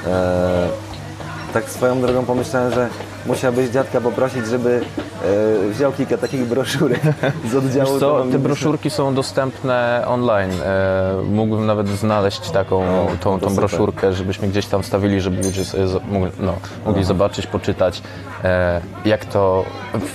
E, 0.06 0.68
tak 1.56 1.70
swoją 1.70 2.00
drogą 2.00 2.24
pomyślałem, 2.24 2.72
że 2.72 2.88
musiałbyś 3.26 3.70
dziadka 3.70 4.00
poprosić, 4.00 4.46
żeby 4.46 4.80
e, 5.64 5.68
wziął 5.70 5.92
kilka 5.92 6.16
takich 6.16 6.44
broszurek 6.44 7.00
z 7.50 7.54
oddziału. 7.54 7.90
Wiesz 7.90 8.00
co, 8.00 8.24
te 8.32 8.38
broszurki 8.38 8.90
są 8.90 9.14
dostępne 9.14 10.04
online. 10.06 10.50
E, 10.64 11.22
mógłbym 11.30 11.66
nawet 11.66 11.88
znaleźć 11.88 12.50
taką 12.50 13.06
tą, 13.06 13.16
to 13.16 13.38
tą 13.38 13.38
super. 13.38 13.54
broszurkę, 13.54 14.12
żebyśmy 14.12 14.48
gdzieś 14.48 14.66
tam 14.66 14.82
wstawili, 14.82 15.20
żeby 15.20 15.42
ludzie 15.42 15.64
sobie 15.64 15.84
mogli, 16.08 16.30
no, 16.40 16.54
mogli 16.86 17.04
zobaczyć, 17.04 17.46
poczytać, 17.46 18.02
e, 18.44 18.80
jak 19.04 19.24
to, 19.24 19.64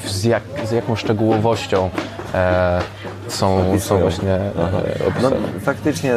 z, 0.07 0.23
jak, 0.23 0.43
z 0.65 0.71
jaką 0.71 0.95
szczegółowością 0.95 1.89
e, 2.33 2.81
są, 3.27 3.79
są 3.79 3.99
właśnie 3.99 4.33
e, 4.33 4.51
No, 4.55 5.07
opisane. 5.07 5.35
faktycznie 5.61 6.13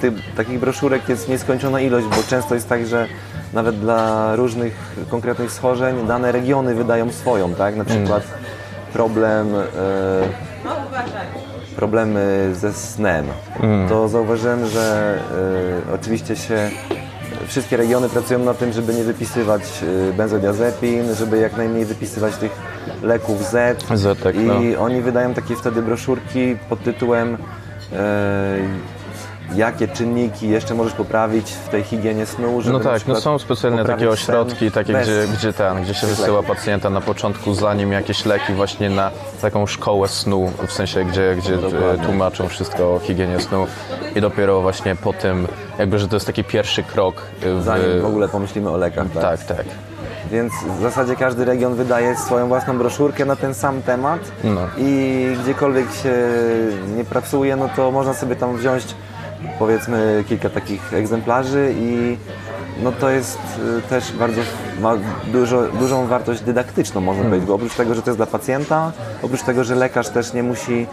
ty, 0.00 0.12
takich 0.36 0.60
broszurek 0.60 1.08
jest 1.08 1.28
nieskończona 1.28 1.80
ilość, 1.80 2.06
bo 2.06 2.16
często 2.28 2.54
jest 2.54 2.68
tak, 2.68 2.86
że 2.86 3.06
nawet 3.52 3.80
dla 3.80 4.36
różnych 4.36 4.96
konkretnych 5.08 5.52
schorzeń 5.52 6.06
dane 6.06 6.32
regiony 6.32 6.74
wydają 6.74 7.12
swoją, 7.12 7.54
tak? 7.54 7.76
Na 7.76 7.84
przykład 7.84 8.22
problem, 8.92 9.54
e, 9.54 9.60
problemy 11.76 12.50
ze 12.54 12.72
snem. 12.72 13.26
To 13.88 14.08
zauważyłem, 14.08 14.66
że 14.66 15.18
e, 15.88 15.94
oczywiście 15.94 16.36
się 16.36 16.70
wszystkie 17.46 17.76
regiony 17.76 18.08
pracują 18.08 18.38
na 18.38 18.54
tym, 18.54 18.72
żeby 18.72 18.94
nie 18.94 19.04
wypisywać 19.04 19.62
e, 19.82 20.12
benzodiazepin, 20.12 21.14
żeby 21.14 21.38
jak 21.38 21.56
najmniej 21.56 21.84
wypisywać 21.84 22.36
tych 22.36 22.52
leków 23.02 23.42
Z. 23.42 23.84
Zetek, 23.94 24.36
I 24.36 24.38
no. 24.38 24.80
oni 24.80 25.00
wydają 25.00 25.34
takie 25.34 25.56
wtedy 25.56 25.82
broszurki 25.82 26.56
pod 26.68 26.82
tytułem 26.82 27.36
e, 27.92 27.98
jakie 29.54 29.88
czynniki 29.88 30.48
jeszcze 30.48 30.74
możesz 30.74 30.92
poprawić 30.92 31.50
w 31.52 31.68
tej 31.68 31.82
higienie 31.82 32.26
snu, 32.26 32.60
żeby 32.60 32.78
No 32.78 32.84
tak, 32.84 33.06
no 33.06 33.20
są 33.20 33.38
specjalne 33.38 33.84
takie 33.84 34.10
ośrodki, 34.10 34.70
takie, 34.70 34.92
gdzie, 34.94 35.26
gdzie, 35.34 35.52
ten, 35.52 35.82
gdzie 35.82 35.94
się 35.94 36.06
wysyła 36.06 36.40
leków. 36.40 36.56
pacjenta 36.56 36.90
na 36.90 37.00
początku, 37.00 37.54
zanim 37.54 37.92
jakieś 37.92 38.24
leki 38.26 38.52
właśnie 38.52 38.90
na 38.90 39.10
taką 39.42 39.66
szkołę 39.66 40.08
snu, 40.08 40.52
w 40.66 40.72
sensie 40.72 41.04
gdzie, 41.04 41.34
gdzie 41.38 41.54
e, 41.54 41.58
Dokładnie. 41.58 42.04
tłumaczą 42.04 42.48
wszystko 42.48 42.94
o 42.94 42.98
higienie 42.98 43.40
snu 43.40 43.66
i 44.16 44.20
dopiero 44.20 44.60
właśnie 44.60 44.96
po 44.96 45.12
tym, 45.12 45.48
jakby, 45.78 45.98
że 45.98 46.08
to 46.08 46.16
jest 46.16 46.26
taki 46.26 46.44
pierwszy 46.44 46.82
krok 46.82 47.22
w... 47.42 47.62
Zanim 47.64 48.00
w 48.00 48.04
ogóle 48.04 48.28
pomyślimy 48.28 48.70
o 48.70 48.76
lekach, 48.76 49.06
tak? 49.14 49.22
Tak, 49.22 49.44
tak. 49.56 49.66
Więc 50.30 50.52
w 50.78 50.82
zasadzie 50.82 51.16
każdy 51.16 51.44
region 51.44 51.74
wydaje 51.74 52.16
swoją 52.16 52.48
własną 52.48 52.78
broszurkę 52.78 53.24
na 53.24 53.36
ten 53.36 53.54
sam 53.54 53.82
temat 53.82 54.20
No. 54.44 54.60
i 54.78 55.26
gdziekolwiek 55.42 55.86
się 56.02 56.14
nie 56.96 57.04
pracuje, 57.04 57.56
no 57.56 57.68
to 57.76 57.90
można 57.90 58.14
sobie 58.14 58.36
tam 58.36 58.56
wziąć 58.56 58.84
powiedzmy 59.58 60.24
kilka 60.28 60.50
takich 60.50 60.94
egzemplarzy 60.94 61.74
i 61.78 62.16
no 62.82 62.92
to 62.92 63.10
jest 63.10 63.38
y, 63.78 63.82
też 63.82 64.12
bardzo, 64.12 64.40
ma 64.80 64.96
dużo, 65.32 65.62
dużą 65.62 66.06
wartość 66.06 66.40
dydaktyczną 66.40 67.00
można 67.00 67.24
powiedzieć, 67.24 67.48
bo 67.48 67.54
oprócz 67.54 67.74
tego, 67.74 67.94
że 67.94 68.02
to 68.02 68.10
jest 68.10 68.18
dla 68.18 68.26
pacjenta, 68.26 68.92
oprócz 69.22 69.42
tego, 69.42 69.64
że 69.64 69.74
lekarz 69.74 70.08
też 70.08 70.32
nie 70.32 70.42
musi 70.42 70.86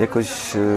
jakoś 0.00 0.56
y, 0.56 0.76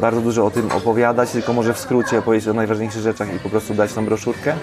bardzo 0.00 0.20
dużo 0.20 0.46
o 0.46 0.50
tym 0.50 0.72
opowiadać, 0.72 1.30
tylko 1.30 1.52
może 1.52 1.74
w 1.74 1.78
skrócie 1.78 2.18
opowiedzieć 2.18 2.48
o 2.48 2.54
najważniejszych 2.54 3.02
rzeczach 3.02 3.34
i 3.34 3.38
po 3.38 3.48
prostu 3.48 3.74
dać 3.74 3.92
tą 3.92 4.04
broszurkę, 4.04 4.54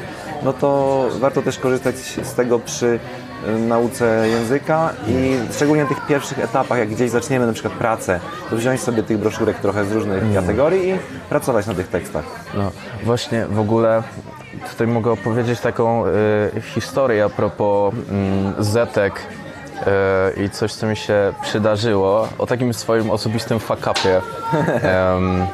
no 0.44 0.54
to 0.54 1.08
warto 1.20 1.42
też 1.42 1.60
korzystać 1.60 1.96
z 2.24 2.34
tego 2.34 2.60
przy 2.60 3.00
nauce 3.68 4.28
języka 4.28 4.90
i 5.08 5.38
szczególnie 5.56 5.84
na 5.84 5.90
tych 5.90 6.06
pierwszych 6.06 6.40
etapach, 6.40 6.80
jak 6.80 6.90
gdzieś 6.90 7.12
zaczniemy 7.12 7.48
na 7.48 7.54
przykład 7.54 7.74
pracę, 7.74 8.20
to 8.50 8.56
wziąć 8.56 8.82
sobie 8.82 9.04
tych 9.04 9.18
broszurek 9.18 9.60
trochę 9.60 9.86
z 9.86 9.92
różnych 9.92 10.34
kategorii 10.34 10.90
i 10.90 10.98
pracować 11.30 11.68
na 11.68 11.74
tych 11.74 11.88
tekstach. 11.88 12.26
No, 12.54 12.72
właśnie 13.04 13.46
w 13.46 13.60
ogóle 13.60 14.04
tutaj 14.70 14.88
mogę 14.88 15.12
opowiedzieć 15.12 15.60
taką 15.60 16.06
y, 16.08 16.12
historię 16.62 17.24
a 17.24 17.30
propos 17.30 17.94
mm, 17.94 18.54
zetek 18.60 19.22
y, 20.38 20.44
i 20.44 20.50
coś, 20.50 20.74
co 20.74 20.88
mi 20.88 20.98
się 20.98 21.34
przydarzyło, 21.42 22.28
o 22.38 22.46
takim 22.46 22.74
swoim 22.74 23.12
osobistym 23.12 23.60
fuck-upie. 23.60 24.22
Em, 24.82 25.46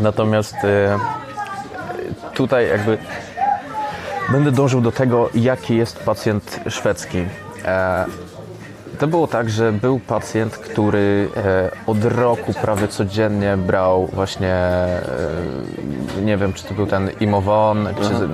natomiast 0.00 0.54
y, 0.54 0.88
tutaj 2.34 2.68
jakby 2.68 2.98
będę 4.32 4.52
dążył 4.52 4.80
do 4.80 4.92
tego, 4.92 5.30
jaki 5.34 5.76
jest 5.76 5.98
pacjent 5.98 6.60
szwedzki. 6.68 7.18
E, 7.64 8.04
to 8.98 9.06
było 9.06 9.26
tak, 9.26 9.50
że 9.50 9.72
był 9.72 9.98
pacjent, 9.98 10.56
który 10.56 11.28
e, 11.36 11.70
od 11.86 12.04
roku 12.04 12.52
prawie 12.62 12.88
codziennie 12.88 13.56
brał 13.56 14.06
właśnie, 14.06 14.54
e, 14.54 15.02
nie 16.22 16.36
wiem, 16.36 16.52
czy 16.52 16.64
to 16.64 16.74
był 16.74 16.86
ten 16.86 17.10
Imovon, 17.20 17.88
czy, 18.02 18.28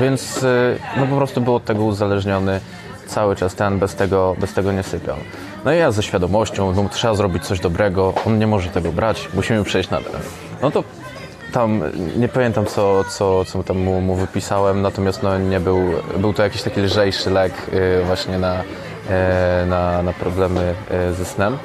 więc 0.00 0.42
e, 0.42 0.76
no 1.00 1.06
po 1.06 1.16
prostu 1.16 1.40
był 1.40 1.54
od 1.54 1.64
tego 1.64 1.84
uzależniony 1.84 2.60
cały 3.06 3.36
czas 3.36 3.54
ten, 3.54 3.78
bez 3.78 3.94
tego, 3.94 4.36
bez 4.40 4.54
tego 4.54 4.72
nie 4.72 4.82
sypiał. 4.82 5.16
No 5.64 5.72
i 5.72 5.78
ja 5.78 5.90
ze 5.90 6.02
świadomością, 6.02 6.72
no 6.72 6.88
trzeba 6.88 7.14
zrobić 7.14 7.44
coś 7.44 7.60
dobrego, 7.60 8.14
on 8.26 8.38
nie 8.38 8.46
może 8.46 8.68
tego 8.68 8.92
brać, 8.92 9.28
musimy 9.34 9.64
przejść 9.64 9.90
na 9.90 10.00
ten. 10.00 10.20
No 10.62 10.70
to 10.70 10.84
tam 11.56 11.82
nie 12.16 12.28
pamiętam 12.28 12.66
co, 12.66 13.04
co, 13.04 13.44
co 13.44 13.62
tam 13.62 13.78
mu, 13.78 14.00
mu 14.00 14.14
wypisałem, 14.14 14.82
natomiast 14.82 15.22
no, 15.22 15.38
nie 15.38 15.60
był, 15.60 15.80
był 16.18 16.32
to 16.32 16.42
jakiś 16.42 16.62
taki 16.62 16.80
lżejszy 16.80 17.30
lek 17.30 17.52
y, 17.72 18.04
właśnie 18.04 18.38
na, 18.38 18.62
e, 19.10 19.66
na, 19.68 20.02
na 20.02 20.12
problemy 20.12 20.74
e, 20.90 21.12
ze 21.12 21.24
snem. 21.24 21.58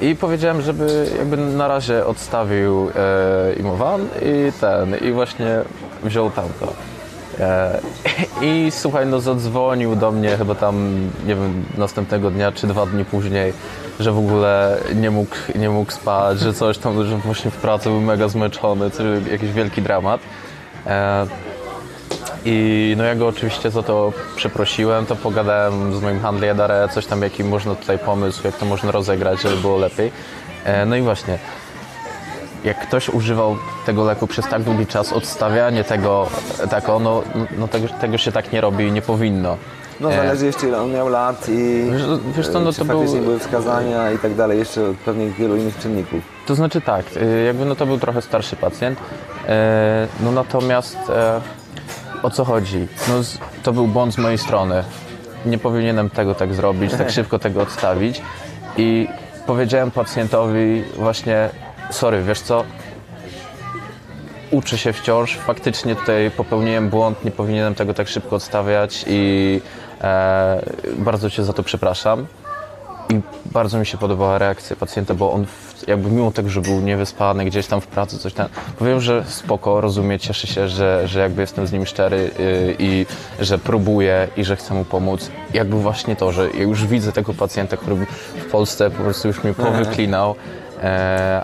I 0.00 0.16
powiedziałem, 0.16 0.62
żeby 0.62 1.10
jakby 1.18 1.36
na 1.36 1.68
razie 1.68 2.06
odstawił 2.06 2.90
e, 2.90 3.52
Imowan 3.52 4.00
i 4.22 4.52
ten, 4.60 4.96
i 5.08 5.12
właśnie 5.12 5.60
wziął 6.02 6.30
tamto. 6.30 6.72
E, 7.40 7.80
I 8.42 8.70
słuchaj, 8.70 9.06
no 9.06 9.20
zadzwonił 9.20 9.96
do 9.96 10.12
mnie 10.12 10.36
chyba 10.36 10.54
tam, 10.54 11.08
nie 11.26 11.34
wiem, 11.34 11.64
następnego 11.78 12.30
dnia 12.30 12.52
czy 12.52 12.66
dwa 12.66 12.86
dni 12.86 13.04
później, 13.04 13.52
że 14.00 14.12
w 14.12 14.18
ogóle 14.18 14.78
nie 14.94 15.10
mógł, 15.10 15.36
nie 15.54 15.70
mógł 15.70 15.92
spać, 15.92 16.40
że 16.40 16.54
coś 16.54 16.78
tam, 16.78 17.06
że 17.06 17.16
właśnie 17.16 17.50
w 17.50 17.56
pracy 17.56 17.88
był 17.88 18.00
mega 18.00 18.28
zmęczony, 18.28 18.90
coś, 18.90 19.06
jakiś 19.30 19.52
wielki 19.52 19.82
dramat. 19.82 20.20
E, 20.86 21.26
I 22.44 22.94
no 22.98 23.04
ja 23.04 23.14
go 23.14 23.28
oczywiście 23.28 23.70
za 23.70 23.82
to 23.82 24.12
przeprosiłem, 24.36 25.06
to 25.06 25.16
pogadałem 25.16 25.94
z 25.94 26.02
moim 26.02 26.20
handlerem, 26.20 26.88
coś 26.88 27.06
tam, 27.06 27.22
jaki 27.22 27.44
można 27.44 27.74
tutaj 27.74 27.98
pomysł, 27.98 28.40
jak 28.44 28.56
to 28.56 28.66
można 28.66 28.90
rozegrać, 28.90 29.42
żeby 29.42 29.56
było 29.56 29.78
lepiej. 29.78 30.12
E, 30.64 30.86
no 30.86 30.96
i 30.96 31.02
właśnie, 31.02 31.38
jak 32.64 32.86
ktoś 32.86 33.08
używał 33.08 33.56
tego 33.86 34.04
leku 34.04 34.26
przez 34.26 34.46
tak 34.46 34.62
długi 34.62 34.86
czas, 34.86 35.12
odstawianie 35.12 35.84
tego, 35.84 36.28
tak, 36.70 36.88
no, 36.88 37.22
no 37.58 37.68
tego, 37.68 37.88
tego 37.88 38.18
się 38.18 38.32
tak 38.32 38.52
nie 38.52 38.60
robi 38.60 38.86
i 38.86 38.92
nie 38.92 39.02
powinno. 39.02 39.56
No 40.00 40.12
E, 40.12 40.16
zależy 40.16 40.46
jeszcze 40.46 40.68
ile 40.68 40.80
on 40.80 40.92
miał 40.92 41.08
lat 41.08 41.48
i 41.48 41.84
Wiesz, 41.92 42.02
wiesz 42.36 42.48
co, 42.48 42.60
no 42.60 42.72
czy 42.72 42.78
to 42.78 42.84
był- 42.84 42.96
faktycznie 42.98 43.20
były 43.20 43.38
wskazania 43.38 44.10
i 44.12 44.18
tak 44.18 44.34
dalej, 44.34 44.58
jeszcze 44.58 44.88
od 44.88 44.96
pewnych 44.96 45.34
wielu 45.34 45.56
innych 45.56 45.78
czynników. 45.78 46.20
To 46.46 46.54
znaczy 46.54 46.80
tak, 46.80 47.04
y, 47.16 47.44
jakby 47.46 47.64
no 47.64 47.74
to 47.74 47.86
był 47.86 47.98
trochę 47.98 48.22
starszy 48.22 48.56
pacjent, 48.56 48.98
e, 49.48 50.08
no 50.20 50.32
natomiast 50.32 50.96
e, 51.08 51.40
o 52.22 52.30
co 52.30 52.44
chodzi? 52.44 52.86
No 53.08 53.14
to 53.62 53.72
był 53.72 53.86
błąd 53.86 54.14
z 54.14 54.18
mojej 54.18 54.38
strony. 54.38 54.84
Nie 55.46 55.58
powinienem 55.58 56.10
tego 56.10 56.34
tak 56.34 56.54
zrobić, 56.54 56.92
tak 56.92 57.10
szybko 57.20 57.38
tego 57.38 57.62
odstawić 57.62 58.22
i 58.76 59.08
powiedziałem 59.46 59.90
pacjentowi 59.90 60.84
właśnie, 60.96 61.48
sorry, 61.90 62.22
wiesz 62.22 62.40
co, 62.40 62.64
uczę 64.50 64.78
się 64.78 64.92
wciąż, 64.92 65.36
faktycznie 65.36 65.96
tutaj 65.96 66.30
popełniłem 66.36 66.88
błąd, 66.88 67.24
nie 67.24 67.30
powinienem 67.30 67.74
tego 67.74 67.94
tak 67.94 68.08
szybko 68.08 68.36
odstawiać 68.36 69.04
i 69.08 69.60
e, 69.64 69.89
bardzo 70.96 71.30
Cię 71.30 71.44
za 71.44 71.52
to 71.52 71.62
przepraszam. 71.62 72.26
I 73.10 73.20
bardzo 73.52 73.78
mi 73.78 73.86
się 73.86 73.98
podobała 73.98 74.38
reakcja 74.38 74.76
pacjenta, 74.76 75.14
bo 75.14 75.32
on 75.32 75.46
jakby 75.86 76.10
mimo 76.10 76.30
tego, 76.30 76.48
że 76.48 76.60
był 76.60 76.80
niewyspany, 76.80 77.44
gdzieś 77.44 77.66
tam 77.66 77.80
w 77.80 77.86
pracy, 77.86 78.18
coś 78.18 78.34
tam, 78.34 78.48
powiedział, 78.78 79.00
że 79.00 79.24
spoko, 79.28 79.80
rozumie, 79.80 80.18
cieszy 80.18 80.46
się, 80.46 80.68
że, 80.68 81.08
że 81.08 81.20
jakby 81.20 81.40
jestem 81.40 81.66
z 81.66 81.72
nim 81.72 81.86
szczery 81.86 82.30
yy, 82.38 82.76
i 82.78 83.06
że 83.40 83.58
próbuję 83.58 84.28
i 84.36 84.44
że 84.44 84.56
chcę 84.56 84.74
mu 84.74 84.84
pomóc. 84.84 85.30
Jakby 85.54 85.76
właśnie 85.76 86.16
to, 86.16 86.32
że 86.32 86.50
ja 86.50 86.62
już 86.62 86.86
widzę 86.86 87.12
tego 87.12 87.34
pacjenta, 87.34 87.76
który 87.76 87.96
w 88.36 88.50
Polsce 88.50 88.90
po 88.90 89.02
prostu 89.02 89.28
już 89.28 89.44
mnie 89.44 89.54
powyklinał, 89.54 90.30
e, 90.30 90.59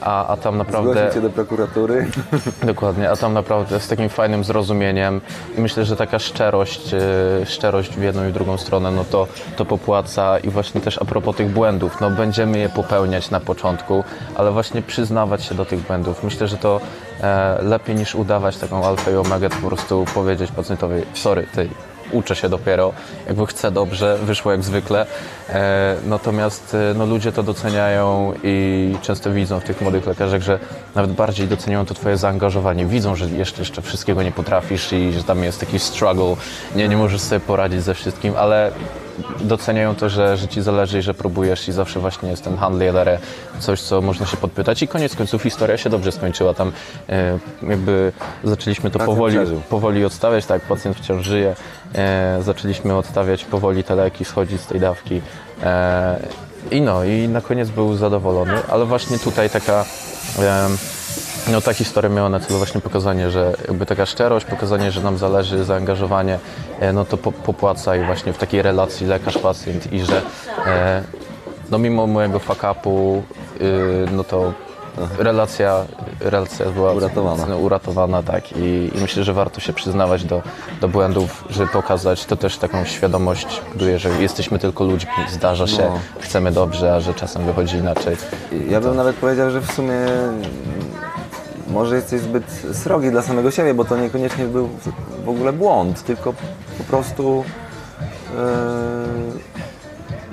a, 0.00 0.26
a 0.26 0.36
tam 0.36 0.58
naprawdę... 0.58 0.90
Zgłosił 0.90 1.12
cię 1.12 1.20
do 1.20 1.30
prokuratury. 1.30 2.06
Dokładnie, 2.62 3.10
a 3.10 3.16
tam 3.16 3.32
naprawdę 3.32 3.80
z 3.80 3.88
takim 3.88 4.08
fajnym 4.08 4.44
zrozumieniem 4.44 5.20
i 5.58 5.60
myślę, 5.60 5.84
że 5.84 5.96
taka 5.96 6.18
szczerość, 6.18 6.94
e, 6.94 7.46
szczerość 7.46 7.96
w 7.96 8.02
jedną 8.02 8.28
i 8.28 8.32
drugą 8.32 8.56
stronę, 8.56 8.90
no 8.90 9.04
to, 9.04 9.26
to 9.56 9.64
popłaca 9.64 10.38
i 10.38 10.48
właśnie 10.48 10.80
też 10.80 10.98
a 11.02 11.04
propos 11.04 11.36
tych 11.36 11.50
błędów, 11.50 12.00
no 12.00 12.10
będziemy 12.10 12.58
je 12.58 12.68
popełniać 12.68 13.30
na 13.30 13.40
początku, 13.40 14.04
ale 14.34 14.50
właśnie 14.50 14.82
przyznawać 14.82 15.44
się 15.44 15.54
do 15.54 15.64
tych 15.64 15.80
błędów. 15.80 16.24
Myślę, 16.24 16.48
że 16.48 16.56
to 16.56 16.80
e, 17.20 17.58
lepiej 17.62 17.96
niż 17.96 18.14
udawać 18.14 18.56
taką 18.56 18.84
alfę 18.84 19.12
i 19.12 19.16
omegę, 19.16 19.50
to 19.50 19.56
po 19.56 19.66
prostu 19.66 20.04
powiedzieć 20.14 20.50
pacjentowi, 20.52 21.02
sorry, 21.14 21.46
ty 21.54 21.68
uczę 22.12 22.36
się 22.36 22.48
dopiero, 22.48 22.92
jakby 23.26 23.46
chcę 23.46 23.70
dobrze, 23.70 24.18
wyszło 24.22 24.52
jak 24.52 24.62
zwykle. 24.62 25.06
E, 25.48 25.96
natomiast 26.06 26.74
e, 26.74 26.94
no, 26.94 27.06
ludzie 27.06 27.32
to 27.32 27.42
doceniają 27.42 28.34
i 28.42 28.94
często 29.02 29.32
widzą 29.32 29.60
w 29.60 29.64
tych 29.64 29.80
młodych 29.80 30.06
lekarzach, 30.06 30.42
że 30.42 30.58
nawet 30.94 31.12
bardziej 31.12 31.48
doceniają 31.48 31.86
to 31.86 31.94
twoje 31.94 32.16
zaangażowanie. 32.16 32.86
Widzą, 32.86 33.16
że 33.16 33.26
jeszcze, 33.26 33.62
jeszcze 33.62 33.82
wszystkiego 33.82 34.22
nie 34.22 34.32
potrafisz 34.32 34.92
i 34.92 35.12
że 35.12 35.24
tam 35.24 35.44
jest 35.44 35.60
taki 35.60 35.78
struggle, 35.78 36.36
nie, 36.76 36.88
nie 36.88 36.96
możesz 36.96 37.20
sobie 37.20 37.40
poradzić 37.40 37.82
ze 37.82 37.94
wszystkim, 37.94 38.34
ale 38.36 38.72
doceniają 39.40 39.94
to, 39.94 40.08
że, 40.08 40.36
że 40.36 40.48
ci 40.48 40.62
zależy 40.62 40.98
i 40.98 41.02
że 41.02 41.14
próbujesz 41.14 41.68
i 41.68 41.72
zawsze 41.72 42.00
właśnie 42.00 42.30
jest 42.30 42.44
ten 42.44 42.56
handler, 42.56 43.18
coś, 43.58 43.80
co 43.80 44.00
można 44.00 44.26
się 44.26 44.36
podpytać 44.36 44.82
i 44.82 44.88
koniec 44.88 45.16
końców 45.16 45.42
historia 45.42 45.76
się 45.76 45.90
dobrze 45.90 46.12
skończyła. 46.12 46.54
Tam 46.54 46.72
e, 47.08 47.38
jakby 47.62 48.12
zaczęliśmy 48.44 48.90
to 48.90 48.98
powoli, 48.98 49.38
powoli 49.70 50.04
odstawiać, 50.04 50.46
tak, 50.46 50.62
pacjent 50.62 50.96
wciąż 50.96 51.26
żyje. 51.26 51.54
E, 51.94 52.38
zaczęliśmy 52.42 52.96
odstawiać 52.96 53.44
powoli 53.44 53.84
te 53.84 53.94
leki, 53.94 54.24
schodzić 54.24 54.60
z 54.60 54.66
tej 54.66 54.80
dawki. 54.80 55.20
E, 55.62 56.20
I 56.70 56.80
no, 56.80 57.04
i 57.04 57.28
na 57.28 57.40
koniec 57.40 57.70
był 57.70 57.96
zadowolony, 57.96 58.54
ale 58.68 58.84
właśnie 58.84 59.18
tutaj 59.18 59.50
taka... 59.50 59.84
no 61.52 61.60
ta 61.60 61.72
historia 61.74 62.10
miała 62.10 62.28
na 62.28 62.40
celu 62.40 62.58
właśnie 62.58 62.80
pokazanie, 62.80 63.30
że 63.30 63.52
jakby 63.68 63.86
taka 63.86 64.06
szczerość, 64.06 64.46
pokazanie, 64.46 64.90
że 64.90 65.00
nam 65.02 65.18
zależy, 65.18 65.64
zaangażowanie, 65.64 66.38
e, 66.80 66.92
no 66.92 67.04
to 67.04 67.16
po, 67.16 67.32
popłaca 67.32 67.96
i 67.96 68.04
właśnie 68.04 68.32
w 68.32 68.38
takiej 68.38 68.62
relacji 68.62 69.06
lekarz-pacjent 69.06 69.92
i 69.92 70.00
że 70.00 70.22
e, 70.66 71.02
no 71.70 71.78
mimo 71.78 72.06
mojego 72.06 72.38
fuck-upu, 72.38 73.22
y, 73.60 74.06
no 74.12 74.24
to 74.24 74.52
relacja, 75.18 75.84
relacja 76.20 76.66
była 76.70 76.92
Uratowana. 76.92 77.46
no, 77.46 77.56
uratowana, 77.58 78.22
tak 78.22 78.52
I, 78.52 78.90
i 78.94 79.00
myślę, 79.00 79.24
że 79.24 79.32
warto 79.32 79.60
się 79.60 79.72
przyznawać 79.72 80.24
do, 80.24 80.42
do 80.80 80.88
błędów, 80.88 81.44
żeby 81.50 81.68
pokazać, 81.72 82.24
to 82.24 82.36
też 82.36 82.58
taką 82.58 82.84
świadomość 82.84 83.62
buduje, 83.72 83.98
że 83.98 84.08
jesteśmy 84.08 84.58
tylko 84.58 84.84
ludźmi, 84.84 85.10
zdarza 85.30 85.66
się, 85.66 85.82
No. 85.82 85.98
chcemy 86.20 86.52
dobrze, 86.52 86.94
a 86.94 87.00
że 87.00 87.14
czasem 87.14 87.44
wychodzi 87.44 87.76
inaczej. 87.76 88.16
Ja 88.68 88.80
bym 88.80 88.96
nawet 88.96 89.16
powiedział, 89.16 89.50
że 89.50 89.60
w 89.60 89.72
sumie 89.72 89.98
może 91.68 91.96
jesteś 91.96 92.20
zbyt 92.20 92.44
srogi 92.72 93.10
dla 93.10 93.22
samego 93.22 93.50
siebie, 93.50 93.74
bo 93.74 93.84
to 93.84 93.96
niekoniecznie 93.96 94.44
był 94.44 94.68
w 95.24 95.28
ogóle 95.28 95.52
błąd, 95.52 96.04
tylko 96.04 96.32
po 96.78 96.84
prostu 96.84 97.44
yy, 98.34 98.40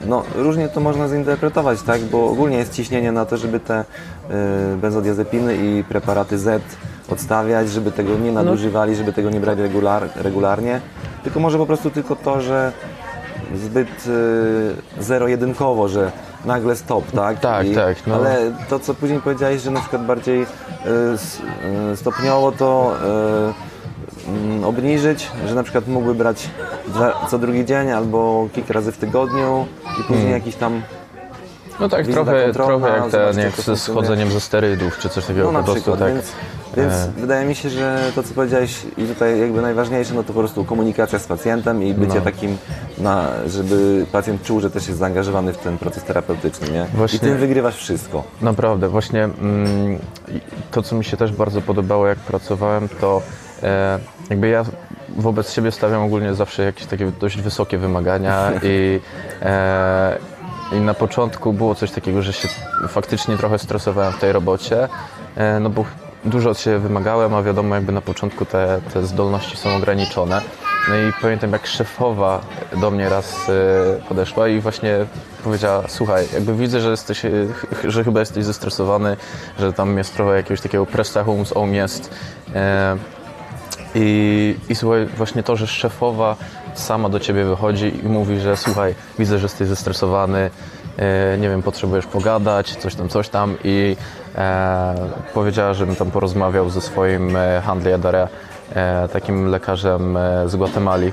no, 0.08 0.24
różnie 0.36 0.70
to 0.70 0.80
można 0.80 1.08
zinterpretować, 1.08 1.82
tak? 1.82 2.02
Bo 2.02 2.30
ogólnie 2.30 2.58
jest 2.58 2.74
ciśnienie 2.74 3.12
na 3.12 3.26
to, 3.26 3.38
żeby 3.38 3.60
te 3.60 3.86
yy, 4.30 4.36
benzodiazepiny 4.78 5.58
i 5.58 5.84
preparaty 5.84 6.38
Z 6.38 6.64
odstawiać, 7.10 7.70
żeby 7.70 7.92
tego 7.92 8.18
nie 8.18 8.32
nadużywali, 8.32 8.96
żeby 8.96 9.14
tego 9.14 9.30
nie 9.30 9.40
brać 9.40 9.60
regular, 9.60 10.10
regularnie, 10.16 10.82
tylko 11.24 11.40
może 11.40 11.58
po 11.58 11.66
prostu 11.66 11.90
tylko 11.90 12.16
to, 12.16 12.42
że 12.42 12.72
zbyt 13.56 14.08
y, 14.08 15.04
zero-jedynkowo, 15.04 15.88
że 15.88 16.12
nagle 16.46 16.76
stop, 16.76 17.12
tak? 17.12 17.40
Tak, 17.40 17.68
tak, 17.76 18.08
no. 18.08 18.16
Ale 18.16 18.52
to, 18.70 18.80
co 18.80 18.94
później 18.94 19.22
powiedziałeś, 19.22 19.62
że 19.62 19.72
na 19.72 19.80
przykład 19.80 20.06
bardziej 20.06 20.42
y, 21.94 21.98
stopniowo 21.98 22.52
to 22.52 22.96
y, 24.62 24.66
obniżyć, 24.66 25.32
że 25.48 25.56
na 25.56 25.64
przykład 25.64 25.88
mógłby 25.88 26.16
brać 26.16 26.50
dwa, 26.88 27.28
co 27.30 27.40
drugi 27.40 27.66
dzień 27.66 27.92
albo 27.92 28.48
kilka 28.54 28.74
razy 28.74 28.92
w 28.92 28.98
tygodniu 28.98 29.66
i 29.84 30.04
później 30.04 30.18
Hmm. 30.18 30.32
jakiś 30.32 30.56
tam 30.56 30.82
No 31.80 31.90
tak, 31.90 32.06
Wizyta 32.08 32.26
trochę, 32.26 32.54
trochę 32.54 32.88
jak, 32.90 33.12
ten, 33.12 33.40
jak 33.40 33.62
ze 33.62 33.78
schodzeniem 33.78 34.32
ze 34.32 34.40
sterydów, 34.40 34.98
czy 34.98 35.10
coś 35.10 35.26
takiego 35.26 35.52
no 35.52 35.60
po 35.60 35.66
prostu 35.66 35.82
przykład, 35.82 36.00
tak. 36.00 36.14
więc, 36.14 36.32
więc 36.78 36.94
e, 36.94 37.12
wydaje 37.18 37.46
mi 37.46 37.56
się, 37.56 37.70
że 37.70 38.12
to 38.16 38.24
co 38.24 38.34
powiedziałeś 38.34 38.82
i 38.98 39.06
tutaj 39.06 39.40
jakby 39.40 39.62
najważniejsze, 39.62 40.14
no 40.14 40.24
to 40.24 40.34
po 40.34 40.40
prostu 40.40 40.66
komunikacja 40.66 41.20
z 41.20 41.28
pacjentem 41.28 41.84
i 41.84 41.94
bycie 41.94 42.16
No. 42.16 42.22
takim, 42.22 42.58
na, 42.98 43.28
żeby 43.48 44.06
pacjent 44.12 44.44
czuł, 44.44 44.60
że 44.60 44.70
też 44.70 44.88
jest 44.88 45.00
zaangażowany 45.00 45.54
w 45.54 45.58
ten 45.58 45.78
proces 45.78 46.04
terapeutyczny, 46.04 46.70
nie? 46.70 46.86
Właśnie- 46.94 47.18
I 47.18 47.20
tym 47.20 47.38
wygrywasz 47.38 47.76
wszystko. 47.76 48.24
Naprawdę, 48.42 48.90
właśnie 48.90 49.24
mm, 49.24 50.00
to, 50.72 50.82
co 50.84 50.96
mi 50.96 51.06
się 51.06 51.18
też 51.18 51.32
bardzo 51.32 51.62
podobało, 51.62 52.08
jak 52.08 52.18
pracowałem, 52.18 52.90
to 53.02 53.22
e, 53.64 54.00
jakby 54.30 54.48
ja 54.48 54.66
wobec 55.18 55.52
siebie 55.54 55.72
stawiam 55.72 56.04
ogólnie 56.04 56.34
zawsze 56.34 56.64
jakieś 56.64 56.86
takie 56.86 57.12
dość 57.20 57.42
wysokie 57.42 57.78
wymagania 57.78 58.52
i, 58.64 59.00
e, 59.42 60.18
i 60.72 60.76
na 60.76 60.94
początku 60.94 61.54
było 61.54 61.76
coś 61.76 61.92
takiego, 61.92 62.22
że 62.22 62.34
się 62.34 62.48
faktycznie 62.88 63.38
trochę 63.38 63.60
stresowałem 63.60 64.14
w 64.14 64.20
tej 64.20 64.32
robocie, 64.32 64.88
e, 65.36 65.60
no 65.60 65.70
bo 65.70 65.86
dużo 66.26 66.50
od 66.50 66.60
siebie 66.60 66.80
wymagałem, 66.80 67.34
a 67.34 67.44
wiadomo, 67.44 67.76
jakby 67.76 67.92
na 67.92 68.02
początku 68.02 68.46
te, 68.46 68.82
te 68.94 69.06
zdolności 69.06 69.58
są 69.58 69.76
ograniczone. 69.76 70.42
No 70.90 70.96
i 70.96 71.14
pamiętam, 71.22 71.52
jak 71.52 71.68
szefowa 71.68 72.42
do 72.82 72.92
mnie 72.92 73.10
raz 73.10 73.50
e, 73.50 74.08
podeszła 74.10 74.48
i 74.48 74.60
właśnie 74.60 75.06
powiedziała, 75.44 75.84
słuchaj, 75.88 76.28
jakby 76.34 76.56
widzę, 76.56 76.82
że 76.82 76.90
jesteś, 76.92 77.26
e, 77.26 77.32
że 77.84 78.04
chyba 78.04 78.20
jesteś 78.20 78.46
zestresowany, 78.46 79.18
że 79.60 79.74
tam 79.74 79.98
jest 79.98 80.16
trochę 80.16 80.36
jakiegoś 80.36 80.62
takiego 80.62 80.86
prestachum 80.86 81.46
z 81.46 81.54
jest. 81.72 82.10
I, 83.96 84.56
I 84.70 84.76
słuchaj, 84.76 85.06
właśnie 85.06 85.44
to, 85.44 85.56
że 85.56 85.68
szefowa 85.68 86.36
sama 86.80 87.10
do 87.10 87.20
ciebie 87.20 87.46
wychodzi 87.46 88.06
i 88.06 88.10
mówi, 88.10 88.40
że 88.40 88.58
słuchaj, 88.58 88.96
widzę, 89.20 89.40
że 89.40 89.46
jesteś 89.46 89.68
zestresowany, 89.68 90.50
e, 90.98 91.38
nie 91.38 91.50
wiem, 91.50 91.64
potrzebujesz 91.64 92.06
pogadać, 92.06 92.76
coś 92.76 92.96
tam, 92.96 93.10
coś 93.10 93.30
tam 93.30 93.56
i 93.64 93.98
e, 94.36 94.96
powiedziała, 95.34 95.74
żebym 95.74 95.96
tam 95.96 96.12
porozmawiał 96.12 96.70
ze 96.70 96.82
swoim 96.82 97.36
e, 97.36 97.62
handliadere, 97.62 98.28
e, 98.76 99.08
takim 99.08 99.48
lekarzem 99.48 100.18
e, 100.18 100.50
z 100.50 100.56
Gwatemali. 100.56 101.12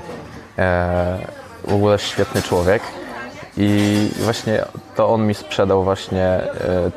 E, 0.57 1.41
w 1.67 1.73
ogóle 1.73 1.99
świetny 1.99 2.41
człowiek 2.41 2.81
i 3.57 4.09
właśnie 4.19 4.65
to 4.95 5.09
on 5.09 5.27
mi 5.27 5.33
sprzedał 5.33 5.83
właśnie 5.83 6.23
e, 6.23 6.91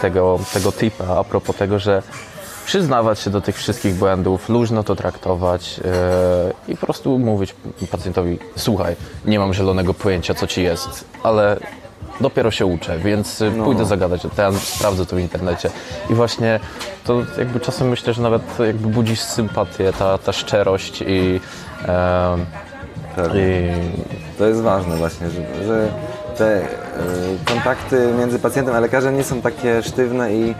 tego, 0.00 0.38
tego 0.52 0.72
tipa 0.72 1.04
a 1.18 1.24
propos 1.24 1.56
tego, 1.56 1.78
że 1.78 2.02
przyznawać 2.66 3.18
się 3.18 3.30
do 3.30 3.40
tych 3.40 3.56
wszystkich 3.56 3.94
błędów, 3.94 4.48
luźno 4.48 4.82
to 4.82 4.96
traktować 4.96 5.78
yy, 5.78 5.84
i 6.68 6.76
po 6.76 6.86
prostu 6.86 7.18
mówić 7.18 7.54
pacjentowi, 7.90 8.38
słuchaj, 8.56 8.96
nie 9.24 9.38
mam 9.38 9.54
zielonego 9.54 9.94
pojęcia, 9.94 10.34
co 10.34 10.46
ci 10.46 10.62
jest, 10.62 11.04
ale 11.22 11.60
dopiero 12.20 12.50
się 12.50 12.66
uczę, 12.66 12.98
więc 12.98 13.40
y, 13.40 13.50
pójdę 13.50 13.84
zagadać 13.84 14.26
o 14.26 14.28
ten, 14.28 14.58
sprawdzę 14.58 15.06
to 15.06 15.16
w 15.16 15.18
internecie. 15.18 15.70
I 16.10 16.14
właśnie 16.14 16.60
to 17.04 17.22
jakby 17.38 17.60
czasem 17.60 17.88
myślę, 17.88 18.14
że 18.14 18.22
nawet 18.22 18.42
jakby 18.58 18.88
budzi 18.88 19.16
sympatię, 19.16 19.92
ta, 19.98 20.18
ta 20.18 20.32
szczerość 20.32 21.02
i, 21.06 21.40
e, 21.88 22.36
i 23.34 23.68
To 24.38 24.46
jest 24.46 24.60
ważne 24.60 24.96
właśnie, 24.96 25.30
że, 25.30 25.64
że 25.66 25.88
te 26.38 26.62
e, 26.62 26.66
kontakty 27.44 28.12
między 28.18 28.38
pacjentem 28.38 28.74
a 28.74 28.80
lekarzem 28.80 29.16
nie 29.16 29.24
są 29.24 29.42
takie 29.42 29.82
sztywne 29.82 30.34
i 30.34 30.54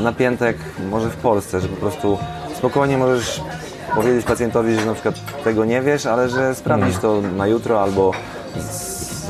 napięte 0.00 0.46
jak 0.46 0.56
może 0.90 1.10
w 1.10 1.16
Polsce, 1.16 1.60
że 1.60 1.68
po 1.68 1.76
prostu 1.76 2.18
spokojnie 2.58 2.98
możesz 2.98 3.40
powiedzieć 3.94 4.26
pacjentowi, 4.26 4.74
że 4.74 4.86
na 4.86 4.94
przykład 4.94 5.14
tego 5.44 5.64
nie 5.64 5.82
wiesz, 5.82 6.06
ale 6.06 6.28
że 6.28 6.54
sprawdzisz 6.54 6.98
to 6.98 7.20
na 7.36 7.46
jutro 7.46 7.82
albo 7.82 8.12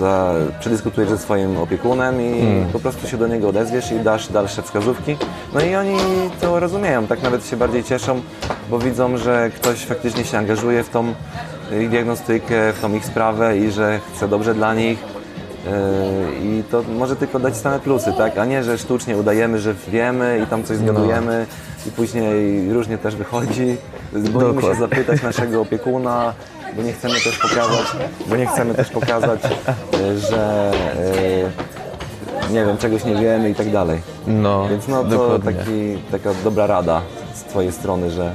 za, 0.00 0.34
przedyskutujesz 0.60 1.10
ze 1.10 1.18
swoim 1.18 1.58
opiekunem 1.58 2.20
i 2.22 2.64
po 2.72 2.80
prostu 2.80 3.08
się 3.08 3.16
do 3.16 3.26
niego 3.26 3.48
odezwiesz 3.48 3.92
i 3.92 4.00
dasz 4.00 4.28
dalsze 4.28 4.62
wskazówki. 4.62 5.16
No 5.54 5.60
i 5.60 5.74
oni 5.74 5.96
to 6.40 6.60
rozumieją, 6.60 7.06
tak 7.06 7.22
nawet 7.22 7.46
się 7.46 7.56
bardziej 7.56 7.84
cieszą, 7.84 8.20
bo 8.70 8.78
widzą, 8.78 9.16
że 9.16 9.50
ktoś 9.50 9.86
faktycznie 9.86 10.24
się 10.24 10.38
angażuje 10.38 10.84
w 10.84 10.88
tą 10.88 11.14
ich 11.80 11.90
diagnostykę, 11.90 12.72
w 12.72 12.80
tą 12.80 12.94
ich 12.94 13.04
sprawę 13.04 13.58
i 13.58 13.70
że 13.70 14.00
chce 14.14 14.28
dobrze 14.28 14.54
dla 14.54 14.74
nich. 14.74 15.13
Yy, 15.64 16.58
I 16.58 16.62
to 16.70 16.82
może 16.82 17.16
tylko 17.16 17.38
dać 17.38 17.56
same 17.56 17.78
plusy, 17.80 18.12
tak? 18.12 18.38
A 18.38 18.44
nie, 18.44 18.64
że 18.64 18.78
sztucznie 18.78 19.16
udajemy, 19.16 19.58
że 19.58 19.74
wiemy 19.88 20.40
i 20.44 20.46
tam 20.46 20.64
coś 20.64 20.76
zgadujemy 20.76 21.46
i 21.86 21.90
później 21.90 22.72
różnie 22.72 22.98
też 22.98 23.16
wychodzi. 23.16 23.76
Boimy 24.12 24.62
się 24.62 24.74
zapytać 24.74 25.22
naszego 25.22 25.60
opiekuna, 25.60 26.34
bo 26.76 26.82
nie 26.82 26.92
chcemy 26.92 27.14
też 27.14 27.38
pokazać, 27.38 27.96
bo 28.26 28.36
nie 28.36 28.46
chcemy 28.46 28.74
też 28.74 28.90
pokazać, 28.90 29.40
yy, 29.42 30.18
że 30.18 30.72
yy, 32.48 32.52
nie 32.52 32.64
wiem, 32.66 32.76
czegoś 32.76 33.04
nie 33.04 33.16
wiemy 33.16 33.50
i 33.50 33.54
tak 33.54 33.70
dalej. 33.70 34.00
no, 34.26 34.68
Więc 34.68 34.88
no 34.88 35.04
to 35.04 35.38
taki, 35.38 35.98
taka 36.10 36.30
dobra 36.44 36.66
rada 36.66 37.02
z 37.34 37.42
Twojej 37.44 37.72
strony, 37.72 38.10
że 38.10 38.32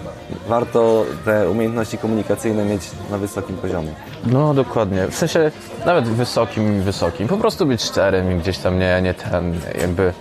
warto 0.47 1.05
te 1.25 1.49
umiejętności 1.49 1.97
komunikacyjne 1.97 2.65
mieć 2.65 2.81
na 3.11 3.17
wysokim 3.17 3.57
poziomie. 3.57 3.91
No 4.25 4.53
dokładnie. 4.53 5.07
W 5.07 5.15
sensie 5.15 5.51
nawet 5.85 6.05
wysokim 6.05 6.77
i 6.77 6.81
wysokim. 6.81 7.27
Po 7.27 7.37
prostu 7.37 7.65
być 7.65 7.83
szczerym 7.83 8.31
i 8.31 8.39
gdzieś 8.39 8.57
tam 8.57 8.79
nie, 8.79 9.01
nie 9.01 9.13
ten, 9.13 9.59
jakby 9.81 10.13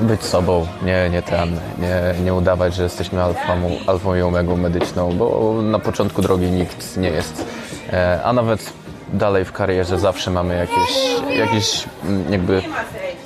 być 0.00 0.22
sobą, 0.22 0.66
nie, 0.82 1.10
nie 1.10 1.22
ten, 1.22 1.50
nie, 1.78 2.24
nie 2.24 2.34
udawać, 2.34 2.74
że 2.74 2.82
jesteśmy 2.82 3.22
alfą, 3.22 3.70
alfą 3.86 4.14
i 4.14 4.22
omegą 4.22 4.56
medyczną, 4.56 5.12
bo 5.12 5.52
na 5.62 5.78
początku 5.78 6.22
drogi 6.22 6.46
nikt 6.46 6.96
nie 6.96 7.08
jest. 7.10 7.44
E, 7.92 8.20
A 8.24 8.32
nawet 8.32 8.72
dalej 9.12 9.44
w 9.44 9.52
karierze 9.52 9.98
zawsze 9.98 10.30
mamy 10.30 10.56
jakieś, 10.56 11.20
jakiś 11.38 11.84
mm, 12.04 12.32
jakby 12.32 12.62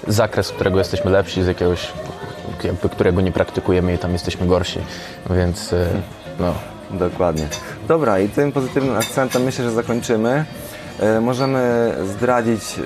zakres, 0.07 0.53
którego 0.53 0.78
jesteśmy 0.78 1.11
lepsi, 1.11 1.43
z 1.43 1.47
jakiegoś 1.47 1.93
jakby 2.65 2.89
którego 2.89 3.21
nie 3.21 3.33
praktykujemy 3.33 3.95
i 3.95 3.99
tam 3.99 4.13
jesteśmy 4.13 4.47
gorsi. 4.47 4.79
Więc 5.31 5.73
e, 5.73 5.87
no, 6.41 6.55
Dokładnie. 6.91 7.49
Dobra, 7.89 8.21
i 8.21 8.29
tym 8.29 8.53
pozytywnym 8.53 8.97
akcentem 8.97 9.43
myślę, 9.43 9.65
że 9.65 9.71
zakończymy. 9.71 10.45
E, 11.01 11.21
Możemy 11.21 11.93
zdradzić, 12.05 12.79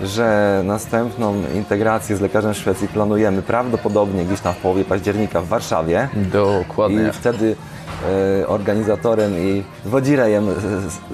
e, 0.00 0.06
że 0.06 0.60
następną 0.64 1.34
integrację 1.54 2.16
z 2.16 2.20
lekarzem 2.20 2.54
Szwecji 2.54 2.88
planujemy 2.88 3.42
prawdopodobnie 3.42 4.24
gdzieś 4.24 4.40
tam 4.40 4.54
w 4.54 4.56
połowie 4.56 4.84
października 4.84 5.40
w 5.40 5.46
Warszawie. 5.46 6.08
Dokładnie. 6.14 7.08
I 7.08 7.12
wtedy 7.12 7.56
organizatorem 8.46 9.38
i 9.38 9.64
wodzirejem 9.84 10.46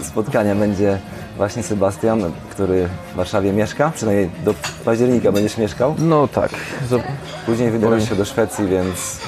spotkania 0.03 0.55
będzie 0.55 0.99
właśnie 1.39 1.63
Sebastian, 1.63 2.33
który 2.51 2.89
w 3.13 3.17
Warszawie 3.17 3.53
mieszka, 3.53 3.93
przynajmniej 3.95 4.31
do 4.45 4.55
października 4.85 5.33
będziesz 5.33 5.59
mieszkał. 5.59 5.95
No 5.99 6.29
tak. 6.29 6.51
Zob- 6.91 7.03
Później 7.47 7.71
wybierasz 7.71 8.09
się 8.09 8.15
do 8.17 8.25
Szwecji, 8.25 8.67
więc 8.67 9.21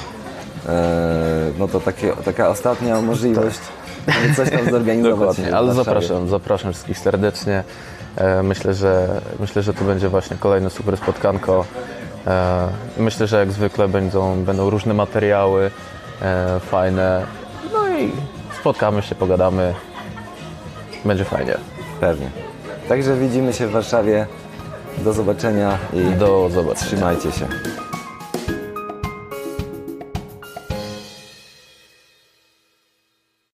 e, 0.68 1.50
no 1.58 1.68
to 1.68 1.80
takie, 1.80 2.12
taka 2.24 2.48
ostatnia 2.48 3.00
możliwość, 3.02 3.58
żeby 4.08 4.34
coś 4.34 4.50
tam 4.50 4.70
zorganizować. 4.76 5.36
Ale 5.54 5.74
zapraszam, 5.74 6.28
zapraszam 6.28 6.72
wszystkich 6.72 6.98
serdecznie. 6.98 7.64
E, 8.16 8.42
Myślę, 8.42 8.74
że 8.74 9.20
myślę, 9.40 9.62
że 9.62 9.74
to 9.74 9.84
będzie 9.84 10.08
właśnie 10.08 10.36
kolejne 10.40 10.70
super 10.70 10.96
spotkanko. 10.96 11.64
E, 12.26 12.68
Myślę, 12.98 13.26
że 13.26 13.38
jak 13.38 13.52
zwykle 13.52 13.88
będą, 13.88 14.44
będą 14.44 14.70
różne 14.70 14.94
materiały 14.94 15.70
e, 16.22 16.60
fajne. 16.60 17.22
No 17.72 17.88
i 17.98 18.12
spotkamy 18.60 19.02
się, 19.02 19.14
pogadamy. 19.14 19.74
Będzie 21.04 21.24
fajnie. 21.24 21.54
Pewnie. 22.00 22.30
Także 22.88 23.16
widzimy 23.16 23.52
się 23.52 23.66
w 23.66 23.70
Warszawie. 23.70 24.26
Do 24.98 25.12
zobaczenia 25.12 25.78
i 25.92 26.18
Do 26.18 26.48
zobaczenia. 26.50 26.86
trzymajcie 26.86 27.32
się. 27.32 27.46